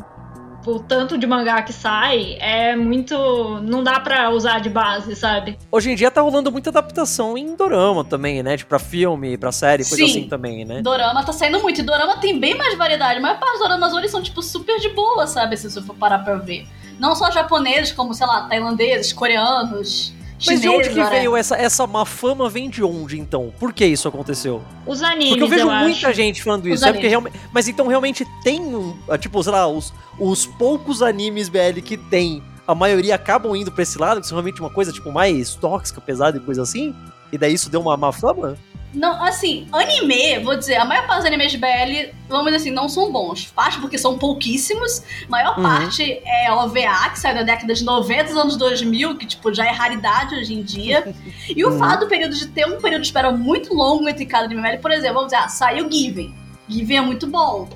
o 0.65 0.79
tanto 0.79 1.17
de 1.17 1.25
mangá 1.27 1.61
que 1.61 1.73
sai 1.73 2.37
é 2.39 2.75
muito. 2.75 3.15
Não 3.61 3.83
dá 3.83 3.99
pra 3.99 4.29
usar 4.29 4.59
de 4.59 4.69
base, 4.69 5.15
sabe? 5.15 5.57
Hoje 5.71 5.91
em 5.91 5.95
dia 5.95 6.09
tá 6.11 6.21
rolando 6.21 6.51
muita 6.51 6.69
adaptação 6.69 7.37
em 7.37 7.55
dorama 7.55 8.03
também, 8.03 8.41
né? 8.43 8.57
Tipo, 8.57 8.69
pra 8.69 8.79
filme, 8.79 9.37
pra 9.37 9.51
série, 9.51 9.83
coisa 9.83 9.97
Sim. 9.97 10.03
assim 10.05 10.27
também, 10.27 10.65
né? 10.65 10.81
Dorama 10.81 11.23
tá 11.23 11.33
saindo 11.33 11.59
muito. 11.61 11.79
E 11.81 11.83
Dorama 11.83 12.17
tem 12.17 12.39
bem 12.39 12.55
mais 12.55 12.77
variedade. 12.77 13.19
A 13.19 13.21
maior 13.21 13.39
parte 13.39 13.53
dos 13.53 13.61
doramas 13.61 13.93
hoje 13.93 14.09
são, 14.09 14.21
tipo, 14.21 14.41
super 14.41 14.79
de 14.79 14.89
boa, 14.89 15.27
sabe? 15.27 15.57
Se 15.57 15.69
você 15.69 15.81
for 15.81 15.95
parar 15.95 16.19
pra 16.19 16.35
ver. 16.35 16.67
Não 16.99 17.15
só 17.15 17.31
japoneses, 17.31 17.91
como, 17.91 18.13
sei 18.13 18.27
lá, 18.27 18.47
tailandeses, 18.47 19.11
coreanos, 19.11 20.13
Mas 20.47 20.61
de 20.61 20.69
onde 20.69 20.89
que 20.89 20.95
whatever. 20.99 21.09
veio 21.11 21.35
essa, 21.35 21.55
essa 21.55 21.85
má 21.87 22.05
fama? 22.05 22.49
Vem 22.49 22.69
de 22.69 22.83
onde, 22.83 23.19
então? 23.19 23.53
Por 23.59 23.71
que 23.73 23.85
isso 23.85 24.07
aconteceu? 24.07 24.61
Os 24.85 25.01
animes, 25.01 25.29
Porque 25.29 25.43
eu 25.43 25.47
vejo 25.47 25.69
acho. 25.69 25.83
muita 25.83 26.13
gente 26.13 26.43
falando 26.43 26.65
Os 26.65 26.73
isso. 26.73 26.85
É 26.85 26.91
porque 26.93 27.07
realmente, 27.07 27.39
mas 27.53 27.67
então 27.67 27.87
realmente 27.87 28.25
tem 28.43 28.59
um. 28.61 28.97
ah, 29.09 29.17
Tipo, 29.17 29.41
sei 29.43 29.51
lá, 29.51 29.67
os, 29.67 29.93
os 30.19 30.45
poucos 30.45 31.01
animes 31.01 31.49
BL 31.49 31.81
que 31.83 31.97
tem, 31.97 32.43
a 32.67 32.75
maioria 32.75 33.15
acabam 33.15 33.55
indo 33.55 33.71
pra 33.71 33.83
esse 33.83 33.97
lado, 33.97 34.21
que 34.21 34.27
são 34.27 34.35
realmente 34.35 34.59
uma 34.59 34.69
coisa, 34.69 34.91
tipo, 34.91 35.11
mais 35.11 35.55
tóxica, 35.55 35.99
pesada 36.01 36.37
e 36.37 36.39
coisa 36.39 36.61
assim. 36.63 36.95
E 37.31 37.37
daí 37.37 37.53
isso 37.53 37.69
deu 37.69 37.81
uma 37.81 37.97
má 37.97 38.11
fama? 38.11 38.57
Não, 38.93 39.23
assim, 39.23 39.67
anime, 39.71 40.39
vou 40.43 40.55
dizer, 40.55 40.75
a 40.75 40.85
maior 40.85 41.07
parte 41.07 41.21
dos 41.21 41.25
animes 41.25 41.55
BL, 41.55 42.11
vamos 42.29 42.45
dizer 42.45 42.57
assim, 42.57 42.71
não 42.71 42.87
são 42.87 43.11
bons. 43.11 43.45
Parte 43.47 43.79
porque 43.79 43.97
são 43.97 44.17
pouquíssimos. 44.19 45.03
A 45.25 45.29
maior 45.29 45.57
Uhum. 45.57 45.63
parte 45.63 46.21
é 46.25 46.51
OVA, 46.51 47.09
que 47.11 47.19
saiu 47.19 47.35
da 47.35 47.43
década 47.43 47.73
de 47.73 47.83
90 47.83 48.23
dos 48.25 48.37
anos 48.37 48.55
2000, 48.57 49.17
que, 49.17 49.25
tipo, 49.25 49.51
já 49.53 49.65
é 49.65 49.71
raridade 49.71 50.35
hoje 50.35 50.53
em 50.53 50.61
dia. 50.61 51.03
E 51.49 51.65
o 51.65 51.71
Uhum. 51.71 51.79
fato 51.79 52.01
do 52.01 52.07
período 52.07 52.35
de 52.35 52.47
ter 52.47 52.65
um 52.67 52.79
período 52.79 53.01
de 53.01 53.07
espera 53.07 53.31
muito 53.31 53.73
longo 53.73 54.07
entre 54.07 54.25
cada 54.25 54.45
anime 54.45 54.77
por 54.77 54.91
exemplo, 54.91 55.15
vamos 55.15 55.31
dizer, 55.31 55.43
ah, 55.43 55.47
saiu 55.49 55.91
Given. 55.91 56.33
Given 56.69 56.97
é 56.97 57.01
muito 57.01 57.25
bom. 57.27 57.67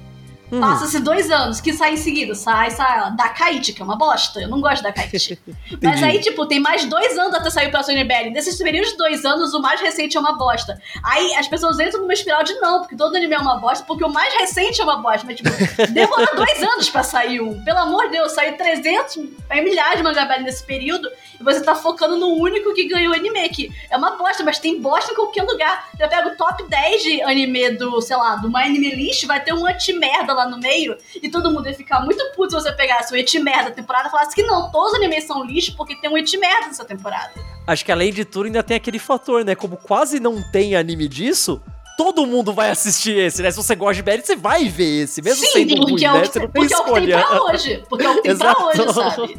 Hum. 0.51 0.61
Passa-se 0.61 0.99
dois 0.99 1.29
anos, 1.29 1.59
que 1.59 1.73
sai 1.73 1.93
em 1.93 1.97
seguida. 1.97 2.33
Sai, 2.33 2.71
sai, 2.71 3.15
da 3.15 3.29
Kite, 3.29 3.73
que 3.73 3.81
é 3.81 3.85
uma 3.85 3.97
bosta. 3.97 4.39
Eu 4.39 4.47
não 4.47 4.61
gosto 4.61 4.81
da 4.81 4.91
Kite. 4.93 5.37
Mas 5.83 6.01
aí, 6.01 6.19
tipo, 6.19 6.45
tem 6.45 6.59
mais 6.59 6.85
dois 6.85 7.17
anos 7.17 7.33
até 7.33 7.49
sair 7.49 7.67
o 7.67 7.71
próximo 7.71 7.97
NBL. 7.97 8.31
Nesses 8.31 8.57
períodos 8.57 8.91
de 8.91 8.97
dois 8.97 9.25
anos, 9.25 9.53
o 9.53 9.61
mais 9.61 9.81
recente 9.81 10.15
é 10.15 10.19
uma 10.19 10.37
bosta. 10.37 10.79
Aí 11.03 11.33
as 11.35 11.47
pessoas 11.47 11.79
entram 11.79 12.01
numa 12.01 12.13
espiral 12.13 12.43
de 12.43 12.53
não, 12.55 12.79
porque 12.79 12.95
todo 12.95 13.15
anime 13.15 13.33
é 13.33 13.39
uma 13.39 13.57
bosta, 13.57 13.83
porque 13.85 14.03
o 14.03 14.09
mais 14.09 14.33
recente 14.35 14.79
é 14.79 14.83
uma 14.83 14.97
bosta. 14.97 15.25
Mas, 15.25 15.37
tipo, 15.37 15.49
demora 15.91 16.35
dois 16.35 16.63
anos 16.63 16.89
pra 16.89 17.03
sair 17.03 17.41
um. 17.41 17.61
Pelo 17.63 17.79
amor 17.79 18.05
de 18.05 18.11
Deus, 18.13 18.31
saiu 18.31 18.55
300, 18.55 19.19
é 19.49 19.61
milhares 19.61 19.97
de 19.97 20.03
mangá 20.03 20.25
BL 20.25 20.43
nesse 20.43 20.63
período, 20.63 21.09
e 21.39 21.43
você 21.43 21.61
tá 21.61 21.75
focando 21.75 22.15
no 22.17 22.27
único 22.35 22.73
que 22.73 22.87
ganhou 22.87 23.13
anime, 23.13 23.49
que 23.49 23.71
é 23.89 23.97
uma 23.97 24.11
bosta, 24.11 24.43
mas 24.43 24.59
tem 24.59 24.81
bosta 24.81 25.11
em 25.11 25.15
qualquer 25.15 25.43
lugar. 25.43 25.89
Eu 25.99 26.09
pego 26.09 26.29
o 26.29 26.37
top 26.37 26.63
10 26.67 27.03
de 27.03 27.21
anime 27.21 27.71
do, 27.71 28.01
sei 28.01 28.17
lá, 28.17 28.35
do 28.35 28.49
My 28.49 28.63
Anime 28.63 28.91
List, 28.91 29.25
vai 29.25 29.43
ter 29.43 29.53
um 29.53 29.65
anti-merda 29.65 30.33
lá 30.33 30.49
no 30.49 30.57
meio, 30.59 30.97
e 31.21 31.29
todo 31.29 31.51
mundo 31.51 31.67
ia 31.67 31.75
ficar 31.75 32.01
muito 32.01 32.23
puto 32.35 32.51
se 32.51 32.63
você 32.63 32.71
pegasse 32.73 33.13
o 33.13 33.19
anti-merda 33.19 33.69
da 33.69 33.75
temporada 33.75 34.07
e 34.07 34.11
falasse 34.11 34.35
que 34.35 34.43
não, 34.43 34.71
todos 34.71 34.91
os 34.91 34.97
animes 34.97 35.25
são 35.25 35.43
lixo 35.43 35.75
porque 35.75 35.95
tem 35.95 36.09
um 36.09 36.15
anti-merda 36.15 36.67
nessa 36.67 36.85
temporada. 36.85 37.33
Acho 37.65 37.83
que 37.83 37.91
além 37.91 38.13
de 38.13 38.23
tudo 38.23 38.45
ainda 38.45 38.63
tem 38.63 38.77
aquele 38.77 38.99
fator, 38.99 39.43
né? 39.43 39.53
Como 39.53 39.75
quase 39.75 40.19
não 40.19 40.41
tem 40.51 40.75
anime 40.75 41.07
disso, 41.07 41.61
todo 41.97 42.25
mundo 42.27 42.53
vai 42.53 42.69
assistir 42.69 43.17
esse, 43.17 43.41
né? 43.41 43.49
Se 43.49 43.57
você 43.57 43.75
gosta 43.75 43.95
de 43.95 44.03
BL, 44.03 44.21
você 44.23 44.35
vai 44.35 44.69
ver 44.69 45.03
esse, 45.03 45.21
mesmo 45.21 45.43
Sim, 45.43 45.51
sendo 45.51 45.75
ruim, 45.75 45.89
porque 45.89 46.05
é 46.05 46.11
o 46.11 46.13
né? 46.13 46.21
que, 46.21 46.27
Você 46.27 46.39
não 46.39 46.47
tem 46.47 46.61
porque 46.61 46.73
é 46.73 46.77
o 46.77 46.83
que 46.83 46.91
tem 46.93 47.03
escolha. 47.09 47.25
pra 47.27 47.43
hoje. 47.43 47.83
Porque 47.89 48.05
é 48.05 48.09
o 48.09 48.13
que 48.15 48.21
tem 48.21 48.37
pra 48.37 48.49
Exato. 48.51 48.63
hoje, 48.65 48.93
sabe? 48.93 49.37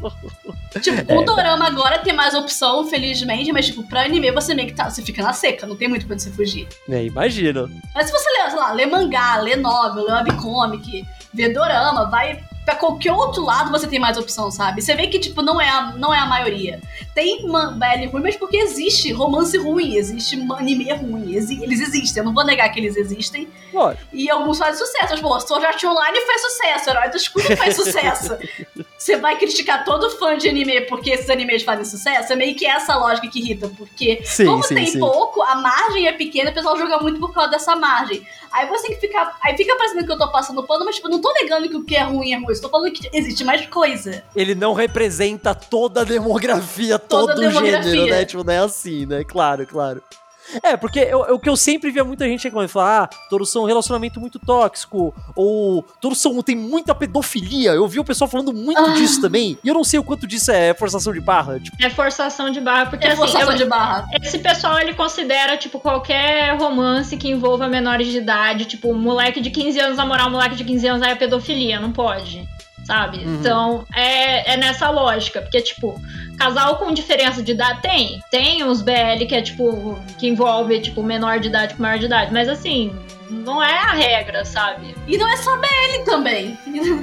Tipo, 0.81 1.15
o 1.15 1.23
dorama 1.25 1.65
agora 1.65 1.97
tem 1.99 2.13
mais 2.13 2.35
opção, 2.35 2.85
felizmente, 2.85 3.51
mas, 3.51 3.65
tipo, 3.65 3.81
pra 3.87 4.03
anime 4.03 4.31
você 4.31 4.53
meio 4.53 4.67
que 4.67 4.75
tá. 4.75 4.89
Você 4.89 5.01
fica 5.01 5.23
na 5.23 5.33
seca, 5.33 5.65
não 5.65 5.75
tem 5.75 5.87
muito 5.87 6.05
pra 6.05 6.13
onde 6.13 6.21
você 6.23 6.29
fugir. 6.31 6.67
É, 6.89 7.03
imagino. 7.05 7.69
Mas 7.95 8.07
se 8.07 8.11
você 8.11 8.29
ler, 8.29 8.49
sei 8.51 8.59
lá, 8.59 8.71
ler 8.73 8.85
mangá, 8.85 9.37
ler 9.37 9.55
novel, 9.55 10.03
ler 10.05 10.13
webcomic, 10.25 11.05
ver 11.33 11.53
dorama, 11.53 12.09
vai 12.09 12.43
pra 12.69 12.75
qualquer 12.77 13.11
outro 13.11 13.43
lado 13.43 13.71
você 13.71 13.87
tem 13.87 13.99
mais 13.99 14.15
opção, 14.15 14.51
sabe? 14.51 14.79
Você 14.81 14.93
vê 14.93 15.07
que, 15.07 15.17
tipo, 15.17 15.41
não 15.41 15.59
é 15.59 15.67
a, 15.67 15.91
não 15.97 16.13
é 16.13 16.19
a 16.19 16.25
maioria. 16.27 16.79
Tem 17.15 17.41
BL 17.41 18.09
ruim, 18.11 18.21
mas 18.21 18.35
porque 18.35 18.57
existe 18.57 19.11
romance 19.11 19.57
ruim, 19.57 19.95
existe 19.95 20.39
anime 20.55 20.91
ruim. 20.93 21.33
exi- 21.33 21.61
eles 21.63 21.79
existem, 21.81 22.21
eu 22.21 22.25
não 22.25 22.33
vou 22.33 22.45
negar 22.45 22.69
que 22.69 22.79
eles 22.79 22.95
existem. 22.95 23.47
Lógico. 23.73 24.03
E 24.13 24.29
alguns 24.29 24.59
fazem 24.59 24.75
sucesso. 24.85 25.07
Mas, 25.13 25.19
pô, 25.21 25.39
Sword 25.39 25.65
Art 25.65 25.83
Online 25.83 26.21
faz 26.21 26.41
sucesso, 26.41 26.89
Herói 26.91 27.09
do 27.09 27.17
Escudo 27.17 27.57
faz 27.57 27.75
sucesso. 27.75 28.37
Você 28.99 29.15
vai 29.15 29.37
criticar 29.37 29.85
todo 29.85 30.09
fã 30.11 30.37
de 30.37 30.49
anime 30.49 30.81
porque 30.81 31.09
esses 31.11 31.29
animes 31.29 31.63
fazem 31.63 31.85
sucesso? 31.85 32.33
É 32.33 32.35
meio 32.35 32.53
que 32.55 32.65
essa 32.65 32.95
lógica 32.97 33.27
que 33.29 33.39
irrita, 33.39 33.69
porque 33.77 34.21
Sim, 34.25 34.45
como 34.45 34.61
sim, 34.63 34.75
tem 34.75 34.87
sim. 34.87 34.99
pouco, 34.99 35.41
a 35.41 35.55
margem 35.55 36.05
é 36.05 36.11
pequena, 36.11 36.51
o 36.51 36.53
pessoal 36.53 36.77
joga 36.77 36.99
muito 36.99 37.17
por 37.19 37.33
causa 37.33 37.49
dessa 37.49 37.75
margem. 37.77 38.21
Aí 38.51 38.67
você 38.67 38.87
tem 38.87 38.95
que 38.99 39.07
ficar. 39.07 39.37
Aí 39.41 39.55
fica 39.55 39.75
parecendo 39.77 40.05
que 40.05 40.11
eu 40.11 40.17
tô 40.17 40.29
passando 40.31 40.61
pano, 40.63 40.83
mas 40.83 40.95
tipo, 40.95 41.07
não 41.07 41.21
tô 41.21 41.31
negando 41.33 41.69
que 41.69 41.77
o 41.77 41.83
que 41.83 41.95
é 41.95 42.03
ruim 42.03 42.33
é 42.33 42.35
ruim. 42.37 42.53
Tô 42.61 42.69
falando 42.69 42.91
que 42.91 43.09
existe 43.13 43.43
mais 43.43 43.65
coisa. 43.67 44.23
Ele 44.35 44.53
não 44.55 44.73
representa 44.73 45.53
toda 45.55 46.01
a 46.01 46.03
demografia, 46.03 46.97
Toda 46.99 47.33
todo 47.35 47.43
a 47.43 47.47
o 47.47 47.51
gênero, 47.51 47.83
demografia. 47.83 48.15
né? 48.15 48.25
Tipo, 48.25 48.43
não 48.43 48.53
é 48.53 48.59
assim, 48.59 49.05
né? 49.05 49.23
Claro, 49.23 49.65
claro. 49.65 50.01
É, 50.63 50.75
porque 50.77 50.99
eu- 50.99 51.25
eu- 51.25 51.35
o 51.35 51.39
que 51.39 51.49
eu 51.49 51.55
sempre 51.55 51.91
via 51.91 52.03
muita 52.03 52.25
gente 52.25 52.43
reclamando, 52.43 52.69
falar, 52.69 53.03
ah, 53.03 53.07
todos 53.29 53.49
são 53.51 53.63
um 53.63 53.65
relacionamento 53.65 54.19
muito 54.19 54.39
tóxico, 54.39 55.13
ou 55.35 55.83
todos 56.01 56.19
são, 56.21 56.41
tem 56.41 56.55
muita 56.55 56.93
pedofilia. 56.95 57.71
Eu 57.71 57.87
vi 57.87 57.99
o 57.99 58.03
pessoal 58.03 58.29
falando 58.29 58.53
muito 58.53 58.79
Ah. 58.79 58.93
disso 58.93 59.21
também, 59.21 59.57
e 59.63 59.67
eu 59.67 59.73
não 59.73 59.83
sei 59.83 59.99
o 59.99 60.03
quanto 60.03 60.25
disso 60.27 60.51
é 60.51 60.73
forçação 60.73 61.13
de 61.13 61.19
barra. 61.21 61.59
Tipo, 61.59 61.77
É 61.83 61.89
forçação 61.89 62.49
de 62.49 62.59
barra, 62.59 62.87
porque 62.87 63.05
É 63.05 63.09
assim, 63.11 63.17
forçação 63.17 63.51
eu- 63.51 63.57
de 63.57 63.65
barra. 63.65 64.05
esse 64.21 64.39
pessoal 64.39 64.79
ele 64.79 64.93
considera, 64.93 65.57
tipo, 65.57 65.79
qualquer 65.79 66.57
romance 66.57 67.15
que 67.17 67.29
envolva 67.29 67.67
menores 67.67 68.07
de 68.07 68.17
idade, 68.17 68.65
tipo, 68.65 68.89
um 68.91 68.97
moleque 68.97 69.39
de 69.41 69.49
15 69.51 69.79
anos 69.79 69.97
namorar 69.97 70.27
um 70.27 70.31
moleque 70.31 70.55
de 70.55 70.63
15 70.63 70.87
anos 70.87 71.01
aí 71.01 71.11
é 71.11 71.15
pedofilia, 71.15 71.79
não 71.79 71.91
pode. 71.91 72.47
Sabe? 72.89 73.19
Uhum. 73.19 73.35
Então, 73.35 73.85
é, 73.95 74.53
é 74.53 74.57
nessa 74.57 74.89
lógica. 74.89 75.41
Porque, 75.43 75.61
tipo, 75.61 76.01
casal 76.39 76.77
com 76.77 76.91
diferença 76.91 77.43
de 77.43 77.51
idade 77.51 77.83
tem. 77.83 78.19
Tem 78.31 78.63
os 78.63 78.81
BL 78.81 79.25
que 79.27 79.35
é, 79.35 79.41
tipo, 79.43 79.99
que 80.17 80.27
envolve, 80.27 80.81
tipo, 80.81 81.03
menor 81.03 81.39
de 81.39 81.49
idade 81.49 81.75
com 81.75 81.83
maior 81.83 81.99
de 81.99 82.05
idade. 82.07 82.33
Mas, 82.33 82.49
assim, 82.49 82.91
não 83.29 83.61
é 83.63 83.77
a 83.77 83.91
regra, 83.93 84.43
sabe? 84.43 84.95
E 85.07 85.19
não 85.19 85.29
é 85.31 85.37
só 85.37 85.55
BL 85.57 86.03
também. 86.03 86.57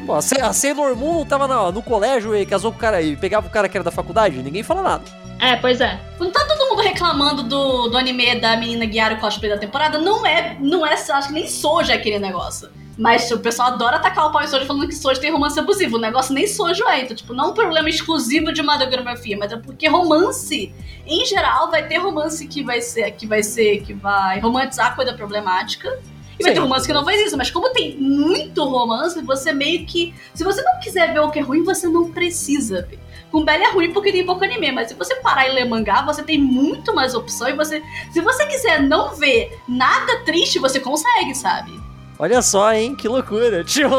pô, 0.04 0.14
a 0.14 0.18
a 0.18 0.52
Sailor 0.52 0.96
Moon 0.96 1.24
tava 1.24 1.46
na- 1.46 1.70
no 1.70 1.80
colégio 1.80 2.34
e 2.36 2.44
casou 2.44 2.72
com 2.72 2.78
o 2.78 2.80
cara 2.80 3.00
e 3.00 3.14
pegava 3.14 3.46
o 3.46 3.50
cara 3.50 3.68
que 3.68 3.76
era 3.76 3.84
da 3.84 3.92
faculdade, 3.92 4.42
ninguém 4.42 4.64
fala 4.64 4.82
nada. 4.82 5.04
É, 5.38 5.54
pois 5.54 5.80
é. 5.80 6.00
Não 6.18 6.32
tá 6.32 6.44
todo 6.46 6.65
mundo 6.76 6.82
reclamando 6.82 7.42
do, 7.42 7.88
do 7.88 7.96
anime 7.96 8.38
da 8.38 8.56
menina 8.56 8.84
guiar 8.84 9.12
o 9.12 9.18
cosplay 9.18 9.50
da 9.50 9.58
temporada? 9.58 9.98
Não 9.98 10.26
é, 10.26 10.56
não 10.60 10.86
é, 10.86 10.92
acho 10.92 11.28
que 11.28 11.34
nem 11.34 11.48
Soja 11.48 11.94
aquele 11.94 12.18
negócio. 12.18 12.68
Mas 12.98 13.30
o 13.30 13.38
pessoal 13.38 13.68
adora 13.68 13.96
atacar 13.96 14.26
o 14.26 14.32
pau 14.32 14.42
em 14.42 14.66
falando 14.66 14.88
que 14.88 14.94
Soja 14.94 15.20
tem 15.20 15.30
romance 15.30 15.58
abusivo. 15.58 15.96
O 15.96 16.00
negócio 16.00 16.34
nem 16.34 16.46
Soja 16.46 16.82
é. 16.88 17.02
Então, 17.02 17.14
tipo, 17.14 17.34
não 17.34 17.46
é 17.46 17.48
um 17.48 17.54
problema 17.54 17.88
exclusivo 17.90 18.52
de 18.52 18.62
madografia, 18.62 19.36
mas 19.36 19.52
é 19.52 19.56
porque 19.56 19.86
romance, 19.86 20.74
em 21.06 21.26
geral, 21.26 21.70
vai 21.70 21.86
ter 21.86 21.98
romance 21.98 22.46
que 22.46 22.62
vai 22.62 22.80
ser, 22.80 23.10
que 23.12 23.26
vai 23.26 23.42
ser, 23.42 23.82
que 23.82 23.92
vai 23.92 24.40
romantizar 24.40 24.96
coisa 24.96 25.12
problemática. 25.12 25.98
E 26.38 26.42
vai 26.42 26.52
ter 26.52 26.60
romance 26.60 26.86
que 26.86 26.92
não 26.92 27.04
faz 27.04 27.20
isso, 27.20 27.36
mas 27.36 27.50
como 27.50 27.70
tem 27.70 27.96
muito 27.96 28.62
romance, 28.64 29.20
você 29.22 29.52
meio 29.52 29.86
que. 29.86 30.14
Se 30.34 30.44
você 30.44 30.62
não 30.62 30.78
quiser 30.80 31.12
ver 31.12 31.20
o 31.20 31.30
que 31.30 31.38
é 31.38 31.42
ruim, 31.42 31.62
você 31.62 31.88
não 31.88 32.12
precisa 32.12 32.82
ver. 32.82 32.98
Com 33.30 33.44
Belle 33.44 33.64
é 33.64 33.70
ruim 33.70 33.92
porque 33.92 34.12
tem 34.12 34.24
pouco 34.24 34.44
anime, 34.44 34.70
mas 34.72 34.88
se 34.88 34.94
você 34.94 35.16
parar 35.16 35.48
e 35.48 35.52
ler 35.52 35.64
mangá, 35.64 36.02
você 36.02 36.22
tem 36.22 36.38
muito 36.38 36.94
mais 36.94 37.14
opção 37.14 37.48
e 37.48 37.54
você. 37.54 37.82
Se 38.12 38.20
você 38.20 38.46
quiser 38.46 38.82
não 38.82 39.14
ver 39.14 39.58
nada 39.66 40.24
triste, 40.24 40.58
você 40.58 40.78
consegue, 40.78 41.34
sabe? 41.34 41.85
Olha 42.18 42.40
só, 42.40 42.72
hein? 42.72 42.94
Que 42.94 43.08
loucura. 43.08 43.62
Tio. 43.64 43.90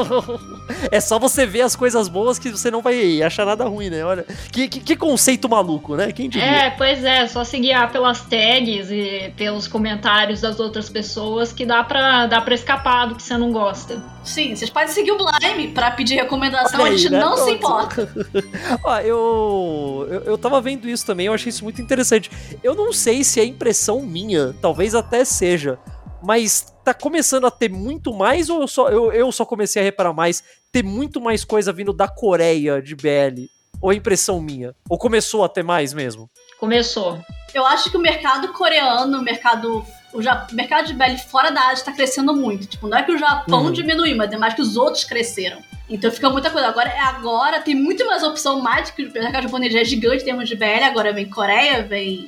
É 0.91 0.99
só 0.99 1.19
você 1.19 1.45
ver 1.45 1.61
as 1.61 1.75
coisas 1.75 2.07
boas 2.07 2.39
que 2.39 2.49
você 2.49 2.69
não 2.71 2.81
vai 2.81 3.21
achar 3.21 3.45
nada 3.45 3.65
ruim, 3.65 3.89
né? 3.89 4.03
Olha, 4.03 4.25
que, 4.51 4.67
que, 4.67 4.79
que 4.79 4.95
conceito 4.95 5.47
maluco, 5.47 5.95
né? 5.95 6.11
Quem 6.11 6.29
diria? 6.29 6.45
É, 6.47 6.69
pois 6.71 7.03
é, 7.03 7.27
só 7.27 7.43
se 7.43 7.59
guiar 7.59 7.91
pelas 7.91 8.21
tags 8.21 8.89
e 8.91 9.31
pelos 9.37 9.67
comentários 9.67 10.41
das 10.41 10.59
outras 10.59 10.89
pessoas 10.89 11.53
que 11.53 11.65
dá 11.65 11.83
pra, 11.83 12.25
dá 12.27 12.41
pra 12.41 12.53
escapar 12.55 13.07
do 13.07 13.15
que 13.15 13.23
você 13.23 13.37
não 13.37 13.51
gosta. 13.51 14.01
Sim, 14.23 14.55
vocês 14.55 14.69
podem 14.69 14.89
seguir 14.89 15.11
o 15.11 15.17
Blime 15.17 15.69
pra 15.69 15.91
pedir 15.91 16.15
recomendação, 16.15 16.81
Olha 16.81 16.93
a 16.93 16.97
gente 16.97 17.07
aí, 17.07 17.11
né? 17.13 17.19
não 17.19 17.37
se 17.37 17.55
Pronto. 17.55 18.01
importa. 18.01 18.09
Ó, 18.83 18.97
eu, 18.99 20.07
eu. 20.09 20.23
Eu 20.27 20.37
tava 20.37 20.59
vendo 20.59 20.89
isso 20.89 21.05
também, 21.05 21.27
eu 21.27 21.33
achei 21.33 21.49
isso 21.49 21.63
muito 21.63 21.81
interessante. 21.81 22.29
Eu 22.61 22.75
não 22.75 22.91
sei 22.91 23.23
se 23.23 23.39
é 23.39 23.45
impressão 23.45 24.01
minha, 24.01 24.53
talvez 24.61 24.93
até 24.93 25.23
seja, 25.23 25.79
mas 26.21 26.73
tá 26.83 26.93
começando 26.93 27.45
a 27.47 27.51
ter 27.51 27.69
muito 27.69 28.13
mais, 28.13 28.49
ou 28.49 28.61
eu 28.61 28.67
só, 28.67 28.89
eu, 28.89 29.11
eu 29.11 29.31
só 29.31 29.45
comecei 29.45 29.81
a 29.81 29.85
reparar 29.85 30.13
mais, 30.13 30.43
ter 30.71 30.83
muito 30.83 31.19
mais 31.21 31.43
coisa 31.45 31.71
vindo 31.73 31.93
da 31.93 32.07
Coreia 32.07 32.81
de 32.81 32.95
BL? 32.95 33.47
Ou 33.81 33.91
é 33.91 33.95
impressão 33.95 34.41
minha? 34.41 34.73
Ou 34.89 34.97
começou 34.97 35.43
a 35.43 35.49
ter 35.49 35.63
mais 35.63 35.93
mesmo? 35.93 36.29
Começou. 36.59 37.19
Eu 37.53 37.65
acho 37.65 37.91
que 37.91 37.97
o 37.97 37.99
mercado 37.99 38.47
coreano, 38.53 39.19
o 39.19 39.21
mercado. 39.21 39.85
O 40.13 40.21
ja- 40.21 40.47
mercado 40.51 40.87
de 40.87 40.93
BL 40.93 41.15
fora 41.29 41.51
da 41.51 41.67
Ásia 41.69 41.85
tá 41.85 41.91
crescendo 41.91 42.33
muito. 42.35 42.65
Tipo, 42.65 42.87
não 42.87 42.97
é 42.97 43.03
que 43.03 43.11
o 43.11 43.17
Japão 43.17 43.65
Uhum. 43.65 43.71
diminuiu, 43.71 44.15
mas 44.17 44.31
é 44.31 44.37
mais 44.37 44.53
que 44.55 44.61
os 44.61 44.75
outros 44.77 45.03
cresceram. 45.03 45.59
Então 45.87 46.09
fica 46.09 46.29
muita 46.29 46.49
coisa. 46.49 46.67
Agora 46.67 46.89
é 46.89 46.99
agora, 46.99 47.61
tem 47.61 47.75
muito 47.75 48.03
mais 48.05 48.23
opção, 48.23 48.59
mais 48.61 48.89
que 48.89 49.03
o 49.03 49.11
mercado 49.13 49.43
japonês 49.43 49.71
já 49.71 49.81
é 49.81 49.85
gigante 49.85 50.23
em 50.23 50.25
termos 50.25 50.49
de 50.49 50.55
BL. 50.55 50.83
Agora 50.85 51.13
vem 51.13 51.29
Coreia, 51.29 51.83
vem, 51.83 52.27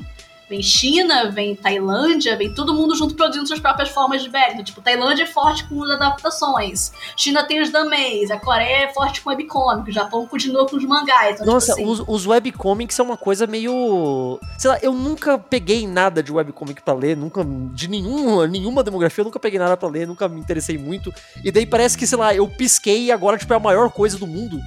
vem 0.49 0.63
China, 0.63 1.29
vem 1.29 1.55
Tailândia, 1.55 2.35
vem 2.35 2.51
todo 2.51 2.73
mundo 2.73 2.95
junto 2.95 3.13
produzindo 3.13 3.47
suas 3.47 3.59
próprias 3.59 3.89
formas 3.89 4.23
de 4.23 4.29
BL. 4.29 4.38
Então, 4.51 4.63
tipo, 4.63 4.81
Tailândia 4.81 5.23
é 5.23 5.27
forte 5.27 5.63
com 5.65 5.83
as 5.83 5.91
adaptações. 5.91 6.91
China 7.15 7.43
tem 7.43 7.62
os 7.62 7.69
dameis, 7.69 8.31
a 8.31 8.39
Coreia 8.39 8.85
é 8.85 8.93
forte 8.93 9.21
com 9.21 9.29
webcomic, 9.29 9.89
o 9.89 9.93
Japão 9.93 10.25
continua 10.25 10.67
com 10.67 10.75
os 10.75 10.83
mangás. 10.83 11.35
Então, 11.35 11.53
Nossa, 11.53 11.75
tipo 11.75 11.91
assim, 11.91 12.01
os, 12.01 12.03
os 12.07 12.25
webcomics 12.25 12.95
são 12.95 13.05
uma 13.05 13.17
coisa 13.17 13.45
meio. 13.45 14.39
Sei 14.57 14.71
lá, 14.71 14.79
eu 14.81 14.93
nunca 14.93 15.38
peguei 15.38 15.85
nada 15.85 16.23
de 16.23 16.31
webcomic 16.31 16.81
pra 16.81 16.93
ler, 16.93 17.15
nunca. 17.15 17.45
De 17.71 17.88
nenhuma, 17.88 18.47
nenhuma 18.47 18.83
demografia, 18.83 19.21
eu 19.21 19.25
nunca 19.25 19.39
peguei 19.39 19.59
nada 19.59 19.77
pra 19.77 19.88
ler, 19.88 20.07
nunca 20.07 20.27
me 20.27 20.39
interessei 20.39 20.77
muito. 20.77 21.13
E 21.43 21.51
daí 21.51 21.65
parece 21.65 21.95
que, 21.95 22.07
sei 22.07 22.17
lá, 22.17 22.33
eu 22.33 22.47
pisquei 22.47 23.05
e 23.05 23.12
agora, 23.12 23.38
tipo, 23.38 23.53
é 23.53 23.57
a 23.57 23.59
maior 23.59 23.91
coisa 23.91 24.17
do 24.17 24.25
mundo. 24.25 24.59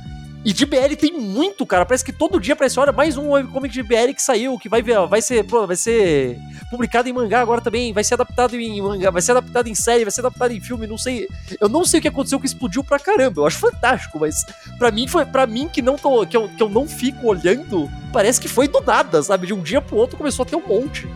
E 0.45 0.53
de 0.53 0.67
BL 0.67 0.97
tem 0.99 1.13
muito, 1.13 1.65
cara. 1.65 1.87
Parece 1.87 2.05
que 2.05 2.13
todo 2.13 2.41
dia 2.41 2.55
aparece, 2.55 2.79
olha, 2.81 2.91
mais 2.91 3.17
um 3.17 3.31
webcomic 3.31 3.73
de 3.73 3.83
BL 3.83 4.13
que 4.15 4.23
saiu, 4.23 4.59
que 4.59 4.69
vai, 4.69 4.83
vai 4.83 5.23
ser, 5.23 5.45
pô, 5.45 5.67
vai 5.67 5.77
ser 5.77 6.37
publicado 6.69 7.09
em 7.09 7.13
mangá 7.13 7.41
agora 7.41 7.61
também, 7.61 7.93
vai 7.93 8.03
ser 8.03 8.15
adaptado 8.15 8.57
em 8.57 8.83
mangá, 8.83 9.11
vai 9.11 9.23
ser 9.23 9.33
adaptado 9.33 9.69
em 9.69 9.75
série, 9.75 10.05
vai 10.05 10.11
ser 10.11 10.21
adaptado 10.21 10.53
em 10.53 10.61
filme, 10.61 10.87
não 10.87 10.99
sei. 10.99 11.29
Eu 11.61 11.69
não 11.69 11.85
sei 11.85 11.99
o 11.99 12.03
que 12.03 12.09
aconteceu 12.09 12.41
que 12.41 12.47
explodiu 12.47 12.83
pra 12.83 12.99
caramba. 12.99 13.43
Eu 13.43 13.47
acho 13.47 13.59
fantástico, 13.59 14.19
mas 14.19 14.45
Pra 14.79 14.91
mim, 14.91 15.07
foi 15.07 15.25
para 15.25 15.47
mim 15.47 15.69
que 15.69 15.81
não 15.81 15.97
tô, 15.97 16.27
que 16.27 16.37
eu, 16.37 16.49
que 16.49 16.63
eu 16.63 16.69
não 16.69 16.89
fico 16.89 17.29
olhando, 17.29 17.91
parece 18.13 18.41
que 18.41 18.49
foi 18.49 18.67
do 18.67 18.81
nada, 18.81 19.23
sabe? 19.23 19.47
De 19.47 19.55
um 19.55 19.63
dia 19.63 19.81
pro 19.81 19.97
outro 19.97 20.17
começou 20.17 20.43
a 20.43 20.47
ter 20.47 20.57
um 20.57 20.67
monte. 20.67 21.09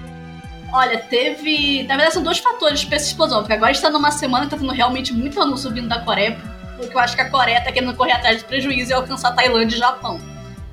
Olha, 0.72 0.98
teve. 0.98 1.82
Na 1.84 1.94
verdade, 1.96 2.14
são 2.14 2.22
dois 2.22 2.38
fatores 2.38 2.84
pra 2.84 2.96
essa 2.96 3.06
explosão. 3.06 3.40
Porque 3.40 3.52
agora 3.52 3.70
a 3.70 3.72
gente 3.72 3.82
tá 3.82 3.90
numa 3.90 4.10
semana 4.10 4.44
que 4.44 4.50
tá 4.50 4.56
tendo 4.56 4.72
realmente 4.72 5.12
muito 5.12 5.40
anúncio 5.40 5.72
vindo 5.72 5.88
da 5.88 6.00
Coreia. 6.00 6.38
Porque 6.76 6.94
eu 6.94 6.98
acho 7.00 7.14
que 7.14 7.22
a 7.22 7.30
Coreia 7.30 7.60
tá 7.62 7.72
querendo 7.72 7.94
correr 7.94 8.12
atrás 8.12 8.38
de 8.38 8.44
prejuízo 8.44 8.90
e 8.90 8.94
alcançar 8.94 9.32
Tailândia 9.34 9.76
e 9.76 9.78
Japão. 9.78 10.20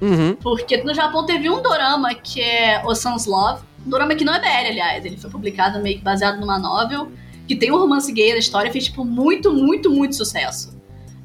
Uhum. 0.01 0.35
Porque 0.35 0.77
no 0.83 0.93
Japão 0.93 1.25
teve 1.25 1.49
um 1.49 1.61
dorama 1.61 2.13
que 2.13 2.41
é 2.41 2.81
O 2.85 2.93
Sun's 2.93 3.25
Love. 3.25 3.63
Um 3.85 3.89
dorama 3.89 4.15
que 4.15 4.25
não 4.25 4.33
é 4.33 4.39
BL, 4.39 4.67
aliás. 4.71 5.05
Ele 5.05 5.17
foi 5.17 5.29
publicado 5.29 5.81
meio 5.81 5.97
que 5.97 6.03
baseado 6.03 6.39
numa 6.39 6.59
novel. 6.59 7.11
Que 7.47 7.55
tem 7.55 7.71
um 7.71 7.77
romance 7.77 8.11
gay 8.11 8.31
na 8.33 8.39
história. 8.39 8.71
Fez, 8.71 8.85
tipo, 8.85 9.05
muito, 9.05 9.53
muito, 9.53 9.89
muito 9.89 10.15
sucesso. 10.15 10.77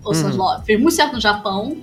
O 0.05 0.13
Uhum. 0.15 0.37
Love. 0.37 0.65
Fez 0.65 0.81
muito 0.81 0.95
certo 0.95 1.15
no 1.15 1.21
Japão. 1.21 1.77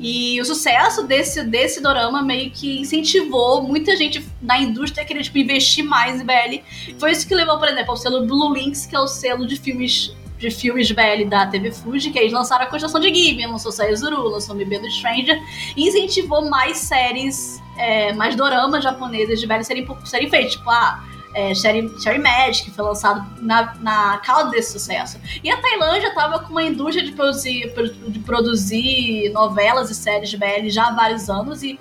E 0.00 0.40
o 0.40 0.44
sucesso 0.44 1.06
desse, 1.06 1.42
desse 1.42 1.82
dorama 1.82 2.22
meio 2.22 2.50
que 2.52 2.80
incentivou 2.80 3.62
muita 3.62 3.96
gente 3.96 4.24
na 4.40 4.56
indústria 4.58 5.02
a 5.02 5.06
querer 5.06 5.22
tipo, 5.24 5.38
investir 5.38 5.84
mais 5.84 6.20
em 6.20 6.24
BL. 6.24 6.62
Foi 6.98 7.10
isso 7.10 7.26
que 7.26 7.34
levou, 7.34 7.58
por 7.58 7.68
exemplo, 7.68 7.90
ao 7.90 7.96
selo 7.96 8.24
Blue 8.24 8.54
Links, 8.54 8.86
que 8.86 8.94
é 8.94 9.00
o 9.00 9.08
selo 9.08 9.44
de 9.44 9.56
filmes 9.56 10.14
de 10.38 10.50
filmes 10.50 10.90
BL 10.90 11.28
da 11.28 11.46
TV 11.46 11.72
Fuji, 11.72 12.10
que 12.10 12.18
eles 12.18 12.32
lançaram 12.32 12.64
a 12.64 12.66
continuação 12.68 13.00
de 13.00 13.12
Given, 13.12 13.46
lançou 13.46 13.72
Saizuru, 13.72 14.28
lançou 14.28 14.54
Mibê 14.54 14.78
do 14.78 14.90
Stranger, 14.90 15.40
e 15.76 15.88
incentivou 15.88 16.48
mais 16.48 16.78
séries, 16.78 17.60
é, 17.76 18.12
mais 18.12 18.36
doramas 18.36 18.84
japoneses 18.84 19.40
de 19.40 19.46
BL 19.46 19.62
serem, 19.62 19.86
serem 20.04 20.30
feitos. 20.30 20.52
Tipo, 20.54 20.70
ah, 20.70 21.04
é, 21.34 21.54
Sherry, 21.54 21.88
Sherry 22.02 22.18
Magic, 22.18 22.64
que 22.64 22.70
foi 22.70 22.84
lançado 22.84 23.24
na, 23.40 23.74
na 23.80 24.18
causa 24.18 24.50
desse 24.50 24.72
sucesso. 24.72 25.20
E 25.42 25.50
a 25.50 25.56
Tailândia 25.60 26.14
tava 26.14 26.40
com 26.40 26.50
uma 26.50 26.62
indústria 26.62 27.04
de 27.04 27.12
produzir, 27.12 27.72
de 28.08 28.18
produzir 28.20 29.30
novelas 29.32 29.90
e 29.90 29.94
séries 29.94 30.30
de 30.30 30.36
BL 30.36 30.68
já 30.68 30.88
há 30.88 30.92
vários 30.92 31.28
anos 31.28 31.62
e 31.62 31.78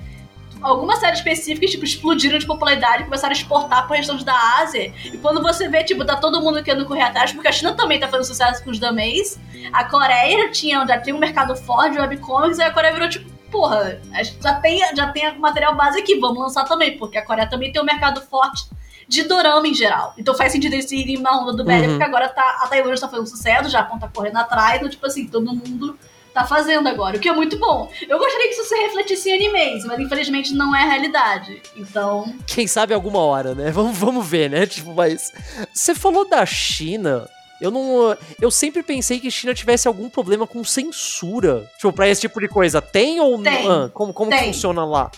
algumas 0.61 0.99
séries 0.99 1.19
específicas, 1.19 1.71
tipo, 1.71 1.83
explodiram 1.85 2.37
de 2.39 2.45
popularidade, 2.45 3.03
começaram 3.05 3.33
a 3.33 3.37
exportar 3.37 3.85
pro 3.87 3.95
restante 3.95 4.23
da 4.25 4.35
Ásia. 4.59 4.93
E 5.05 5.17
quando 5.17 5.41
você 5.41 5.67
vê, 5.69 5.83
tipo, 5.83 6.03
tá 6.05 6.15
todo 6.15 6.41
mundo 6.41 6.63
querendo 6.63 6.85
correr 6.85 7.03
atrás, 7.03 7.31
porque 7.31 7.47
a 7.47 7.51
China 7.51 7.73
também 7.73 7.99
tá 7.99 8.07
fazendo 8.07 8.25
sucesso 8.25 8.63
com 8.63 8.69
os 8.71 8.79
dameis. 8.79 9.39
A 9.71 9.83
Coreia 9.85 10.49
tinha, 10.51 10.85
já 10.85 10.99
tinha 10.99 11.15
um 11.15 11.19
mercado 11.19 11.55
forte 11.55 11.93
de 11.93 11.99
webcomics, 11.99 12.57
e 12.57 12.63
a 12.63 12.71
Coreia 12.71 12.93
virou, 12.93 13.09
tipo, 13.09 13.29
porra, 13.51 13.99
já 14.41 14.55
tem, 14.55 14.79
já 14.95 15.07
tem 15.11 15.37
material 15.39 15.75
base 15.75 15.99
aqui, 15.99 16.19
vamos 16.19 16.39
lançar 16.39 16.63
também, 16.65 16.97
porque 16.97 17.17
a 17.17 17.25
Coreia 17.25 17.47
também 17.49 17.71
tem 17.71 17.81
um 17.81 17.85
mercado 17.85 18.19
forte 18.21 18.65
de 19.07 19.23
dorama 19.23 19.65
em 19.67 19.73
geral. 19.73 20.13
Então 20.17 20.35
faz 20.35 20.51
sentido 20.51 20.73
eles 20.73 20.91
irem 20.91 21.17
na 21.21 21.31
onda 21.39 21.53
do 21.53 21.63
BL, 21.63 21.71
Uhum. 21.71 21.87
porque 21.91 22.03
agora 22.03 22.27
tá, 22.27 22.59
a 22.61 22.67
Tailândia 22.67 22.99
tá 22.99 23.07
fazendo 23.07 23.25
sucesso, 23.27 23.67
o 23.67 23.69
Japão 23.69 23.97
tá 23.97 24.09
correndo 24.13 24.35
atrás, 24.35 24.75
então, 24.77 24.89
tipo 24.89 25.05
assim, 25.05 25.27
todo 25.27 25.45
mundo 25.45 25.97
tá 26.41 26.47
fazendo 26.47 26.87
agora, 26.87 27.17
o 27.17 27.19
que 27.19 27.27
é 27.29 27.33
muito 27.33 27.57
bom. 27.57 27.89
Eu 28.07 28.17
gostaria 28.19 28.47
que 28.47 28.53
isso 28.53 28.65
se 28.65 28.75
refletisse 28.75 29.29
em 29.29 29.35
animes, 29.35 29.85
mas 29.85 29.99
infelizmente 29.99 30.53
não 30.53 30.75
é 30.75 30.83
a 30.83 30.89
realidade. 30.89 31.61
Então, 31.75 32.33
Quem 32.45 32.67
sabe 32.67 32.93
alguma 32.93 33.19
hora, 33.19 33.53
né? 33.55 33.71
Vamos, 33.71 33.97
vamos 33.97 34.25
ver, 34.27 34.49
né? 34.49 34.65
Tipo, 34.77 34.93
mas. 34.93 35.31
Você 35.73 35.95
falou 35.95 36.27
da 36.27 36.45
China. 36.45 37.27
Eu 37.59 37.71
não. 37.71 38.15
Eu 38.39 38.51
sempre 38.51 38.83
pensei 38.83 39.19
que 39.19 39.31
China 39.31 39.53
tivesse 39.53 39.87
algum 39.87 40.09
problema 40.09 40.45
com 40.45 40.63
censura. 40.63 41.67
Tipo, 41.77 41.91
pra 41.91 42.07
esse 42.07 42.21
tipo 42.21 42.39
de 42.39 42.47
coisa. 42.47 42.81
Tem 42.81 43.19
ou 43.19 43.37
não? 43.37 43.71
Ah, 43.85 43.89
como 43.93 44.13
como 44.13 44.29
Tem. 44.29 44.45
funciona 44.45 44.85
lá? 44.85 45.09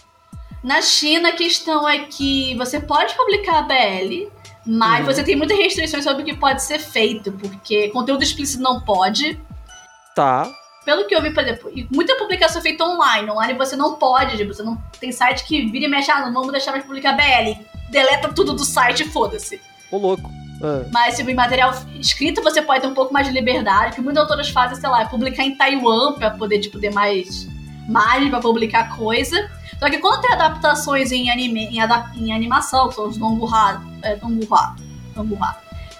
na 0.63 0.81
China 0.81 1.29
a 1.29 1.31
questão 1.31 1.87
é 1.87 1.99
que 1.99 2.53
você 2.57 2.81
pode 2.81 3.13
publicar 3.15 3.59
a 3.59 3.61
BL, 3.61 4.27
mas 4.65 4.99
Uhum. 5.07 5.13
você 5.13 5.23
tem 5.23 5.35
muitas 5.35 5.57
restrições 5.57 6.03
sobre 6.03 6.21
o 6.23 6.25
que 6.25 6.35
pode 6.35 6.61
ser 6.61 6.79
feito, 6.79 7.31
porque 7.31 7.87
conteúdo 7.89 8.23
explícito 8.23 8.61
não 8.61 8.81
pode. 8.81 9.39
Tá. 10.13 10.51
Pelo 10.89 11.05
que 11.05 11.13
eu 11.15 11.21
vi, 11.21 11.29
por 11.31 11.43
exemplo, 11.43 11.71
muita 11.93 12.15
publicação 12.15 12.57
é 12.57 12.63
feita 12.63 12.83
online. 12.83 13.29
Online 13.29 13.53
você 13.53 13.75
não 13.75 13.93
pode, 13.93 14.35
tipo, 14.37 14.51
você 14.51 14.63
não 14.63 14.75
tem 14.99 15.11
site 15.11 15.43
que 15.45 15.67
vira 15.69 15.85
e 15.85 15.87
mexe, 15.87 16.09
ah, 16.09 16.21
não 16.25 16.33
vamos 16.33 16.51
deixar 16.51 16.71
mais 16.71 16.83
publicar 16.83 17.13
BL. 17.13 17.61
Deleta 17.91 18.33
tudo 18.33 18.53
do 18.53 18.65
site 18.65 19.03
e 19.03 19.07
foda-se. 19.07 19.61
Ô, 19.91 19.97
louco. 19.97 20.31
Ah. 20.63 20.85
Mas, 20.91 21.15
tipo, 21.15 21.29
em 21.29 21.35
material 21.35 21.71
escrito 21.99 22.41
você 22.41 22.59
pode 22.63 22.81
ter 22.81 22.87
um 22.87 22.95
pouco 22.95 23.13
mais 23.13 23.27
de 23.27 23.33
liberdade. 23.33 23.91
O 23.91 23.95
que 23.97 24.01
muitas 24.01 24.23
autoras 24.23 24.49
fazem, 24.49 24.77
sei 24.79 24.89
lá, 24.89 25.03
é 25.03 25.05
publicar 25.05 25.43
em 25.43 25.55
Taiwan 25.55 26.13
pra 26.13 26.31
poder, 26.31 26.57
tipo, 26.57 26.79
ter 26.79 26.91
mais 26.91 27.47
margem 27.87 28.31
pra 28.31 28.39
publicar 28.39 28.97
coisa. 28.97 29.47
Só 29.77 29.91
que 29.91 29.99
quando 29.99 30.21
tem 30.21 30.33
adaptações 30.33 31.11
em 31.11 31.29
anime, 31.29 31.65
em, 31.67 31.79
adap- 31.81 32.17
em 32.17 32.33
animação, 32.33 32.89
que 32.89 32.95
são 32.95 33.07
os 33.09 33.15
donghua, 33.15 33.79
é, 34.01 34.15
donghua, 34.15 34.75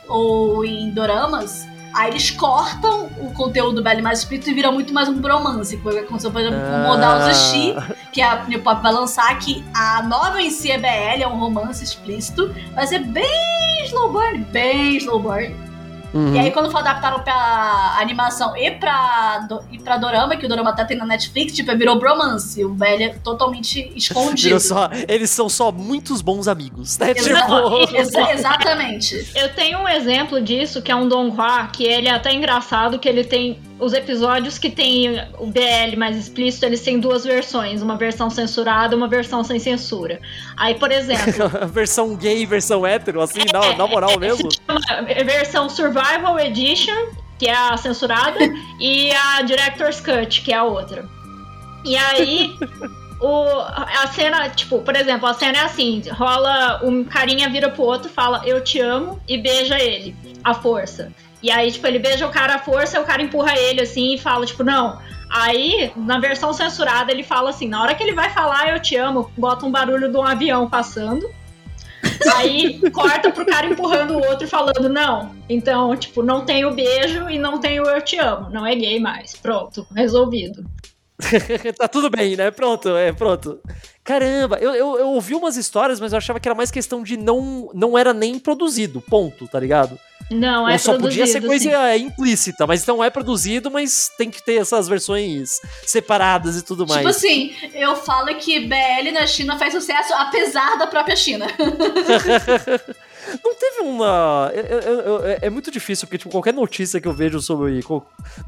ou 0.07 0.65
em 0.65 0.89
doramas, 0.89 1.67
aí 1.93 2.11
eles 2.11 2.31
cortam 2.31 3.09
o 3.19 3.31
conteúdo 3.33 3.83
BL 3.83 4.01
mais 4.01 4.19
explícito 4.19 4.49
e 4.49 4.53
vira 4.53 4.71
muito 4.71 4.93
mais 4.93 5.09
um 5.09 5.19
bromance. 5.19 5.77
Foi 5.77 5.93
o 5.93 5.95
que 5.95 6.01
aconteceu, 6.05 6.31
por 6.31 6.41
exemplo, 6.41 6.59
com 6.59 6.75
o 6.75 6.87
Modal 6.87 7.21
Zushi, 7.21 7.75
que 8.11 8.21
a 8.21 8.43
New 8.45 8.61
Pop 8.61 8.81
vai 8.81 8.93
lançar, 8.93 9.37
que 9.39 9.63
a 9.73 10.03
novel 10.03 10.39
em 10.39 10.49
si 10.49 10.71
é 10.71 10.77
BL, 10.77 11.23
é 11.23 11.27
um 11.27 11.37
romance 11.37 11.83
explícito, 11.83 12.53
mas 12.75 12.91
é 12.91 12.99
bem 12.99 13.85
slow 13.85 14.11
burn, 14.11 14.39
bem 14.51 14.97
slow 14.97 15.19
burn. 15.19 15.68
Uhum. 16.13 16.33
E 16.35 16.39
aí, 16.39 16.51
quando 16.51 16.71
for 16.71 16.79
adaptaram 16.79 17.19
pra 17.19 17.97
animação 17.99 18.55
e 18.57 18.71
pra, 18.71 19.39
do, 19.47 19.61
e 19.71 19.77
pra 19.77 19.97
Dorama, 19.97 20.35
que 20.35 20.45
o 20.45 20.49
Dorama 20.49 20.73
tá 20.75 20.83
tendo 20.83 20.99
na 20.99 21.05
Netflix, 21.05 21.53
tipo, 21.53 21.75
virou 21.77 21.99
bromance. 21.99 22.63
O 22.65 22.73
velho 22.73 23.03
é 23.03 23.09
totalmente 23.09 23.91
escondido. 23.95 24.59
Só, 24.59 24.89
eles 25.07 25.29
são 25.29 25.47
só 25.47 25.71
muitos 25.71 26.21
bons 26.21 26.47
amigos, 26.47 26.97
né? 26.97 27.11
Exa- 27.11 27.41
Tipo. 27.41 27.95
exa- 27.95 28.31
exatamente. 28.33 29.31
Eu 29.35 29.53
tenho 29.53 29.79
um 29.79 29.87
exemplo 29.87 30.41
disso, 30.41 30.81
que 30.81 30.91
é 30.91 30.95
um 30.95 31.07
Donghua, 31.07 31.67
que 31.71 31.83
ele 31.83 32.07
é 32.07 32.11
até 32.11 32.33
engraçado, 32.33 32.97
que 32.97 33.07
ele 33.07 33.23
tem 33.23 33.59
os 33.79 33.93
episódios 33.93 34.57
que 34.57 34.69
tem 34.69 35.19
o 35.37 35.47
BL 35.47 35.97
mais 35.97 36.17
explícito, 36.17 36.65
eles 36.65 36.81
têm 36.81 36.99
duas 36.99 37.23
versões, 37.23 37.81
uma 37.81 37.95
versão 37.95 38.29
censurada 38.29 38.93
e 38.93 38.97
uma 38.97 39.07
versão 39.07 39.43
sem 39.43 39.59
censura. 39.59 40.19
Aí, 40.57 40.75
por 40.75 40.91
exemplo, 40.91 41.49
versão 41.71 42.15
gay, 42.15 42.45
versão 42.45 42.85
hétero, 42.85 43.21
assim, 43.21 43.41
na, 43.51 43.75
na 43.75 43.87
moral 43.87 44.19
mesmo. 44.19 44.49
a 44.67 45.23
versão 45.23 45.69
Survival 45.69 46.37
Edition, 46.39 47.13
que 47.37 47.47
é 47.47 47.55
a 47.55 47.77
censurada, 47.77 48.39
e 48.79 49.11
a 49.11 49.41
Director's 49.43 50.01
Cut, 50.01 50.41
que 50.41 50.51
é 50.51 50.57
a 50.57 50.63
outra. 50.63 51.07
E 51.85 51.95
aí, 51.95 52.53
o, 53.21 53.45
a 53.61 54.07
cena, 54.07 54.49
tipo, 54.49 54.79
por 54.79 54.95
exemplo, 54.95 55.27
a 55.27 55.33
cena 55.33 55.59
é 55.59 55.61
assim: 55.61 56.01
rola 56.11 56.81
um 56.83 57.03
carinha 57.03 57.49
vira 57.49 57.69
pro 57.69 57.83
outro, 57.83 58.09
fala 58.09 58.41
eu 58.45 58.61
te 58.61 58.79
amo 58.79 59.21
e 59.27 59.37
beija 59.37 59.79
ele, 59.79 60.15
à 60.43 60.53
força. 60.53 61.11
E 61.41 61.49
aí, 61.49 61.71
tipo, 61.71 61.87
ele 61.87 61.99
beija 61.99 62.27
o 62.27 62.31
cara 62.31 62.55
à 62.55 62.59
força 62.59 62.97
e 62.97 63.01
o 63.01 63.05
cara 63.05 63.21
empurra 63.21 63.57
ele 63.57 63.81
assim 63.81 64.15
e 64.15 64.17
fala, 64.17 64.45
tipo, 64.45 64.63
não. 64.63 64.99
Aí, 65.29 65.91
na 65.95 66.19
versão 66.19 66.51
censurada, 66.51 67.11
ele 67.11 67.23
fala 67.23 67.51
assim: 67.51 67.67
na 67.67 67.81
hora 67.81 67.93
que 67.93 68.01
ele 68.01 68.13
vai 68.13 68.29
falar 68.31 68.69
eu 68.69 68.81
te 68.81 68.95
amo, 68.95 69.31
bota 69.37 69.65
um 69.65 69.71
barulho 69.71 70.11
de 70.11 70.17
um 70.17 70.23
avião 70.23 70.67
passando. 70.67 71.29
Aí 72.35 72.79
corta 72.91 73.31
pro 73.31 73.45
cara 73.45 73.67
empurrando 73.67 74.15
o 74.15 74.25
outro 74.27 74.45
e 74.45 74.49
falando 74.49 74.89
não. 74.89 75.35
Então, 75.47 75.95
tipo, 75.95 76.23
não 76.23 76.45
tem 76.45 76.65
o 76.65 76.73
beijo 76.73 77.29
e 77.29 77.37
não 77.37 77.59
tem 77.59 77.79
o 77.79 77.85
eu 77.85 78.01
te 78.01 78.17
amo. 78.17 78.49
Não 78.49 78.65
é 78.65 78.75
gay 78.75 78.99
mais. 78.99 79.35
Pronto, 79.35 79.85
resolvido. 79.95 80.65
tá 81.77 81.87
tudo 81.87 82.09
bem, 82.09 82.35
né? 82.35 82.49
Pronto, 82.51 82.95
é, 82.95 83.11
pronto. 83.11 83.59
Caramba, 84.03 84.57
eu, 84.59 84.73
eu, 84.73 84.99
eu 84.99 85.07
ouvi 85.09 85.35
umas 85.35 85.57
histórias, 85.57 85.99
mas 85.99 86.13
eu 86.13 86.17
achava 86.17 86.39
que 86.39 86.47
era 86.47 86.55
mais 86.55 86.71
questão 86.71 87.03
de 87.03 87.17
não, 87.17 87.69
não 87.73 87.97
era 87.97 88.13
nem 88.13 88.39
produzido, 88.39 89.01
ponto, 89.01 89.47
tá 89.47 89.59
ligado? 89.59 89.99
Não, 90.31 90.69
é 90.69 90.73
Ou 90.73 90.79
só 90.79 90.97
podia 90.97 91.25
ser 91.25 91.41
produzido, 91.41 91.71
coisa 91.71 91.97
sim. 91.97 92.05
implícita, 92.05 92.67
mas 92.67 92.83
então 92.83 93.03
é 93.03 93.09
produzido, 93.09 93.71
mas 93.71 94.11
tem 94.15 94.29
que 94.29 94.43
ter 94.43 94.55
essas 94.55 94.87
versões 94.87 95.59
separadas 95.85 96.55
e 96.55 96.63
tudo 96.63 96.85
mais. 96.85 96.99
Tipo 96.99 97.09
assim, 97.09 97.55
eu 97.73 97.95
falo 97.95 98.27
que 98.35 98.59
BL 98.59 99.11
na 99.11 99.25
China 99.25 99.57
faz 99.57 99.73
sucesso 99.73 100.13
apesar 100.13 100.77
da 100.77 100.85
própria 100.85 101.15
China. 101.15 101.47
Não 103.43 103.55
teve 103.55 103.81
uma. 103.81 104.51
eu- 104.53 105.25
é- 105.25 105.39
é 105.43 105.49
muito 105.49 105.69
difícil, 105.71 106.07
porque 106.07 106.17
tipo, 106.17 106.29
qualquer 106.29 106.53
notícia 106.53 106.99
que 106.99 107.07
eu 107.07 107.13
vejo 107.13 107.39
sobre. 107.41 107.81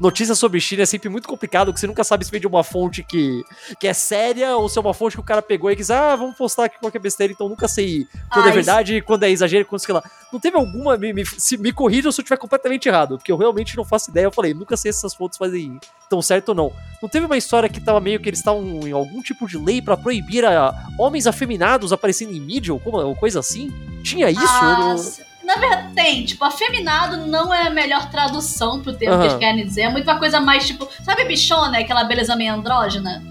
Notícia 0.00 0.34
sobre 0.34 0.60
China 0.60 0.82
é 0.82 0.86
sempre 0.86 1.08
muito 1.08 1.28
complicado, 1.28 1.66
porque 1.66 1.80
você 1.80 1.86
nunca 1.86 2.04
sabe 2.04 2.24
se 2.24 2.30
vem 2.30 2.40
de 2.40 2.46
uma 2.46 2.64
fonte 2.64 3.02
que, 3.02 3.42
que 3.78 3.86
é 3.86 3.92
séria 3.92 4.56
ou 4.56 4.68
se 4.68 4.78
é 4.78 4.80
uma 4.80 4.94
fonte 4.94 5.16
que 5.16 5.20
o 5.20 5.24
cara 5.24 5.42
pegou 5.42 5.70
e 5.70 5.76
quis, 5.76 5.90
ah, 5.90 6.16
vamos 6.16 6.36
postar 6.36 6.64
aqui 6.64 6.78
qualquer 6.78 6.98
besteira, 6.98 7.32
então 7.32 7.48
nunca 7.48 7.68
sei 7.68 8.06
quando 8.32 8.46
Ah, 8.46 8.48
é 8.48 8.52
verdade, 8.52 9.00
quando 9.02 9.22
é 9.24 9.30
exagero, 9.30 9.66
quando 9.66 9.80
sei 9.80 9.94
lá. 9.94 10.02
Não 10.32 10.40
teve 10.40 10.56
alguma. 10.56 10.96
Me, 10.96 11.12
me, 11.12 11.26
se, 11.26 11.56
me 11.58 11.72
corrijam 11.72 12.10
se 12.10 12.20
eu 12.20 12.22
estiver 12.22 12.38
completamente 12.38 12.88
errado, 12.88 13.18
porque 13.18 13.30
eu 13.30 13.36
realmente 13.36 13.76
não 13.76 13.84
faço 13.84 14.10
ideia. 14.10 14.24
Eu 14.24 14.32
falei, 14.32 14.54
nunca 14.54 14.76
sei 14.76 14.92
se 14.92 14.98
essas 14.98 15.14
fontes 15.14 15.36
fazem 15.38 15.78
tão 16.08 16.22
certo 16.22 16.50
ou 16.50 16.54
não. 16.54 16.72
Não 17.02 17.08
teve 17.08 17.26
uma 17.26 17.36
história 17.36 17.68
que 17.68 17.80
tava 17.80 18.00
meio 18.00 18.18
que 18.20 18.28
eles 18.28 18.38
estavam 18.38 18.62
em 18.86 18.92
algum 18.92 19.20
tipo 19.22 19.46
de 19.46 19.58
lei 19.58 19.82
pra 19.82 19.96
proibir 19.96 20.44
a, 20.44 20.74
homens 20.98 21.26
afeminados 21.26 21.92
aparecendo 21.92 22.32
em 22.32 22.40
mídia 22.40 22.72
ou 22.72 22.80
como- 22.80 22.98
ou 22.98 23.14
coisa 23.14 23.40
assim? 23.40 23.70
Tinha 24.02 24.30
isso? 24.30 24.42
Ah, 24.44 24.71
S- 24.94 25.24
Na 25.44 25.56
verdade, 25.56 25.92
tem. 25.94 26.24
Tipo, 26.24 26.44
afeminado 26.44 27.16
não 27.26 27.52
é 27.52 27.66
a 27.66 27.70
melhor 27.70 28.08
tradução 28.10 28.80
pro 28.80 28.92
termo 28.92 29.18
que 29.18 29.24
eles 29.26 29.36
querem 29.38 29.64
dizer. 29.64 29.82
É 29.82 29.88
muito 29.90 30.08
uma 30.08 30.18
coisa 30.18 30.40
mais, 30.40 30.66
tipo... 30.66 30.88
Sabe 31.02 31.24
bichona, 31.24 31.78
aquela 31.78 32.04
beleza 32.04 32.36
meio 32.36 32.54
andrógena? 32.54 33.22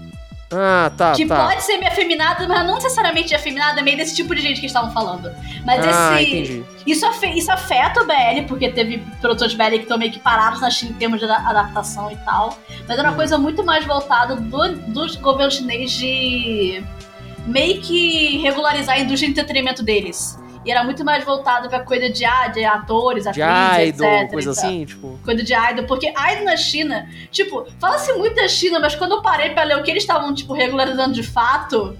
Ah, 0.54 0.92
tá, 0.94 1.12
que 1.12 1.24
tá. 1.24 1.46
pode 1.48 1.62
ser 1.64 1.78
meio 1.78 1.90
afeminada, 1.90 2.46
mas 2.46 2.66
não 2.66 2.74
necessariamente 2.74 3.34
afeminada. 3.34 3.80
É 3.80 3.82
meio 3.82 3.96
desse 3.96 4.14
tipo 4.14 4.34
de 4.34 4.42
gente 4.42 4.60
que 4.60 4.66
estavam 4.66 4.92
falando. 4.92 5.32
Mas 5.64 5.82
ah, 5.86 6.20
esse... 6.20 6.30
entendi. 6.30 6.64
Isso, 6.86 7.06
afe- 7.06 7.30
isso 7.30 7.50
afeta 7.50 8.02
o 8.02 8.06
BL, 8.06 8.42
porque 8.46 8.68
teve 8.68 8.98
produtores 9.22 9.54
BL 9.54 9.70
que 9.70 9.76
estão 9.84 9.96
meio 9.96 10.12
que 10.12 10.18
parados 10.18 10.60
na 10.60 10.68
China 10.70 10.90
em 10.90 10.94
termos 10.94 11.18
de 11.20 11.24
ada- 11.24 11.48
adaptação 11.48 12.10
e 12.12 12.16
tal. 12.16 12.58
Mas 12.86 12.98
era 12.98 13.08
uma 13.08 13.16
coisa 13.16 13.38
muito 13.38 13.64
mais 13.64 13.86
voltada 13.86 14.36
do, 14.36 14.68
do 14.92 15.18
governo 15.20 15.50
chinês 15.50 15.90
de 15.92 16.84
meio 17.46 17.80
que 17.80 18.36
regularizar 18.42 18.96
a 18.96 19.00
indústria 19.00 19.32
de 19.32 19.40
entretenimento 19.40 19.82
deles. 19.82 20.38
E 20.64 20.70
era 20.70 20.84
muito 20.84 21.04
mais 21.04 21.24
voltado 21.24 21.68
pra 21.68 21.80
coisa 21.80 22.08
de, 22.10 22.24
ah, 22.24 22.48
de 22.48 22.64
atores, 22.64 23.24
De 23.24 23.42
atrizes, 23.42 23.94
idol, 23.96 24.08
etc. 24.08 24.30
coisa 24.32 24.50
assim, 24.52 24.84
tipo. 24.84 25.18
Coisa 25.24 25.42
de 25.42 25.52
idol, 25.52 25.84
porque 25.86 26.08
idol 26.08 26.44
na 26.44 26.56
China, 26.56 27.08
tipo, 27.30 27.66
fala-se 27.80 28.12
muito 28.14 28.36
da 28.36 28.46
China, 28.48 28.78
mas 28.78 28.94
quando 28.94 29.12
eu 29.12 29.22
parei 29.22 29.50
pra 29.50 29.64
ler 29.64 29.76
o 29.78 29.82
que 29.82 29.90
eles 29.90 30.02
estavam, 30.02 30.32
tipo, 30.34 30.52
regularizando 30.54 31.12
de 31.14 31.22
fato, 31.22 31.96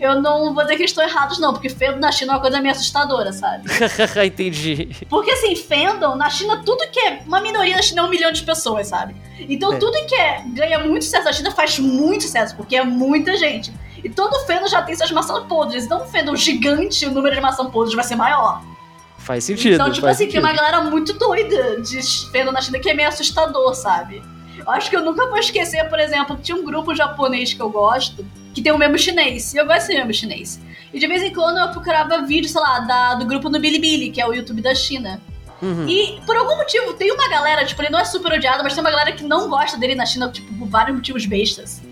eu 0.00 0.20
não 0.20 0.52
vou 0.54 0.62
dizer 0.64 0.76
que 0.76 0.82
eles 0.82 0.90
estão 0.90 1.04
errados, 1.04 1.38
não, 1.38 1.52
porque 1.52 1.68
fandom 1.68 1.98
na 1.98 2.12
China 2.12 2.32
é 2.32 2.34
uma 2.36 2.40
coisa 2.40 2.60
meio 2.60 2.72
assustadora, 2.74 3.32
sabe? 3.32 3.64
entendi. 4.26 4.88
Porque 5.08 5.30
assim, 5.30 5.54
fandom, 5.56 6.14
na 6.16 6.28
China, 6.30 6.62
tudo 6.64 6.86
que 6.90 7.00
é. 7.00 7.20
Uma 7.26 7.40
minoria 7.40 7.76
na 7.76 7.82
China 7.82 8.02
é 8.02 8.04
um 8.04 8.10
milhão 8.10 8.32
de 8.32 8.42
pessoas, 8.42 8.88
sabe? 8.88 9.14
Então 9.48 9.72
É. 9.72 9.78
tudo 9.78 9.92
que 10.06 10.14
é, 10.14 10.42
ganha 10.48 10.78
muito 10.80 11.04
sucesso 11.04 11.24
na 11.24 11.32
China 11.32 11.50
faz 11.50 11.78
muito 11.78 12.22
sucesso, 12.24 12.54
porque 12.56 12.76
é 12.76 12.84
muita 12.84 13.36
gente. 13.36 13.72
E 14.04 14.08
todo 14.10 14.38
fandom 14.46 14.66
já 14.68 14.82
tem 14.82 14.94
suas 14.94 15.10
maçãs 15.10 15.44
podres. 15.46 15.84
Então 15.86 16.02
um 16.02 16.06
fandom 16.06 16.36
gigante, 16.36 17.06
o 17.06 17.10
número 17.10 17.34
de 17.34 17.40
maçãs 17.40 17.68
podres 17.70 17.94
vai 17.94 18.04
ser 18.04 18.16
maior. 18.16 18.62
Faz 19.18 19.44
sentido. 19.44 19.74
então, 19.74 19.90
tipo 19.90 20.06
assim, 20.06 20.24
tem 20.24 20.32
sentido. 20.32 20.44
uma 20.44 20.52
galera 20.52 20.82
muito 20.82 21.14
doida 21.14 21.80
de 21.80 22.00
fandom 22.30 22.52
na 22.52 22.60
China 22.60 22.78
que 22.78 22.90
é 22.90 22.94
meio 22.94 23.08
assustador, 23.08 23.74
sabe? 23.74 24.22
Eu 24.58 24.70
acho 24.70 24.88
que 24.90 24.96
eu 24.96 25.02
nunca 25.04 25.26
vou 25.28 25.38
esquecer, 25.38 25.88
por 25.88 25.98
exemplo, 25.98 26.36
que 26.36 26.42
tinha 26.42 26.56
um 26.56 26.64
grupo 26.64 26.94
japonês 26.94 27.52
que 27.54 27.60
eu 27.60 27.70
gosto, 27.70 28.24
que 28.54 28.60
tem 28.62 28.70
o 28.72 28.78
mesmo 28.78 28.98
chinês. 28.98 29.52
E 29.54 29.56
eu 29.56 29.66
gosto 29.66 29.86
desse 29.86 29.94
mesmo 29.94 30.12
chinês. 30.12 30.60
E 30.92 30.98
de 30.98 31.06
vez 31.06 31.22
em 31.22 31.32
quando 31.32 31.58
eu 31.58 31.68
procurava 31.70 32.22
vídeo, 32.22 32.48
sei 32.48 32.60
lá, 32.60 32.80
da- 32.80 33.14
do 33.14 33.24
grupo 33.24 33.48
no 33.48 33.58
Bilibili, 33.58 34.10
que 34.10 34.20
é 34.20 34.26
o 34.28 34.32
YouTube 34.32 34.60
da 34.62 34.74
China. 34.74 35.20
Uhum. 35.62 35.88
E 35.88 36.20
por 36.26 36.36
algum 36.36 36.56
motivo, 36.56 36.92
tem 36.92 37.10
uma 37.10 37.28
galera, 37.28 37.64
tipo, 37.64 37.80
ele 37.82 37.90
não 37.90 37.98
é 37.98 38.04
super 38.04 38.32
odiado, 38.34 38.62
mas 38.62 38.74
tem 38.74 38.82
uma 38.84 38.90
galera 38.90 39.12
que 39.12 39.24
não 39.24 39.48
gosta 39.48 39.76
dele 39.78 39.94
na 39.94 40.04
China, 40.06 40.30
tipo, 40.30 40.52
por 40.54 40.68
vários 40.68 40.94
motivos 40.94 41.24
bestas. 41.26 41.82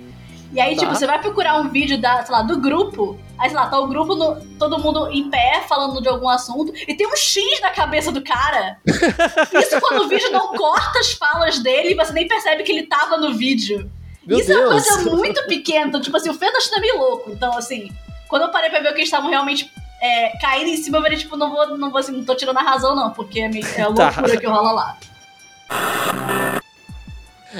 E 0.52 0.60
aí, 0.60 0.74
Tá. 0.76 0.82
tipo, 0.82 0.94
você 0.94 1.06
vai 1.06 1.18
procurar 1.18 1.56
um 1.56 1.68
vídeo 1.70 1.98
da, 2.00 2.22
sei 2.24 2.34
lá, 2.34 2.42
do 2.42 2.58
grupo. 2.60 3.18
Aí, 3.38 3.48
sei 3.48 3.56
lá, 3.58 3.66
tá 3.68 3.78
o 3.78 3.86
grupo, 3.88 4.14
no- 4.14 4.36
todo 4.58 4.78
mundo 4.78 5.08
em 5.10 5.30
pé, 5.30 5.62
falando 5.66 6.00
de 6.02 6.08
algum 6.08 6.28
assunto. 6.28 6.72
E 6.86 6.94
tem 6.94 7.06
um 7.06 7.16
X 7.16 7.60
na 7.62 7.70
cabeça 7.70 8.12
do 8.12 8.22
cara. 8.22 8.76
Isso 8.86 9.80
quando 9.80 10.02
o 10.02 10.08
vídeo 10.08 10.30
não 10.30 10.48
corta 10.54 10.98
as 10.98 11.12
falas 11.12 11.58
dele 11.58 11.94
você 11.94 12.12
nem 12.12 12.28
percebe 12.28 12.62
que 12.64 12.70
ele 12.72 12.82
tava 12.86 13.16
no 13.16 13.32
vídeo. 13.32 13.90
Meu 14.26 14.38
Isso 14.38 14.52
é 14.52 14.56
uma 14.58 14.68
Deus. 14.74 14.86
coisa 14.88 15.16
muito 15.16 15.42
pequena. 15.46 15.86
Então, 15.86 16.00
tipo 16.00 16.16
assim, 16.16 16.28
o 16.30 16.34
Fernando 16.34 16.62
é 16.76 16.80
meio 16.80 16.98
louco. 16.98 17.30
Então, 17.30 17.56
assim, 17.56 17.90
quando 18.28 18.42
eu 18.42 18.50
parei 18.50 18.68
pra 18.70 18.78
ver 18.80 18.88
o 18.90 18.92
que 18.92 18.98
eles 18.98 19.08
estavam 19.08 19.30
realmente 19.30 19.68
é, 20.02 20.36
caindo 20.38 20.68
em 20.68 20.76
cima, 20.76 20.98
eu 20.98 21.02
falei, 21.02 21.16
tipo, 21.18 21.36
não 21.36 21.50
vou, 21.50 21.78
não 21.78 21.90
vou 21.90 21.98
assim, 21.98 22.12
não 22.12 22.24
tô 22.24 22.34
tirando 22.34 22.58
a 22.58 22.62
razão, 22.62 22.94
não, 22.94 23.10
porque 23.10 23.40
é, 23.40 23.48
meio, 23.48 23.66
é 23.74 23.82
a 23.82 23.86
Tá. 23.94 24.04
loucura 24.04 24.36
que 24.36 24.46
rola 24.46 24.72
lá. 24.72 24.96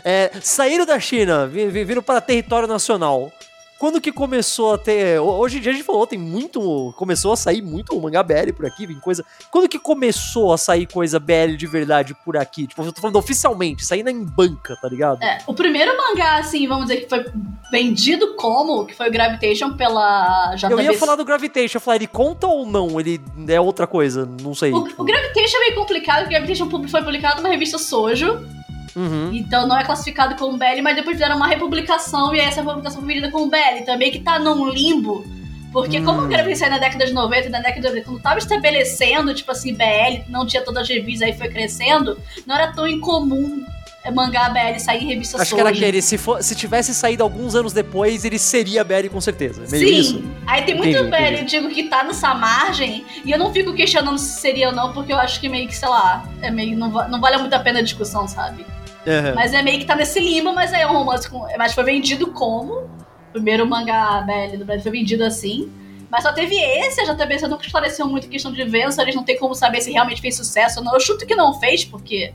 É, 0.05 0.31
saíram 0.41 0.87
da 0.87 0.99
China, 1.01 1.47
vi- 1.47 1.67
vi- 1.69 1.85
viram 1.85 2.03
para 2.03 2.21
território 2.21 2.69
nacional. 2.69 3.31
Quando 3.79 4.01
que 4.01 4.13
começou 4.13 4.75
a 4.75 4.79
ter. 4.79 5.21
ho- 5.21 5.25
Hoje 5.41 5.59
em 5.59 5.61
dia 5.61 5.73
a 5.73 5.75
gente 5.75 5.85
falou, 5.85 6.07
tem 6.07 6.17
muito. 6.17 6.95
Começou 6.97 7.33
a 7.33 7.37
sair 7.37 7.61
muito 7.61 8.01
mangá 8.01 8.23
BL 8.23 8.53
por 8.53 8.65
aqui, 8.65 8.87
vem 8.87 9.01
coisa. 9.01 9.25
Quando 9.51 9.69
que 9.69 9.77
começou 9.77 10.53
a 10.53 10.57
sair 10.57 10.87
coisa 10.87 11.19
BL 11.19 11.57
de 11.57 11.67
verdade 11.67 12.15
por 12.25 12.37
aqui? 12.37 12.69
Tipo, 12.69 12.85
eu 12.85 12.93
tô 12.93 13.01
falando 13.01 13.17
oficialmente, 13.17 13.85
saindo 13.85 14.09
em 14.09 14.23
banca, 14.25 14.77
tá 14.81 14.89
ligado? 14.89 15.21
É, 15.21 15.39
o 15.49 15.53
primeiro 15.53 15.97
mangá, 15.97 16.37
assim, 16.37 16.69
vamos 16.69 16.87
dizer 16.87 17.01
que 17.01 17.09
foi 17.09 17.25
vendido 17.73 18.37
como, 18.37 18.87
que 18.87 18.95
foi 18.95 19.09
o 19.09 19.13
Gravitation 19.13 19.73
pela 19.77 20.55
JBC. 20.55 20.73
Eu 20.75 20.81
ia 20.81 20.97
falar 20.99 21.17
do 21.17 21.25
Gravitation, 21.25 21.79
eu 21.79 21.81
falar, 21.81 21.97
ele 21.97 22.07
conta 22.07 22.47
ou 22.47 22.65
não? 22.65 23.01
Ele 23.01 23.21
é 23.49 23.61
outra 23.61 23.89
coisa, 23.89 24.29
não 24.43 24.55
sei. 24.55 24.71
O, 24.73 24.85
tipo. 24.87 25.03
o 25.03 25.05
Gravitation 25.05 25.57
é 25.57 25.61
meio 25.61 25.75
complicado, 25.75 26.21
porque 26.21 26.37
o 26.37 26.39
Gravitation 26.39 26.89
foi 26.89 27.03
publicado 27.03 27.43
numa 27.43 27.51
revista 27.51 27.79
Sojo, 27.79 28.47
Uhum. 28.95 29.31
então 29.33 29.67
não 29.67 29.79
é 29.79 29.85
classificado 29.85 30.35
como 30.37 30.59
BL, 30.59 30.83
mas 30.83 30.97
depois 30.97 31.17
fizeram 31.17 31.37
uma 31.37 31.47
republicação 31.47 32.35
e 32.35 32.41
essa 32.41 32.61
republicação 32.61 33.01
foi 33.01 33.15
vendida 33.15 33.31
como 33.31 33.49
BL. 33.51 33.79
Então 33.81 33.97
meio 33.97 34.13
que 34.13 34.21
tá 34.21 34.39
num 34.39 34.69
limbo, 34.69 35.25
porque 35.73 36.01
como 36.03 36.21
Hum. 36.21 36.25
o 36.25 36.29
Gravitation 36.29 36.59
saiu 36.61 36.71
na 36.73 36.79
década 36.79 37.07
de 37.07 37.13
90 37.15 37.47
e 37.47 37.51
na 37.51 37.59
década 37.61 37.81
de 37.81 37.87
90, 37.89 38.05
quando 38.07 38.21
tava 38.23 38.39
estabelecendo, 38.39 39.35
tipo 39.35 39.51
assim, 39.51 39.75
BL, 39.75 40.23
não 40.29 40.47
tinha 40.47 40.63
todas 40.63 40.83
as 40.83 40.89
revistas, 40.89 41.29
aí 41.29 41.37
foi 41.37 41.49
crescendo, 41.49 42.19
não 42.47 42.55
era 42.55 42.73
tão 42.73 42.87
incomum 42.87 43.65
é, 44.05 44.11
mangá 44.11 44.49
BL 44.49 44.79
sair 44.81 45.05
em 45.05 45.07
revista 45.07 45.41
Acho 45.41 45.55
que 45.55 45.61
era 45.61 45.71
aquele, 45.71 46.03
se, 46.03 46.19
for, 46.19 46.43
se 46.43 46.57
tivesse 46.57 46.93
saído 46.93 47.23
alguns 47.23 47.55
anos 47.55 47.73
depois, 47.73 48.25
ele 48.25 48.37
seria 48.39 48.83
BL 48.83 49.09
com 49.11 49.21
certeza. 49.21 49.63
Meio 49.71 49.89
Sim. 49.89 49.95
isso. 49.95 50.25
Aí 50.47 50.63
tem 50.63 50.75
muito 50.75 50.91
Entendi, 50.91 51.09
BL 51.09 51.17
entendi. 51.17 51.41
antigo 51.43 51.69
que 51.69 51.85
tá 51.85 52.03
nessa 52.03 52.35
margem, 52.35 53.05
e 53.25 53.31
eu 53.31 53.39
não 53.39 53.53
fico 53.53 53.73
questionando 53.73 54.19
se 54.19 54.41
seria 54.41 54.69
ou 54.69 54.75
não, 54.75 54.93
porque 54.93 55.13
eu 55.13 55.19
acho 55.19 55.41
que 55.41 55.49
meio 55.49 55.69
que, 55.69 55.77
sei 55.77 55.89
lá, 55.89 56.29
é 56.43 56.51
meio, 56.51 56.77
não, 56.77 56.91
não 57.09 57.21
vale 57.21 57.39
muito 57.39 57.55
a 57.55 57.61
pena 57.61 57.79
a 57.79 57.83
discussão, 57.83 58.27
sabe? 58.27 58.67
Aham. 59.07 59.35
Mas 59.35 59.53
é 59.53 59.63
meio 59.63 59.79
que 59.79 59.85
tá 59.85 59.97
nesse 59.97 60.21
limbo, 60.21 60.53
mas 60.55 60.73
é 60.73 60.87
um 60.87 60.93
romance 60.93 61.29
com. 61.29 61.47
Mas 61.59 61.73
foi 61.75 61.85
vendido 61.85 62.29
como? 62.33 62.75
O 62.75 63.33
primeiro 63.33 63.67
mangá 63.67 64.23
BL 64.27 64.59
do 64.59 64.65
Brasil 64.65 64.83
foi 64.83 64.93
vendido 64.93 65.25
assim. 65.25 65.71
Mas 66.11 66.23
só 66.25 66.33
teve 66.33 66.55
esse, 66.55 67.01
a 67.01 67.15
JBC 67.15 67.49
nunca 67.49 67.65
esclareceu 67.65 68.07
muito 68.07 68.27
a 68.27 68.31
questão 68.31 68.53
de 68.53 68.63
vendas, 68.65 68.99
eles 68.99 69.15
não 69.15 69.25
tem 69.25 69.39
como 69.39 69.55
saber 69.55 69.81
se 69.81 69.91
realmente 69.91 70.21
fez 70.21 70.37
sucesso 70.37 70.81
ou 70.81 70.85
não. 70.85 70.93
Eu 70.93 71.01
chuto 71.01 71.25
que 71.27 71.35
não 71.35 71.59
fez, 71.59 71.87
porque 71.87 72.35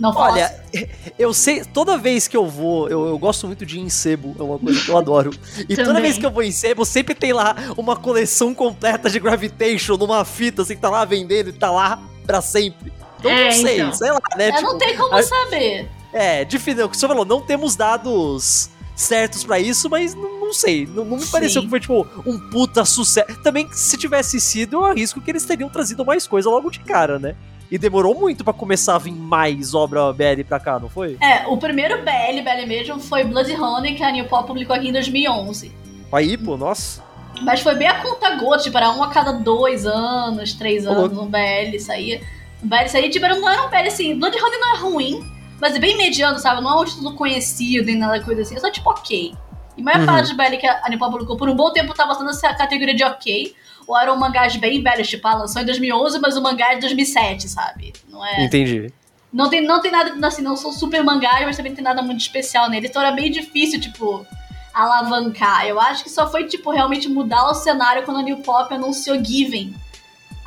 não 0.00 0.14
fala 0.14 0.32
Olha, 0.32 0.64
eu 1.18 1.34
sei, 1.34 1.62
toda 1.62 1.98
vez 1.98 2.26
que 2.26 2.34
eu 2.34 2.46
vou, 2.46 2.88
eu, 2.88 3.06
eu 3.06 3.18
gosto 3.18 3.46
muito 3.46 3.66
de 3.66 3.76
ir 3.76 3.80
em 3.82 3.90
sebo, 3.90 4.34
é 4.38 4.42
uma 4.42 4.58
coisa 4.58 4.80
que 4.82 4.88
eu 4.90 4.96
adoro. 4.96 5.30
E 5.68 5.76
toda 5.76 6.00
vez 6.00 6.16
que 6.16 6.24
eu 6.24 6.30
vou 6.30 6.42
em 6.42 6.50
sebo, 6.50 6.86
sempre 6.86 7.14
tem 7.14 7.34
lá 7.34 7.54
uma 7.76 7.96
coleção 7.96 8.54
completa 8.54 9.10
de 9.10 9.20
Gravitation 9.20 9.98
numa 9.98 10.24
fita, 10.24 10.62
assim, 10.62 10.74
que 10.74 10.80
tá 10.80 10.88
lá 10.88 11.04
vendendo 11.04 11.50
e 11.50 11.52
tá 11.52 11.70
lá 11.70 12.00
pra 12.26 12.40
sempre. 12.40 12.90
Então 13.18 13.30
É, 13.30 13.44
não 13.44 13.52
sei, 13.52 13.80
então. 13.80 13.92
sei 13.92 14.10
lá, 14.10 14.20
né? 14.36 14.48
É, 14.48 14.52
tipo, 14.52 14.62
não 14.62 14.78
tem 14.78 14.96
como 14.96 15.14
a- 15.14 15.22
saber. 15.22 15.90
É, 16.12 16.44
difícil, 16.44 16.86
o 16.86 16.88
que 16.88 16.96
você 16.96 17.06
falou, 17.06 17.24
não 17.24 17.40
temos 17.40 17.76
dados 17.76 18.70
certos 18.98 19.44
pra 19.44 19.60
isso, 19.60 19.88
mas 19.88 20.14
não, 20.14 20.40
não 20.40 20.52
sei, 20.52 20.86
não, 20.86 21.04
não 21.04 21.16
me 21.18 21.22
Sim. 21.22 21.30
pareceu 21.30 21.62
que 21.62 21.68
foi, 21.68 21.80
tipo, 21.80 22.06
um 22.26 22.38
puta 22.50 22.84
sucesso. 22.84 23.40
Também, 23.42 23.68
se 23.72 23.96
tivesse 23.96 24.40
sido, 24.40 24.78
eu 24.78 24.84
arrisco 24.84 25.20
que 25.20 25.30
eles 25.30 25.44
teriam 25.44 25.68
trazido 25.68 26.04
mais 26.04 26.26
coisa 26.26 26.50
logo 26.50 26.70
de 26.70 26.80
cara, 26.80 27.18
né? 27.18 27.36
E 27.70 27.76
demorou 27.76 28.18
muito 28.18 28.42
pra 28.42 28.52
começar 28.52 28.96
a 28.96 28.98
vir 28.98 29.12
mais 29.12 29.74
obra 29.74 30.12
BL 30.12 30.42
pra 30.46 30.58
cá, 30.58 30.78
não 30.80 30.88
foi? 30.88 31.18
É, 31.20 31.46
o 31.46 31.56
primeiro 31.58 31.98
BL, 31.98 32.42
BL 32.42 32.66
mesmo, 32.66 32.98
foi 32.98 33.24
Blood 33.24 33.52
Honey, 33.54 33.94
que 33.94 34.02
a 34.02 34.10
New 34.10 34.24
Pop 34.24 34.46
publicou 34.46 34.74
aqui 34.74 34.88
em 34.88 34.92
2011. 34.92 35.70
Aí, 36.10 36.36
pô, 36.36 36.56
nossa. 36.56 37.02
Mas 37.42 37.60
foi 37.60 37.74
bem 37.74 37.86
a 37.86 38.02
conta 38.02 38.34
gota, 38.36 38.64
tipo, 38.64 38.76
era 38.76 38.90
um 38.90 39.02
a 39.02 39.10
cada 39.10 39.32
dois 39.32 39.86
anos, 39.86 40.54
três 40.54 40.86
anos, 40.86 41.16
um 41.16 41.26
BL 41.26 41.78
saía. 41.78 42.20
Um 42.64 42.68
BL 42.68 42.88
saía, 42.88 43.10
tipo, 43.10 43.26
não 43.28 43.48
era 43.48 43.64
um 43.64 43.68
BL 43.68 43.86
assim, 43.86 44.18
Blood 44.18 44.36
Honey 44.36 44.58
não 44.58 44.74
é 44.74 44.78
ruim, 44.78 45.37
mas 45.60 45.74
é 45.74 45.78
bem 45.78 45.96
mediano, 45.96 46.38
sabe? 46.38 46.60
Não 46.62 46.70
é 46.78 46.82
um 46.82 46.84
título 46.84 47.14
conhecido 47.14 47.86
nem 47.86 47.96
nada 47.96 48.22
coisa 48.22 48.42
assim, 48.42 48.56
é 48.56 48.60
só 48.60 48.70
tipo 48.70 48.88
ok. 48.90 49.34
E 49.76 49.80
a 49.80 49.84
maior 49.84 50.00
Uhum. 50.00 50.06
parte 50.06 50.28
de 50.28 50.34
BL 50.36 50.56
que 50.58 50.66
a 50.66 50.88
Nippon 50.88 51.10
publicou 51.10 51.36
por 51.36 51.48
um 51.48 51.54
bom 51.54 51.72
tempo 51.72 51.94
tava 51.94 52.08
bastando 52.10 52.30
essa 52.30 52.52
categoria 52.54 52.94
de 52.94 53.04
ok, 53.04 53.54
ou 53.86 53.98
eram 53.98 54.16
mangás 54.16 54.56
bem 54.56 54.82
velhos, 54.82 55.08
tipo, 55.08 55.26
ah, 55.28 55.34
lançou 55.34 55.62
em 55.62 55.64
2011, 55.64 56.18
mas 56.18 56.36
o 56.36 56.42
mangá 56.42 56.72
é 56.72 56.74
de 56.74 56.80
2007, 56.82 57.48
sabe? 57.48 57.92
Não 58.08 58.24
é... 58.24 58.44
Entendi. 58.44 58.92
Não 59.32 59.48
tem, 59.48 59.60
não 59.62 59.80
tem 59.80 59.90
nada, 59.90 60.26
assim, 60.26 60.42
não 60.42 60.56
são 60.56 60.72
super 60.72 61.02
mangás, 61.04 61.44
mas 61.44 61.56
também 61.56 61.70
não 61.72 61.76
tem 61.76 61.84
nada 61.84 62.02
muito 62.02 62.20
especial 62.20 62.68
nele. 62.68 62.86
Então 62.86 63.00
era 63.00 63.12
bem 63.12 63.30
difícil, 63.30 63.80
tipo, 63.80 64.26
alavancar. 64.74 65.66
Eu 65.66 65.80
acho 65.80 66.02
que 66.04 66.10
só 66.10 66.30
foi, 66.30 66.44
tipo, 66.44 66.70
realmente 66.70 67.08
mudar 67.08 67.44
o 67.50 67.54
cenário 67.54 68.02
quando 68.04 68.18
a 68.18 68.22
New 68.22 68.38
Pop 68.38 68.72
anunciou 68.72 69.22
Given 69.22 69.74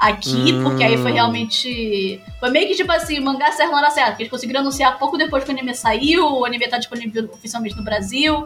aqui, 0.02 0.54
Hum. 0.54 0.64
porque 0.64 0.84
aí 0.84 0.98
foi 0.98 1.12
realmente. 1.12 2.20
Foi 2.40 2.50
meio 2.50 2.68
que 2.68 2.76
tipo 2.76 2.92
assim, 2.92 3.20
o 3.20 3.24
mangá 3.24 3.52
certo 3.52 3.72
na 3.72 3.78
hora 3.78 3.90
certa, 3.92 4.12
porque 4.12 4.24
eles 4.24 4.32
conseguiram 4.32 4.62
anunciar 4.62 4.98
pouco 4.98 5.18
depois 5.18 5.44
que 5.44 5.52
o 5.52 5.54
anime 5.54 5.74
saiu, 5.76 6.26
o 6.40 6.46
anime 6.46 6.68
tá 6.68 6.78
disponível 6.78 7.30
oficialmente 7.34 7.76
no 7.78 7.84
Brasil. 7.84 8.44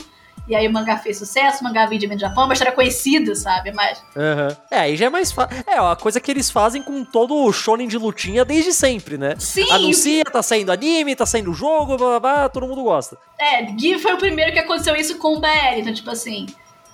E 0.48 0.56
aí 0.56 0.68
o 0.68 0.72
mangá 0.72 0.96
fez 0.98 1.18
sucesso, 1.18 1.62
o 1.62 1.64
mangá 1.64 1.88
veio 1.88 2.08
no 2.08 2.20
Japão, 2.20 2.44
uma 2.44 2.54
história 2.54 2.72
conhecida, 2.72 3.34
sabe? 3.34 3.72
Mas 3.72 4.04
Aham. 4.16 4.56
É, 4.70 4.78
aí 4.82 4.96
já 4.96 5.08
é 5.08 5.10
mais 5.10 5.32
fácil. 5.32 5.58
É, 5.66 5.82
ó, 5.82 5.92
a 5.92 5.96
coisa 5.96 6.20
que 6.20 6.30
eles 6.30 6.52
fazem 6.52 6.84
com 6.84 7.04
todo 7.04 7.34
o 7.36 7.52
shonen 7.52 7.88
de 7.88 7.98
lutinha 7.98 8.46
desde 8.46 8.72
sempre, 8.72 9.18
né? 9.18 9.34
sim, 9.40 9.68
Anuncia, 9.72 10.24
tá 10.26 10.44
saindo 10.44 10.72
anime, 10.72 11.16
tá 11.16 11.26
saindo 11.26 11.52
jogo, 11.52 11.98
blá, 11.98 12.08
blá, 12.08 12.20
blá, 12.20 12.50
todo 12.50 12.68
mundo 12.68 12.84
gosta. 12.84 13.18
É, 13.40 13.66
Give 13.76 13.98
foi 14.00 14.14
o 14.14 14.18
primeiro 14.18 14.52
que 14.54 14.60
aconteceu 14.60 14.96
isso 14.96 15.18
com 15.18 15.36
o 15.36 15.40
BL, 15.40 15.80
então, 15.80 15.94
tipo 15.94 16.12
assim. 16.12 16.46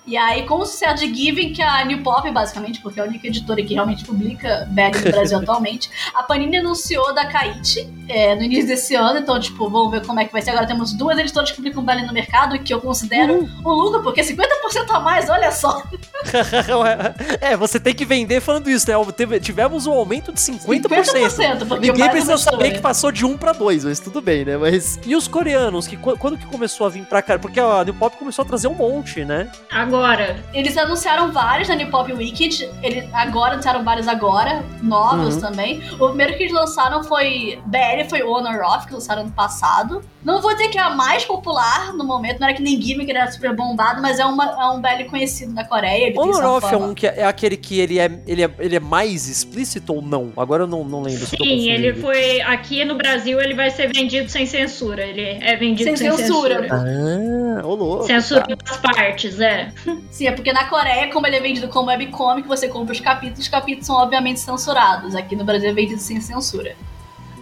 E 0.04 0.16
aí, 0.16 0.42
com 0.46 0.56
o 0.56 0.66
sucesso 0.66 1.06
de 1.06 1.14
Given, 1.14 1.52
que 1.52 1.62
a 1.62 1.84
New 1.84 2.02
Pop, 2.02 2.28
basicamente, 2.32 2.80
porque 2.80 2.98
é 2.98 3.04
a 3.04 3.06
única 3.06 3.26
editora 3.28 3.62
que 3.62 3.74
realmente 3.74 4.04
publica 4.04 4.66
BL 4.70 4.98
no 5.04 5.12
Brasil 5.12 5.38
atualmente, 5.42 5.88
a 6.14 6.22
Panini 6.24 6.56
anunciou 6.56 7.14
da 7.14 7.26
Kaichi 7.26 7.88
é, 8.08 8.34
no 8.34 8.42
início 8.42 8.66
desse 8.66 8.94
ano, 8.96 9.20
então, 9.20 9.38
tipo, 9.38 9.70
vamos 9.70 9.92
ver 9.92 10.04
como 10.04 10.18
é 10.18 10.24
que 10.24 10.32
vai 10.32 10.42
ser. 10.42 10.50
Agora 10.50 10.66
temos 10.66 10.92
duas 10.92 11.16
editoras 11.18 11.50
que 11.50 11.56
publicam 11.56 11.84
BL 11.84 12.04
no 12.06 12.12
mercado, 12.12 12.58
que 12.58 12.74
eu 12.74 12.80
considero 12.80 13.48
um 13.64 13.70
lucro, 13.70 14.02
porque 14.02 14.22
50% 14.22 14.46
a 14.90 14.98
mais, 15.00 15.30
olha 15.30 15.52
só. 15.52 15.82
é, 17.40 17.56
você 17.56 17.78
tem 17.78 17.94
que 17.94 18.04
vender 18.04 18.40
falando 18.40 18.68
isso, 18.68 18.86
né? 18.88 18.94
Tivemos 19.40 19.86
um 19.86 19.92
aumento 19.92 20.32
de 20.32 20.40
50%. 20.40 20.66
50%, 20.66 21.68
porque 21.68 21.86
Ninguém 21.92 22.10
precisa 22.10 22.36
saber 22.38 22.72
que 22.72 22.80
passou 22.80 23.12
de 23.12 23.24
1 23.24 23.36
pra 23.38 23.52
2, 23.52 23.84
mas 23.84 24.00
tudo 24.00 24.20
bem, 24.20 24.44
né? 24.44 24.56
Mas. 24.56 24.98
E 25.06 25.14
os 25.14 25.28
coreanos? 25.28 25.86
Que, 25.86 25.96
qu- 25.96 26.16
quando 26.18 26.36
que 26.38 26.46
começou 26.46 26.86
a 26.86 26.90
vir 26.90 27.04
pra 27.04 27.22
cá? 27.22 27.38
Porque 27.38 27.60
a 27.60 27.84
New 27.84 27.94
Pop 27.94 28.16
começou 28.16 28.44
a 28.44 28.48
trazer 28.48 28.68
um 28.68 28.74
monte, 28.74 29.24
né? 29.24 29.50
Agora, 29.92 30.42
Eles 30.54 30.74
anunciaram 30.78 31.30
vários 31.32 31.68
na 31.68 31.74
New 31.74 31.88
Pop 31.90 32.10
Wicked. 32.10 32.66
Eles 32.82 33.04
agora 33.12 33.52
anunciaram 33.52 33.84
vários 33.84 34.08
agora, 34.08 34.64
novos 34.82 35.34
Uhum. 35.34 35.40
também. 35.42 35.82
O 36.00 36.08
primeiro 36.08 36.34
que 36.34 36.44
eles 36.44 36.52
lançaram 36.52 37.04
foi 37.04 37.58
BL, 37.66 38.08
foi 38.08 38.22
Honor 38.22 38.60
Off, 38.64 38.86
que 38.86 38.94
lançaram 38.94 39.22
ano 39.22 39.32
passado. 39.32 40.02
Não 40.24 40.40
vou 40.40 40.52
dizer 40.52 40.68
que 40.68 40.78
é 40.78 40.80
a 40.80 40.90
mais 40.90 41.24
popular 41.24 41.92
no 41.94 42.04
momento, 42.04 42.38
não 42.38 42.46
era 42.46 42.56
que 42.56 42.62
nem 42.62 42.80
Gimme, 42.80 43.04
que 43.04 43.10
era 43.10 43.30
super 43.30 43.54
bombado, 43.54 44.00
mas 44.00 44.18
é, 44.18 44.24
uma, 44.24 44.44
é 44.44 44.66
um 44.70 44.80
BL 44.80 45.04
conhecido 45.10 45.52
na 45.52 45.64
Coreia. 45.64 46.12
Honor 46.16 46.44
Off 46.44 46.72
é 46.72 46.76
um 46.76 46.94
que 46.94 47.06
é, 47.06 47.20
é 47.20 47.24
aquele 47.26 47.56
que 47.56 47.80
ele 47.80 47.98
é, 47.98 48.10
ele, 48.26 48.44
é, 48.44 48.50
ele 48.60 48.76
é 48.76 48.80
mais 48.80 49.28
explícito 49.28 49.92
ou 49.94 50.00
não? 50.00 50.32
Agora 50.36 50.62
eu 50.62 50.66
não, 50.66 50.84
não 50.84 51.02
lembro 51.02 51.26
se 51.26 51.34
eu 51.34 51.38
tô 51.38 51.44
sim, 51.44 51.70
ele 51.70 51.92
foi. 51.94 52.40
Aqui 52.42 52.84
no 52.84 52.94
Brasil 52.94 53.40
ele 53.40 53.54
vai 53.54 53.70
ser 53.70 53.92
vendido 53.92 54.28
sem 54.30 54.46
censura. 54.46 55.02
Ele 55.04 55.22
é 55.22 55.56
vendido 55.56 55.84
Sem 55.90 55.96
sem, 55.96 56.10
censura. 56.12 56.62
censura. 56.62 57.60
Ah, 57.60 57.66
ô 57.66 57.74
louco. 57.74 58.04
Censura 58.06 58.42
tá. 58.42 58.54
das 58.54 58.76
partes, 58.78 59.40
é. 59.40 59.72
Sim, 60.10 60.26
é 60.26 60.32
porque 60.32 60.52
na 60.52 60.64
Coreia, 60.68 61.10
como 61.12 61.26
ele 61.26 61.36
é 61.36 61.40
vendido 61.40 61.68
como 61.68 61.88
webcomic, 61.88 62.46
você 62.46 62.68
compra 62.68 62.92
os 62.92 63.00
capítulos, 63.00 63.40
os 63.40 63.48
capítulos 63.48 63.86
são 63.86 63.96
obviamente 63.96 64.40
censurados. 64.40 65.14
Aqui 65.14 65.34
no 65.36 65.44
Brasil 65.44 65.68
é 65.70 65.72
vendido 65.72 66.00
sem 66.00 66.20
censura. 66.20 66.76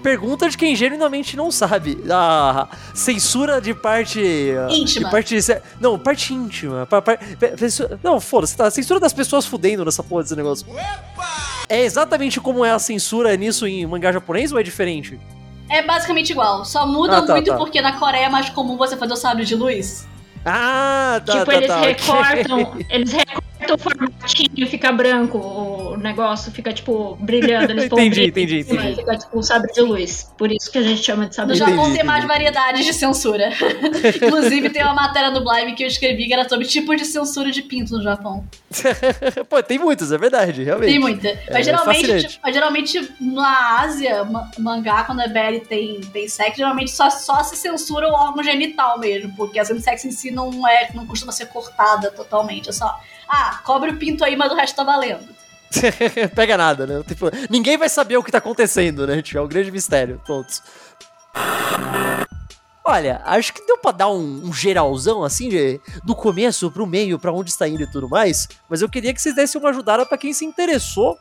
Pergunta 0.03 0.49
de 0.49 0.57
quem 0.57 0.75
genuinamente 0.75 1.37
não 1.37 1.51
sabe. 1.51 2.03
A 2.11 2.69
censura 2.95 3.61
de 3.61 3.75
parte. 3.75 4.19
Íntima. 4.71 5.07
De 5.07 5.11
parte. 5.11 5.37
Não, 5.79 5.99
parte 5.99 6.33
íntima. 6.33 6.87
Pa- 6.87 7.03
pa- 7.03 7.19
Não, 8.03 8.19
foda-se, 8.19 8.57
tá? 8.57 8.71
Censura 8.71 8.99
das 8.99 9.13
pessoas 9.13 9.45
fudendo 9.45 9.85
nessa 9.85 10.03
porra 10.03 10.23
desse 10.23 10.35
negócio. 10.35 10.67
É 11.69 11.83
exatamente 11.83 12.41
como 12.41 12.65
é 12.65 12.71
a 12.73 12.79
censura 12.79 13.37
nisso 13.37 13.67
em 13.67 13.85
mangá 13.87 14.11
japonês 14.11 14.51
ou 14.53 14.59
é 14.59 14.63
diferente? 14.63 15.21
É 15.69 15.83
basicamente 15.83 16.31
igual, 16.31 16.65
só 16.65 16.85
muda 16.87 17.19
Ah, 17.19 17.23
tá, 17.23 17.35
muito 17.35 17.51
tá. 17.51 17.57
porque 17.57 17.81
na 17.81 17.93
Coreia 17.93 18.25
é 18.25 18.29
mais 18.29 18.49
comum 18.49 18.77
você 18.77 18.97
fazer 18.97 19.13
o 19.13 19.17
sabre 19.17 19.45
de 19.45 19.55
luz. 19.55 20.05
Ah, 20.45 21.21
tá, 21.25 21.33
tipo, 21.33 21.45
tá, 21.47 21.55
eles 21.55 21.69
tá. 21.69 21.81
recortam. 21.81 22.79
Eles 22.89 23.13
recortam 23.13 23.50
o 23.69 23.79
formatinho 23.79 24.51
e 24.57 24.67
fica 24.67 24.91
branco 24.93 25.39
o, 25.39 25.97
negócio 25.97 26.51
fica, 26.53 26.73
tipo, 26.73 27.17
brilhando. 27.21 27.73
Eles 27.73 27.85
entendi, 27.85 28.27
entendi, 28.27 28.61
entendi. 28.61 28.97
Fica, 28.97 29.17
tipo, 29.17 29.39
um 29.39 29.43
sabre 29.43 29.73
de 29.73 29.81
luz. 29.81 30.33
Por 30.37 30.51
isso 30.51 30.71
que 30.71 30.79
a 30.79 30.83
gente 30.83 31.03
chama 31.03 31.27
de 31.27 31.35
sabre 31.35 31.55
de 31.55 31.61
luz. 31.61 31.71
No 31.71 31.77
Japão 31.77 31.95
tem 31.95 32.05
mais 32.05 32.25
variedades 32.25 32.85
de 32.85 32.93
censura. 32.93 33.51
Inclusive, 34.23 34.71
tem 34.71 34.83
uma 34.83 34.95
matéria 34.95 35.31
no 35.31 35.45
Blime 35.45 35.75
que 35.75 35.85
eu 35.85 35.89
escrevi 35.89 36.27
que 36.27 36.33
era 36.33 36.49
sobre 36.49 36.67
tipos 36.67 36.97
de 36.97 37.05
censura 37.05 37.51
de 37.51 37.63
pinto 37.63 37.97
no 37.97 38.03
Japão. 38.03 38.45
Pô, 39.49 39.63
tem 39.63 39.79
muitos, 39.79 40.13
é 40.13 40.19
verdade, 40.19 40.63
realmente. 40.63 40.91
Tem 40.91 40.99
muita. 40.99 41.39
Mas, 41.51 41.61
É, 41.61 41.63
geralmente, 41.63 42.29
tipo, 42.29 42.41
mas 42.43 42.55
geralmente 42.55 43.13
na 43.21 43.81
Ásia, 43.81 44.27
mangá, 44.59 45.05
quando 45.05 45.21
a 45.21 45.27
BL 45.27 45.59
tem, 45.69 46.01
tem 46.01 46.29
sexo, 46.29 46.59
geralmente 46.59 46.91
só, 46.91 47.11
só 47.11 47.43
se 47.43 47.57
censura 47.57 48.09
o 48.09 48.13
órgão 48.13 48.43
genital 48.43 48.99
mesmo, 48.99 49.35
porque 49.37 49.59
a 49.59 49.65
sexo 49.65 50.07
em 50.07 50.13
si 50.13 50.31
não, 50.31 50.67
é, 50.67 50.91
não 50.95 51.07
costuma 51.07 51.33
ser 51.33 51.47
cortada 51.47 52.11
totalmente. 52.11 52.69
É 52.69 52.73
só, 52.73 53.01
ah, 53.31 53.61
cobre 53.65 53.91
o 53.91 53.97
pinto 53.97 54.25
aí, 54.25 54.35
mas 54.35 54.51
o 54.51 54.57
resto 54.57 54.75
tá 54.75 54.83
valendo. 54.83 55.29
Pega 56.35 56.57
nada, 56.57 56.85
né? 56.85 57.03
Tipo, 57.07 57.31
ninguém 57.49 57.79
vai 57.79 57.89
saber 57.89 58.17
o 58.17 58.25
que 58.25 58.33
tá 58.33 58.39
acontecendo, 58.39 59.07
né? 59.07 59.23
Tipo, 59.23 59.39
é 59.39 59.43
um 59.43 59.49
grande 59.49 59.71
mistério. 59.71 60.21
Todos. 60.27 60.61
Olha, 62.85 63.23
acho 63.25 63.53
que 63.53 63.65
deu 63.65 63.79
pra 63.79 63.93
dar 63.93 64.09
um, 64.09 64.47
um 64.47 64.53
geralzão, 64.53 65.23
assim, 65.23 65.49
de, 65.49 65.81
do 66.03 66.15
começo 66.15 66.71
pro 66.73 66.87
meio, 66.87 67.21
pra 67.21 67.31
onde 67.31 67.51
está 67.51 67.69
indo 67.69 67.85
e 67.85 67.91
tudo 67.91 68.09
mais. 68.09 68.49
Mas 68.69 68.83
eu 68.83 68.89
queria 68.89 69.15
que 69.15 69.23
vocês 69.23 69.35
dessem 69.35 69.61
uma 69.61 69.71
ajudada 69.71 70.05
para 70.05 70.19
quem 70.19 70.33
se 70.33 70.45
interessou. 70.45 71.17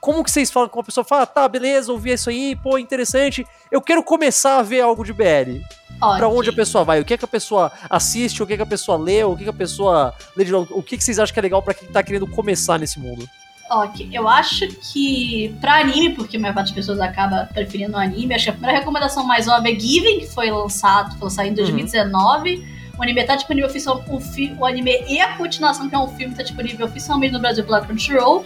Como 0.00 0.24
que 0.24 0.30
vocês 0.30 0.50
falam 0.50 0.70
com 0.70 0.80
a 0.80 0.84
pessoa 0.84 1.04
fala, 1.04 1.26
tá, 1.26 1.46
beleza, 1.46 1.92
ouvi 1.92 2.12
isso 2.12 2.30
aí, 2.30 2.56
pô, 2.56 2.78
interessante. 2.78 3.46
Eu 3.70 3.82
quero 3.82 4.02
começar 4.02 4.58
a 4.58 4.62
ver 4.62 4.80
algo 4.80 5.04
de 5.04 5.12
BL. 5.12 5.60
Okay. 6.02 6.18
Pra 6.18 6.28
onde 6.28 6.50
a 6.50 6.52
pessoa 6.52 6.82
vai? 6.82 7.00
O 7.00 7.04
que 7.04 7.14
é 7.14 7.16
que 7.16 7.24
a 7.24 7.28
pessoa 7.28 7.70
assiste? 7.88 8.42
O 8.42 8.46
que 8.46 8.54
é 8.54 8.56
que 8.56 8.62
a 8.62 8.66
pessoa 8.66 8.98
lê? 8.98 9.22
O 9.22 9.36
que 9.36 9.42
é 9.42 9.44
que 9.44 9.50
a 9.50 9.52
pessoa 9.52 10.12
lê 10.36 10.44
de 10.44 10.52
O 10.52 10.82
que, 10.82 10.96
é 10.96 10.98
que 10.98 11.04
vocês 11.04 11.18
acham 11.20 11.32
que 11.32 11.38
é 11.38 11.42
legal 11.42 11.62
para 11.62 11.74
quem 11.74 11.88
tá 11.88 12.02
querendo 12.02 12.26
começar 12.26 12.76
nesse 12.76 12.98
mundo? 12.98 13.28
Ok, 13.70 14.10
eu 14.12 14.28
acho 14.28 14.66
que 14.68 15.54
pra 15.60 15.78
anime, 15.78 16.10
porque 16.10 16.36
a 16.36 16.40
maior 16.40 16.54
parte 16.54 16.68
das 16.68 16.74
pessoas 16.74 17.00
acaba 17.00 17.48
preferindo 17.54 17.92
o 17.92 18.00
anime, 18.00 18.34
acho 18.34 18.44
que 18.44 18.50
a 18.50 18.52
primeira 18.52 18.78
recomendação 18.80 19.24
mais 19.24 19.46
óbvia 19.48 19.74
é 19.74 19.80
Given, 19.80 20.18
que 20.20 20.26
foi 20.26 20.50
lançado, 20.50 21.12
foi 21.12 21.28
lançado 21.28 21.46
em 21.46 21.54
2019. 21.54 22.56
Uhum. 22.56 22.64
O 22.98 23.02
anime 23.02 23.24
tá 23.24 23.36
disponível 23.36 23.70
oficial, 23.70 24.04
o, 24.08 24.20
fi, 24.20 24.54
o 24.58 24.66
anime 24.66 25.04
e 25.08 25.20
a 25.20 25.36
continuação, 25.36 25.88
que 25.88 25.94
é 25.94 25.98
um 25.98 26.08
filme, 26.08 26.34
tá 26.34 26.42
disponível 26.42 26.84
oficialmente 26.84 27.32
no 27.32 27.40
Brasil 27.40 27.64
pela 27.64 27.80
Crunchyroll. 27.80 28.44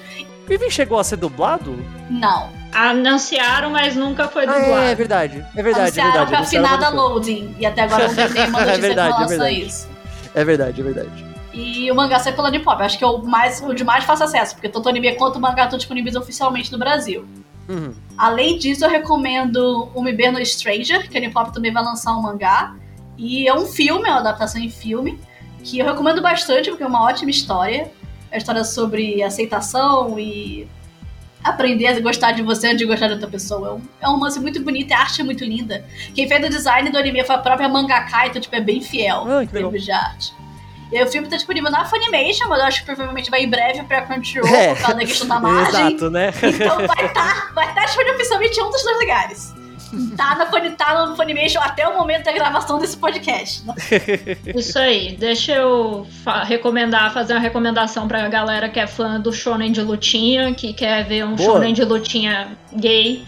Given 0.49 0.71
chegou 0.71 0.99
a 0.99 1.05
ser 1.05 1.17
dublado? 1.17 1.85
Não. 2.09 2.51
Anunciaram, 2.73 3.71
mas 3.71 3.97
nunca 3.97 4.29
foi 4.29 4.47
dublado. 4.47 4.75
Ah, 4.75 4.85
é, 4.85 4.91
é, 4.91 4.95
verdade, 4.95 5.45
é 5.57 5.63
verdade. 5.63 6.01
Anunciaram 6.01 6.11
é 6.11 6.13
verdade. 6.13 6.31
pra 6.31 6.41
afinada 6.41 6.89
loading, 6.91 7.55
e 7.59 7.67
até 7.67 7.83
agora 7.83 8.09
não 8.09 8.15
tem 8.15 8.29
nenhuma 8.31 8.61
notícia 8.61 8.73
é 8.73 8.79
verdade, 8.79 9.23
é 9.23 9.27
verdade. 9.27 9.63
isso. 9.63 9.89
É 10.35 10.45
verdade, 10.45 10.81
é 10.81 10.85
verdade. 10.85 11.27
E 11.57 11.91
o 11.91 11.95
mangá 11.95 12.19
sai 12.19 12.35
pela 12.35 12.51
Nippop. 12.51 12.83
Acho 12.83 12.99
que 12.99 13.05
é 13.05 13.07
o, 13.07 13.23
mais, 13.23 13.63
o 13.63 13.73
de 13.73 13.83
mais 13.83 14.05
fácil 14.05 14.27
acesso, 14.27 14.55
porque 14.55 14.69
tanto 14.69 14.85
o 14.85 14.89
anime 14.91 15.15
quanto 15.15 15.37
o 15.37 15.41
mangá 15.41 15.65
estão 15.65 15.79
disponíveis 15.79 16.15
oficialmente 16.15 16.71
no 16.71 16.79
Brasil. 16.79 17.27
Uhum. 17.67 17.95
Além 18.17 18.59
disso, 18.59 18.85
eu 18.85 18.91
recomendo 18.91 19.91
o 19.95 20.03
Miber 20.03 20.31
no 20.31 20.45
Stranger, 20.45 21.09
que 21.09 21.17
a 21.17 21.21
Nippop 21.21 21.53
também 21.53 21.73
vai 21.73 21.83
lançar 21.83 22.15
um 22.15 22.21
mangá. 22.21 22.75
E 23.17 23.49
é 23.49 23.55
um 23.55 23.65
filme, 23.65 24.07
é 24.07 24.13
uma 24.13 24.21
adaptação 24.21 24.61
em 24.61 24.69
filme, 24.69 25.19
que 25.65 25.79
eu 25.79 25.87
recomendo 25.87 26.21
bastante, 26.21 26.69
porque 26.69 26.85
é 26.85 26.87
uma 26.87 27.03
ótima 27.03 27.31
história. 27.31 27.91
A 28.31 28.37
história 28.37 28.65
sobre 28.65 29.23
aceitação 29.23 30.19
e 30.19 30.69
aprender 31.43 31.87
a 31.87 32.01
gostar 32.01 32.33
de 32.33 32.43
você 32.43 32.69
antes 32.69 32.79
de 32.79 32.87
gostar 32.87 33.07
de 33.07 33.15
outra 33.15 33.29
pessoa. 33.29 33.69
É 33.69 33.73
um, 33.73 33.83
é 34.01 34.09
um 34.09 34.13
romance 34.13 34.41
muito 34.41 34.61
bonito 34.63 34.93
a 34.93 34.99
arte 34.99 35.21
é 35.21 35.25
muito 35.25 35.45
linda. 35.45 35.85
Quem 36.15 36.27
fez 36.29 36.45
o 36.45 36.49
design 36.49 36.91
do 36.91 36.99
anime 36.99 37.25
foi 37.25 37.37
a 37.37 37.39
própria 37.39 37.69
mangaka, 37.69 38.27
então 38.27 38.41
tipo, 38.41 38.55
é 38.55 38.61
bem 38.61 38.81
fiel 38.81 39.25
ah, 39.29 39.45
em 39.45 39.47
termos 39.47 39.85
de 39.85 39.93
arte. 39.93 40.35
E 40.93 41.03
o 41.03 41.07
filme 41.09 41.29
tá 41.29 41.37
disponível 41.37 41.71
na 41.71 41.85
Funimation, 41.85 42.49
mas 42.49 42.61
eu 42.61 42.65
acho 42.67 42.81
que 42.81 42.87
provavelmente 42.87 43.29
vai 43.29 43.43
em 43.43 43.51
breve 43.51 43.83
pra 43.85 44.03
Crunchyroll 44.03 44.55
É. 44.55 44.75
por 44.75 44.83
causa 44.83 44.95
da 44.95 45.01
questão 45.01 45.27
da 45.29 45.41
margem. 45.41 45.87
Exato, 45.87 46.11
né? 46.11 46.33
Então 46.43 46.77
vai 46.87 47.07
estar 47.07 47.53
vai 47.55 47.75
tá 47.75 47.85
disponível 47.85 48.15
oficialmente 48.15 48.61
em 48.61 48.63
um 48.63 48.71
dos 48.71 48.85
dois 48.85 49.01
lugares. 49.01 49.56
Tá, 50.17 50.35
na, 50.35 50.47
tá 50.71 51.07
no 51.07 51.17
Funimation 51.17 51.61
até 51.61 51.87
o 51.87 51.97
momento 51.97 52.25
da 52.25 52.33
gravação 52.33 52.79
desse 52.79 52.97
podcast. 52.97 53.65
né? 53.65 53.75
Isso 54.55 54.79
aí. 54.79 55.17
Deixa 55.17 55.53
eu 55.53 56.07
fa- 56.25 56.43
recomendar, 56.45 57.13
fazer 57.13 57.35
uma 57.35 57.41
recomendação 57.41 58.09
pra 58.09 58.29
galera 58.29 58.69
que 58.69 58.81
é 58.81 58.87
fã 58.87 59.21
do 59.21 59.33
shonen 59.33 59.71
de 59.73 59.81
lutinha, 59.83 60.53
que 60.55 60.73
quer 60.73 61.05
ver 61.05 61.25
um 61.25 61.35
Boa. 61.37 61.53
shonen 61.55 61.73
de 61.73 61.85
lutinha 61.85 62.57
gay. 62.75 63.25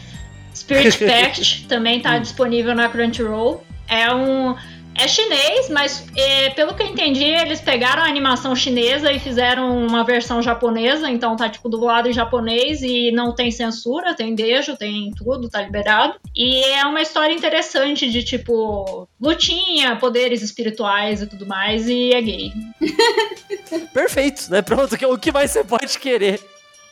Spirit 0.55 0.99
Pact 1.07 1.67
também 1.69 2.01
tá 2.01 2.19
disponível 2.19 2.75
na 2.75 2.89
Crunchyroll. 2.89 3.63
É 3.87 4.13
um 4.13 4.55
é 4.99 5.07
chinês, 5.07 5.69
mas 5.71 6.05
é, 6.17 6.51
pelo 6.51 6.75
que 6.75 6.83
eu 6.83 6.87
entendi, 6.87 7.25
eles 7.25 7.61
pegaram 7.61 8.03
a 8.03 8.07
animação 8.07 8.55
chinesa 8.55 9.13
e 9.13 9.19
fizeram 9.19 9.87
uma 9.87 10.05
versão 10.05 10.43
japonesa, 10.43 11.09
então 11.09 11.37
tá 11.37 11.49
tipo 11.49 11.69
dublado 11.69 12.09
em 12.09 12.13
japonês 12.13 12.83
e 12.83 13.13
não 13.13 13.35
tem 13.35 13.51
censura, 13.51 14.15
tem 14.15 14.35
beijo, 14.35 14.77
tem 14.77 15.13
tudo, 15.17 15.49
tá 15.49 15.63
liberado. 15.63 16.15
E 16.35 16.65
é 16.65 16.85
uma 16.85 17.01
história 17.01 17.33
interessante 17.33 18.11
de 18.11 18.25
tipo 18.25 19.09
lutinha, 19.21 19.97
poderes 19.97 20.43
espirituais 20.43 21.23
e 21.23 21.27
tudo 21.27 21.47
mais, 21.47 21.89
e 21.89 22.13
é 22.13 22.21
gay. 22.21 22.53
Perfeito, 23.95 24.51
né? 24.51 24.63
Pronto, 24.63 24.95
o 24.95 25.19
que 25.19 25.31
mais 25.31 25.53
você 25.53 25.63
pode 25.63 25.99
querer? 25.99 26.41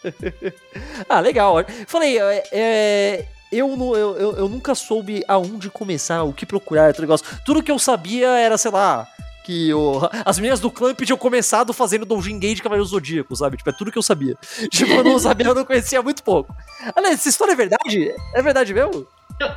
ah, 1.08 1.20
legal. 1.20 1.56
Falei, 1.86 2.18
é, 2.18 2.44
é, 2.52 3.24
eu, 3.52 3.76
nu- 3.76 3.96
eu, 3.96 4.16
eu, 4.16 4.36
eu 4.36 4.48
nunca 4.48 4.74
soube 4.74 5.22
aonde 5.28 5.70
começar, 5.70 6.22
o 6.22 6.32
que 6.32 6.44
procurar, 6.46 6.92
todo 6.92 7.02
negócio. 7.02 7.26
Tudo 7.44 7.62
que 7.62 7.70
eu 7.70 7.78
sabia 7.78 8.28
era, 8.38 8.56
sei 8.58 8.70
lá, 8.70 9.06
que 9.44 9.72
o, 9.72 10.00
as 10.24 10.38
meninas 10.38 10.58
do 10.60 10.70
clã 10.70 10.92
tinham 10.94 11.16
começado 11.16 11.72
fazendo 11.72 12.04
Doujin 12.04 12.38
Gay 12.38 12.54
de 12.54 12.62
Cavaleiro 12.62 12.88
Zodíaco, 12.88 13.34
sabe? 13.36 13.56
Tipo, 13.56 13.70
é 13.70 13.72
tudo 13.72 13.92
que 13.92 13.98
eu 13.98 14.02
sabia. 14.02 14.36
Tipo, 14.70 14.92
eu 14.92 15.04
não 15.04 15.18
sabia, 15.18 15.46
eu 15.46 15.54
não 15.54 15.64
conhecia 15.64 16.02
muito 16.02 16.22
pouco. 16.22 16.54
Aliás, 16.94 17.20
essa 17.20 17.28
história 17.28 17.52
é 17.52 17.56
verdade? 17.56 18.12
É 18.34 18.42
verdade 18.42 18.74
mesmo? 18.74 19.06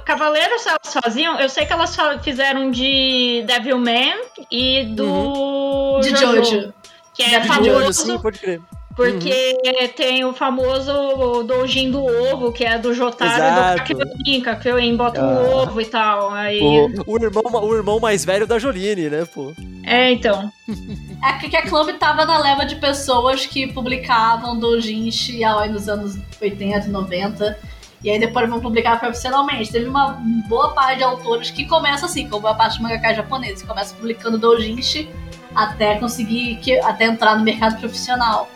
Cavaleiros 0.06 0.66
elas 0.68 0.94
faziam, 1.04 1.40
eu 1.40 1.48
sei 1.48 1.66
que 1.66 1.72
elas 1.72 1.96
fizeram 2.22 2.70
de 2.70 3.44
Devilman 3.48 4.14
e 4.52 4.84
do 4.94 6.02
De 6.02 6.10
Jojo. 6.18 6.74
que 7.14 7.24
é 7.24 7.40
De 7.40 7.48
famoso 7.48 7.70
Jojo, 7.70 7.94
sim, 7.94 8.20
pode 8.20 8.40
crer. 8.40 8.62
Porque 9.00 9.90
tem 9.96 10.26
o 10.26 10.34
famoso 10.34 11.44
Doujin 11.44 11.90
do 11.90 12.04
ovo, 12.04 12.52
que 12.52 12.66
é 12.66 12.78
do 12.78 12.94
Jotaro 12.94 13.80
e 13.90 13.94
do 13.94 14.06
Kakyoin, 14.06 14.42
Kakyoin 14.42 14.98
bota 14.98 15.22
Ah. 15.22 15.26
o 15.26 15.58
ovo 15.62 15.80
e 15.80 15.86
tal. 15.86 16.32
Aí, 16.32 16.60
O, 16.62 17.14
o, 17.14 17.24
irmão, 17.24 17.44
o 17.64 17.76
irmão 17.76 18.00
mais 18.00 18.26
velho 18.26 18.46
da 18.46 18.60
Joline, 18.60 19.10
né, 19.10 19.26
pô? 19.26 19.54
É, 19.84 20.12
então. 20.12 20.52
É 21.22 21.34
que 21.50 21.58
a 21.58 21.64
Club 21.64 21.98
tava 21.98 22.24
na 22.24 22.38
leva 22.38 22.66
de 22.66 22.78
pessoas 22.78 23.46
que 23.46 23.68
publicavam 23.74 24.58
doujins 24.58 25.28
yaoi 25.28 25.68
nos 25.68 25.90
anos 25.90 26.18
80 26.42 26.88
e 26.88 26.90
90. 26.90 27.60
E 28.02 28.10
aí 28.10 28.18
depois 28.18 28.50
vão 28.50 28.62
publicar 28.62 28.98
profissionalmente. 29.02 29.70
Teve 29.70 29.90
uma 29.90 30.18
boa 30.48 30.70
parte 30.70 31.00
de 31.00 31.04
autores 31.04 31.52
que 31.52 31.66
começa 31.66 32.06
assim, 32.06 32.30
como 32.30 32.48
a 32.48 32.54
parte 32.54 32.78
de 32.78 32.84
mangaka 32.84 33.14
japonês, 33.14 33.62
que 33.62 33.68
começa 33.68 33.94
publicando 33.94 34.38
doujins 34.38 35.08
até 35.54 35.96
conseguir 35.96 36.56
que, 36.62 36.80
até 36.80 37.06
entrar 37.06 37.38
no 37.38 37.44
mercado 37.44 37.78
profissional. 37.80 38.50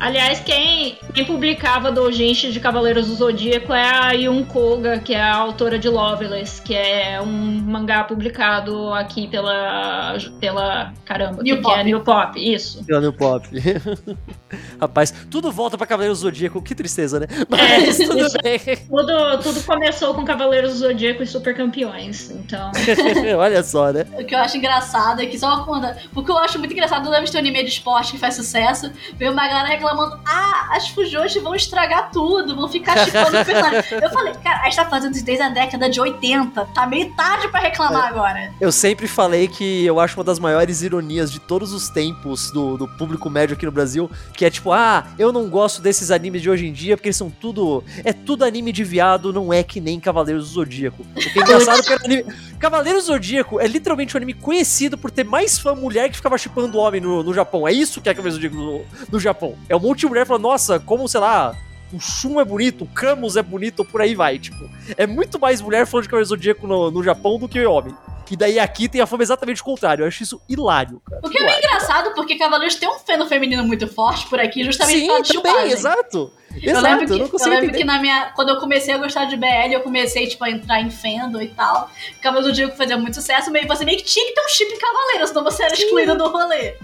Aliás, 0.00 0.40
quem, 0.40 0.96
quem 1.12 1.26
publicava 1.26 1.92
doujinshi 1.92 2.50
de 2.50 2.58
Cavaleiros 2.58 3.08
do 3.08 3.14
Zodíaco 3.14 3.74
é 3.74 3.84
a 3.84 4.12
Yun 4.12 4.42
Koga, 4.44 4.98
que 4.98 5.14
é 5.14 5.20
a 5.20 5.36
autora 5.36 5.78
de 5.78 5.90
Loveless, 5.90 6.62
que 6.62 6.74
é 6.74 7.20
um 7.20 7.26
mangá 7.26 8.02
publicado 8.04 8.94
aqui 8.94 9.28
pela. 9.28 10.16
pela. 10.40 10.94
caramba, 11.04 11.42
New 11.42 11.56
que, 11.56 11.62
Pop. 11.62 11.74
que 11.74 11.80
é 11.80 11.84
New 11.84 12.00
Pop, 12.00 12.54
isso. 12.54 12.82
Pela 12.84 13.02
New 13.02 13.12
Pop. 13.12 13.46
Rapaz, 14.80 15.12
tudo 15.30 15.50
volta 15.52 15.76
pra 15.78 15.86
Cavaleiro 15.86 16.14
Zodíaco, 16.14 16.60
que 16.62 16.74
tristeza, 16.74 17.20
né? 17.20 17.26
Mas 17.48 17.96
tudo 17.98 18.18
É, 18.18 18.26
isso. 18.26 18.36
bem. 18.42 18.60
Tudo, 18.88 19.38
tudo 19.42 19.62
começou 19.64 20.14
com 20.14 20.24
Cavaleiros 20.24 20.72
do 20.72 20.78
Zodíaco 20.78 21.22
e 21.22 21.26
Super 21.26 21.56
Campeões. 21.56 22.30
Então. 22.30 22.70
Olha 23.38 23.62
só, 23.62 23.92
né? 23.92 24.06
O 24.18 24.24
que 24.24 24.34
eu 24.34 24.38
acho 24.38 24.56
engraçado 24.56 25.20
é 25.22 25.26
que 25.26 25.38
só 25.38 25.64
quando. 25.64 25.88
Porque 26.12 26.30
eu 26.30 26.38
acho 26.38 26.58
muito 26.58 26.72
engraçado 26.72 27.08
vez 27.10 27.24
que 27.24 27.32
tem 27.32 27.40
um 27.40 27.44
anime 27.44 27.64
de 27.64 27.70
esporte 27.70 28.12
que 28.12 28.18
faz 28.18 28.34
sucesso, 28.34 28.90
vem 29.16 29.28
uma 29.28 29.46
galera 29.46 29.68
reclamando: 29.68 30.18
ah, 30.26 30.68
as 30.72 30.88
Fujoshi 30.88 31.38
vão 31.40 31.54
estragar 31.54 32.10
tudo, 32.10 32.54
vão 32.56 32.68
ficar 32.68 33.04
chipando 33.04 33.38
o 33.40 33.44
personagem. 33.44 33.84
Eu 34.02 34.10
falei, 34.10 34.32
cara, 34.42 34.60
a 34.60 34.64
gente 34.64 34.76
tá 34.76 34.84
fazendo 34.86 35.14
isso 35.14 35.24
desde 35.24 35.42
a 35.44 35.48
década 35.48 35.88
de 35.88 36.00
80. 36.00 36.64
Tá 36.74 36.86
meio 36.86 37.14
tarde 37.14 37.48
pra 37.48 37.60
reclamar 37.60 38.06
agora. 38.08 38.52
Eu 38.60 38.72
sempre 38.72 39.06
falei 39.06 39.48
que 39.48 39.84
eu 39.84 40.00
acho 40.00 40.18
uma 40.18 40.24
das 40.24 40.38
maiores 40.38 40.82
ironias 40.82 41.30
de 41.30 41.38
todos 41.38 41.72
os 41.72 41.88
tempos 41.88 42.50
do, 42.50 42.76
do 42.76 42.88
público 42.88 43.28
médio 43.28 43.54
aqui 43.54 43.66
no 43.66 43.72
Brasil, 43.72 44.10
que 44.40 44.44
é 44.46 44.48
tipo, 44.48 44.72
ah, 44.72 45.06
eu 45.18 45.30
não 45.32 45.50
gosto 45.50 45.82
desses 45.82 46.10
animes 46.10 46.40
de 46.40 46.48
hoje 46.48 46.66
em 46.66 46.72
dia 46.72 46.96
porque 46.96 47.08
eles 47.08 47.16
são 47.18 47.28
tudo. 47.28 47.84
É 48.02 48.10
tudo 48.10 48.42
anime 48.42 48.72
de 48.72 48.82
viado, 48.82 49.34
não 49.34 49.52
é 49.52 49.62
que 49.62 49.82
nem 49.82 50.00
Cavaleiros 50.00 50.48
do 50.48 50.54
Zodíaco. 50.54 51.02
O 51.02 51.14
que 51.14 51.38
é 51.38 51.42
engraçado 51.42 51.80
é 51.80 51.82
que 51.82 51.92
era 51.92 52.04
anime. 52.06 52.24
Cavaleiros 52.58 53.04
do 53.04 53.06
Zodíaco 53.08 53.60
é 53.60 53.66
literalmente 53.66 54.16
um 54.16 54.16
anime 54.16 54.32
conhecido 54.32 54.96
por 54.96 55.10
ter 55.10 55.24
mais 55.24 55.58
fã 55.58 55.74
mulher 55.74 56.08
que 56.08 56.16
ficava 56.16 56.38
chipando 56.38 56.78
homem 56.78 57.02
no, 57.02 57.22
no 57.22 57.34
Japão. 57.34 57.68
É 57.68 57.72
isso 57.72 58.00
que 58.00 58.08
é 58.08 58.14
Cavaleiros 58.14 58.38
do 58.38 58.48
Zodíaco 58.48 58.56
no, 58.56 59.10
no 59.12 59.20
Japão. 59.20 59.58
É 59.68 59.76
um 59.76 59.80
monte 59.80 60.00
de 60.00 60.06
mulher 60.06 60.26
falando, 60.26 60.44
nossa, 60.44 60.80
como, 60.80 61.06
sei 61.06 61.20
lá. 61.20 61.54
O 61.92 62.00
Shun 62.00 62.40
é 62.40 62.44
bonito, 62.44 62.84
o 62.84 62.86
Camus 62.86 63.36
é 63.36 63.42
bonito, 63.42 63.84
por 63.84 64.00
aí 64.00 64.14
vai, 64.14 64.38
tipo. 64.38 64.70
É 64.96 65.06
muito 65.06 65.38
mais 65.38 65.60
mulher 65.60 65.86
falando 65.86 66.04
de 66.04 66.08
Cavaleiros 66.08 66.30
do 66.30 66.36
Zodíaco 66.36 66.66
no, 66.66 66.90
no 66.90 67.02
Japão 67.02 67.38
do 67.38 67.46
que 67.46 67.62
homem. 67.66 67.94
E 68.30 68.36
daí 68.36 68.58
aqui 68.58 68.88
tem 68.88 69.00
a 69.00 69.06
fama 69.06 69.22
exatamente 69.22 69.60
o 69.60 69.64
contrário. 69.64 70.02
Eu 70.04 70.08
acho 70.08 70.22
isso 70.22 70.40
hilário, 70.48 71.00
cara. 71.08 71.20
O 71.24 71.28
que 71.28 71.38
é 71.38 71.44
meio 71.44 71.58
engraçado, 71.58 72.14
porque 72.14 72.36
Cavaleiros 72.36 72.76
tem 72.76 72.88
um 72.88 72.98
feno 72.98 73.26
feminino 73.26 73.64
muito 73.64 73.88
forte 73.88 74.26
por 74.28 74.38
aqui, 74.38 74.62
justamente 74.64 75.00
Sim, 75.00 75.06
por 75.06 75.12
causa 75.16 75.22
de 75.24 75.32
também, 75.34 75.52
chupagem. 75.52 75.72
exato. 75.72 76.32
Eu 76.62 76.70
Exato, 76.70 76.82
lembro, 76.84 77.06
que, 77.06 77.12
eu 77.12 77.18
não 77.18 77.24
eu 77.26 77.30
consigo 77.30 77.50
lembro 77.50 77.64
entender. 77.66 77.78
que 77.78 77.84
na 77.84 78.00
minha. 78.00 78.32
Quando 78.34 78.48
eu 78.48 78.56
comecei 78.58 78.92
a 78.92 78.98
gostar 78.98 79.24
de 79.26 79.36
BL, 79.36 79.72
eu 79.72 79.80
comecei, 79.82 80.26
tipo, 80.26 80.42
a 80.44 80.50
entrar 80.50 80.80
em 80.80 80.90
fandom 80.90 81.40
e 81.40 81.48
tal. 81.48 81.88
Cavaleiros 82.20 82.52
do 82.52 82.56
Zodíaco 82.56 82.76
fazia 82.76 82.96
muito 82.98 83.14
sucesso, 83.14 83.50
meio 83.52 83.68
você 83.68 83.84
meio 83.84 83.98
que 83.98 84.04
tinha 84.04 84.26
que 84.26 84.32
ter 84.34 84.40
um 84.44 84.48
chip 84.48 84.78
cavaleiro, 84.78 85.26
senão 85.28 85.44
você 85.44 85.62
era 85.62 85.74
excluída 85.74 86.14
do 86.16 86.28
rolê. 86.28 86.74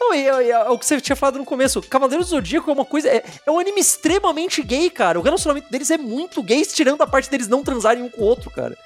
Não, 0.00 0.14
e, 0.14 0.24
e- 0.24 0.50
é 0.50 0.68
o 0.68 0.78
que 0.78 0.84
você 0.86 1.00
tinha 1.00 1.16
falado 1.16 1.38
no 1.38 1.44
começo, 1.44 1.80
Cavaleiros 1.82 2.26
do 2.26 2.30
Zodíaco 2.30 2.70
é 2.70 2.72
uma 2.74 2.84
coisa. 2.84 3.08
É, 3.08 3.24
é 3.46 3.50
um 3.50 3.58
anime 3.58 3.80
extremamente 3.80 4.62
gay, 4.62 4.88
cara. 4.90 5.18
O 5.18 5.22
relacionamento 5.22 5.70
deles 5.70 5.90
é 5.90 5.96
muito 5.98 6.42
gay, 6.42 6.64
tirando 6.66 7.00
a 7.02 7.06
parte 7.06 7.28
deles 7.30 7.48
não 7.48 7.64
transarem 7.64 8.02
um 8.02 8.08
com 8.10 8.20
o 8.20 8.24
outro, 8.24 8.50
cara. 8.50 8.76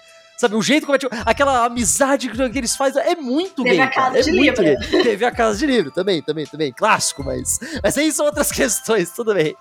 Sabe, 0.42 0.56
o 0.56 0.60
jeito 0.62 0.86
como 0.86 0.96
é 0.96 0.98
tipo, 0.98 1.14
aquela 1.24 1.64
amizade 1.64 2.28
que 2.28 2.58
eles 2.58 2.74
fazem 2.74 3.00
é 3.00 3.14
muito 3.14 3.62
Teve 3.62 3.76
gay. 3.76 3.80
a 3.80 3.86
casa 3.88 4.08
cara. 4.08 4.18
é 4.20 4.32
muito 4.32 4.60
livro. 4.60 4.62
gay. 4.90 5.02
Teve 5.04 5.24
a 5.24 5.30
casa 5.30 5.56
de 5.58 5.66
livro 5.66 5.90
também, 5.92 6.20
também, 6.20 6.44
também. 6.46 6.72
Clássico, 6.72 7.22
mas. 7.22 7.60
Mas 7.80 7.96
aí 7.96 8.10
são 8.10 8.26
outras 8.26 8.50
questões, 8.52 9.10
tudo 9.10 9.34
bem. 9.34 9.54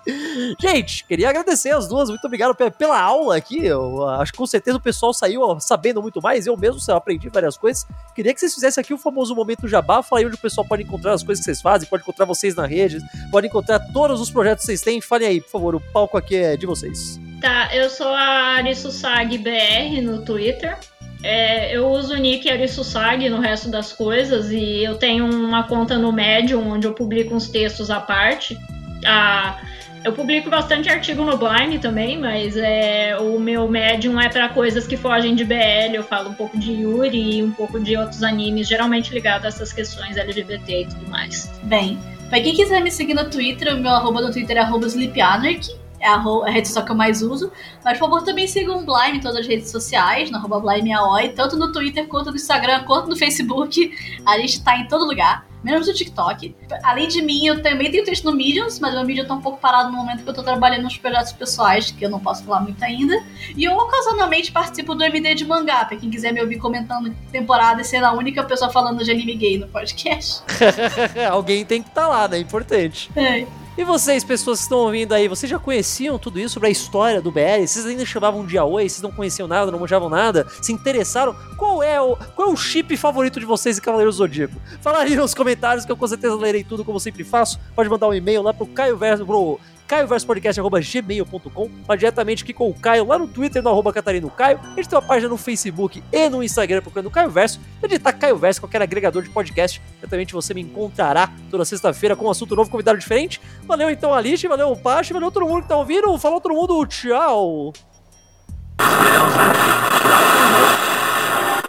Gente, 0.60 1.04
queria 1.04 1.30
agradecer 1.30 1.70
as 1.70 1.86
duas. 1.86 2.08
Muito 2.08 2.24
obrigado 2.24 2.52
pe- 2.54 2.70
pela 2.72 3.00
aula 3.00 3.36
aqui. 3.36 3.64
Eu 3.64 4.04
acho 4.08 4.32
que 4.32 4.38
com 4.38 4.46
certeza 4.46 4.76
o 4.76 4.80
pessoal 4.80 5.14
saiu 5.14 5.60
sabendo 5.60 6.02
muito 6.02 6.20
mais. 6.20 6.46
Eu 6.46 6.56
mesmo 6.56 6.80
eu 6.88 6.96
aprendi 6.96 7.28
várias 7.28 7.56
coisas. 7.56 7.86
Queria 8.12 8.34
que 8.34 8.40
vocês 8.40 8.52
fizessem 8.52 8.80
aqui 8.82 8.92
o 8.92 8.98
famoso 8.98 9.34
momento 9.36 9.68
jabá. 9.68 10.02
Fala 10.02 10.20
aí 10.20 10.26
onde 10.26 10.34
o 10.34 10.38
pessoal 10.38 10.66
pode 10.66 10.82
encontrar 10.82 11.12
as 11.12 11.22
coisas 11.22 11.44
que 11.44 11.44
vocês 11.44 11.62
fazem, 11.62 11.88
pode 11.88 12.02
encontrar 12.02 12.24
vocês 12.24 12.56
na 12.56 12.66
rede, 12.66 12.98
pode 13.30 13.46
encontrar 13.46 13.78
todos 13.92 14.20
os 14.20 14.30
projetos 14.32 14.62
que 14.62 14.66
vocês 14.66 14.80
têm. 14.80 15.00
Falem 15.00 15.28
aí, 15.28 15.40
por 15.40 15.50
favor, 15.50 15.74
o 15.76 15.80
palco 15.92 16.16
aqui 16.18 16.34
é 16.34 16.56
de 16.56 16.66
vocês. 16.66 17.20
Tá, 17.42 17.70
eu 17.74 17.90
sou 17.90 18.06
a 18.06 18.54
Arissusag 18.56 19.36
BR 19.36 20.00
no 20.00 20.24
Twitter. 20.24 20.78
É, 21.24 21.76
eu 21.76 21.88
uso 21.88 22.14
o 22.14 22.16
nick 22.16 22.48
Arissusag 22.48 23.28
no 23.28 23.40
resto 23.40 23.68
das 23.68 23.92
coisas 23.92 24.52
e 24.52 24.84
eu 24.84 24.96
tenho 24.96 25.26
uma 25.26 25.64
conta 25.64 25.98
no 25.98 26.12
Medium 26.12 26.68
onde 26.68 26.86
eu 26.86 26.94
publico 26.94 27.34
uns 27.34 27.48
textos 27.48 27.90
à 27.90 27.98
parte. 27.98 28.56
Ah, 29.04 29.58
eu 30.04 30.12
publico 30.12 30.48
bastante 30.50 30.88
artigo 30.88 31.24
no 31.24 31.36
Blind 31.36 31.80
também, 31.80 32.16
mas 32.16 32.56
é, 32.56 33.16
o 33.18 33.40
meu 33.40 33.68
Medium 33.68 34.20
é 34.20 34.28
para 34.28 34.48
coisas 34.48 34.86
que 34.86 34.96
fogem 34.96 35.34
de 35.34 35.44
BL. 35.44 35.94
Eu 35.94 36.04
falo 36.04 36.30
um 36.30 36.34
pouco 36.34 36.56
de 36.56 36.72
Yuri 36.72 37.38
e 37.38 37.42
um 37.42 37.50
pouco 37.50 37.80
de 37.80 37.96
outros 37.96 38.22
animes, 38.22 38.68
geralmente 38.68 39.12
ligados 39.12 39.46
a 39.46 39.48
essas 39.48 39.72
questões 39.72 40.16
LGBT 40.16 40.82
e 40.82 40.86
tudo 40.86 41.10
mais. 41.10 41.50
Bem, 41.64 41.98
pra 42.28 42.40
quem 42.40 42.54
quiser 42.54 42.80
me 42.80 42.90
seguir 42.92 43.14
no 43.14 43.28
Twitter, 43.28 43.74
o 43.74 43.80
meu 43.80 43.90
arroba 43.90 44.20
no 44.20 44.30
Twitter 44.30 44.56
é 44.56 44.60
arroba 44.60 44.86
sleepanarchy. 44.86 45.81
É 46.02 46.08
a, 46.08 46.16
ro- 46.16 46.42
a 46.42 46.50
rede 46.50 46.66
social 46.66 46.84
que 46.84 46.90
eu 46.90 46.96
mais 46.96 47.22
uso. 47.22 47.52
Mas, 47.84 47.96
por 47.96 48.06
favor, 48.06 48.22
também 48.24 48.46
sigam 48.48 48.78
o 48.78 48.84
Blime 48.84 49.18
em 49.18 49.20
todas 49.20 49.36
as 49.38 49.46
redes 49.46 49.70
sociais, 49.70 50.30
no 50.32 50.36
arroba 50.38 50.58
BlimeAoi, 50.58 51.28
tanto 51.28 51.56
no 51.56 51.70
Twitter, 51.70 52.08
quanto 52.08 52.30
no 52.30 52.36
Instagram, 52.36 52.82
quanto 52.84 53.08
no 53.08 53.16
Facebook. 53.16 53.92
A 54.26 54.36
gente 54.38 54.62
tá 54.64 54.76
em 54.76 54.88
todo 54.88 55.04
lugar, 55.06 55.46
menos 55.62 55.86
no 55.86 55.94
TikTok. 55.94 56.56
Além 56.82 57.06
de 57.06 57.22
mim, 57.22 57.46
eu 57.46 57.62
também 57.62 57.88
tenho 57.88 58.04
texto 58.04 58.24
no 58.24 58.32
Mediums, 58.32 58.80
mas 58.80 58.92
o 58.92 58.96
meu 58.96 59.06
Medium 59.06 59.26
tá 59.26 59.34
um 59.34 59.40
pouco 59.40 59.58
parado 59.60 59.92
no 59.92 59.96
momento 59.96 60.24
que 60.24 60.28
eu 60.28 60.34
tô 60.34 60.42
trabalhando 60.42 60.82
nos 60.82 60.96
projetos 60.98 61.32
pessoais, 61.32 61.92
que 61.92 62.04
eu 62.04 62.10
não 62.10 62.18
posso 62.18 62.42
falar 62.42 62.60
muito 62.62 62.82
ainda. 62.82 63.14
E 63.56 63.62
eu 63.62 63.72
ocasionalmente 63.76 64.50
participo 64.50 64.96
do 64.96 65.04
MD 65.04 65.36
de 65.36 65.44
mangá, 65.46 65.84
pra 65.84 65.96
quem 65.96 66.10
quiser 66.10 66.32
me 66.32 66.40
ouvir 66.40 66.58
comentando 66.58 67.14
temporada 67.30 67.80
e 67.80 67.84
ser 67.84 68.02
a 68.02 68.10
única 68.12 68.42
pessoa 68.42 68.70
falando 68.72 69.04
de 69.04 69.10
anime 69.12 69.36
gay 69.36 69.56
no 69.56 69.68
podcast. 69.68 70.42
Alguém 71.30 71.64
tem 71.64 71.80
que 71.80 71.88
estar 71.90 72.08
lá, 72.08 72.26
né? 72.26 72.38
Importante. 72.38 73.08
É. 73.14 73.46
E 73.76 73.84
vocês, 73.84 74.22
pessoas 74.22 74.58
que 74.58 74.64
estão 74.64 74.80
ouvindo 74.80 75.14
aí, 75.14 75.28
vocês 75.28 75.48
já 75.48 75.58
conheciam 75.58 76.18
tudo 76.18 76.38
isso 76.38 76.50
sobre 76.54 76.68
a 76.68 76.70
história 76.70 77.22
do 77.22 77.32
BL? 77.32 77.66
Vocês 77.66 77.86
ainda 77.86 78.04
chamavam 78.04 78.44
de 78.44 78.58
Aoi? 78.58 78.86
Vocês 78.86 79.00
não 79.00 79.10
conheciam 79.10 79.48
nada, 79.48 79.72
não 79.72 79.78
manjavam 79.78 80.10
nada? 80.10 80.46
Se 80.60 80.74
interessaram? 80.74 81.34
Qual 81.56 81.82
é 81.82 81.98
o, 81.98 82.14
qual 82.36 82.50
é 82.50 82.52
o 82.52 82.56
chip 82.56 82.94
favorito 82.98 83.40
de 83.40 83.46
vocês 83.46 83.78
em 83.78 83.80
Cavaleiros 83.80 84.16
do 84.16 84.18
Zodíaco? 84.18 84.60
Fala 84.82 84.98
aí 84.98 85.16
nos 85.16 85.32
comentários 85.32 85.86
que 85.86 85.90
eu 85.90 85.96
com 85.96 86.06
certeza 86.06 86.36
lerei 86.36 86.62
tudo 86.62 86.84
como 86.84 87.00
sempre 87.00 87.24
faço. 87.24 87.58
Pode 87.74 87.88
mandar 87.88 88.08
um 88.08 88.14
e-mail 88.14 88.42
lá 88.42 88.52
pro 88.52 88.66
Caio 88.66 88.94
Verso, 88.98 89.24
pro 89.24 89.58
caioverspodcast.gmail.com 89.92 91.70
Fala 91.86 91.96
diretamente 91.98 92.42
aqui 92.42 92.54
com 92.54 92.70
o 92.70 92.72
Caio 92.74 93.06
lá 93.06 93.18
no 93.18 93.28
Twitter, 93.28 93.62
no 93.62 93.68
arroba 93.68 93.92
Catarino 93.92 94.30
Caio. 94.30 94.58
A 94.62 94.76
gente 94.76 94.88
tem 94.88 94.98
uma 94.98 95.04
página 95.04 95.28
no 95.28 95.36
Facebook 95.36 96.02
e 96.10 96.28
no 96.30 96.42
Instagram 96.42 96.80
procurando 96.80 97.10
Caio 97.10 97.28
Verso. 97.28 97.60
Pode 97.78 97.90
digitar 97.90 98.18
Caio 98.18 98.38
Verso, 98.38 98.62
qualquer 98.62 98.80
agregador 98.80 99.22
de 99.22 99.28
podcast. 99.28 99.82
Certamente 100.00 100.32
você 100.32 100.54
me 100.54 100.62
encontrará 100.62 101.30
toda 101.50 101.66
sexta-feira 101.66 102.16
com 102.16 102.24
um 102.24 102.30
assunto 102.30 102.56
novo, 102.56 102.70
convidado 102.70 102.98
diferente. 102.98 103.38
Valeu 103.64 103.90
então, 103.90 104.14
Alice, 104.14 104.48
valeu 104.48 104.70
o 104.70 104.76
Pache, 104.76 105.12
valeu 105.12 105.30
todo 105.30 105.46
mundo 105.46 105.62
que 105.62 105.68
tá 105.68 105.76
ouvindo. 105.76 106.16
Falou 106.16 106.40
todo 106.40 106.54
mundo, 106.54 106.86
tchau! 106.86 107.74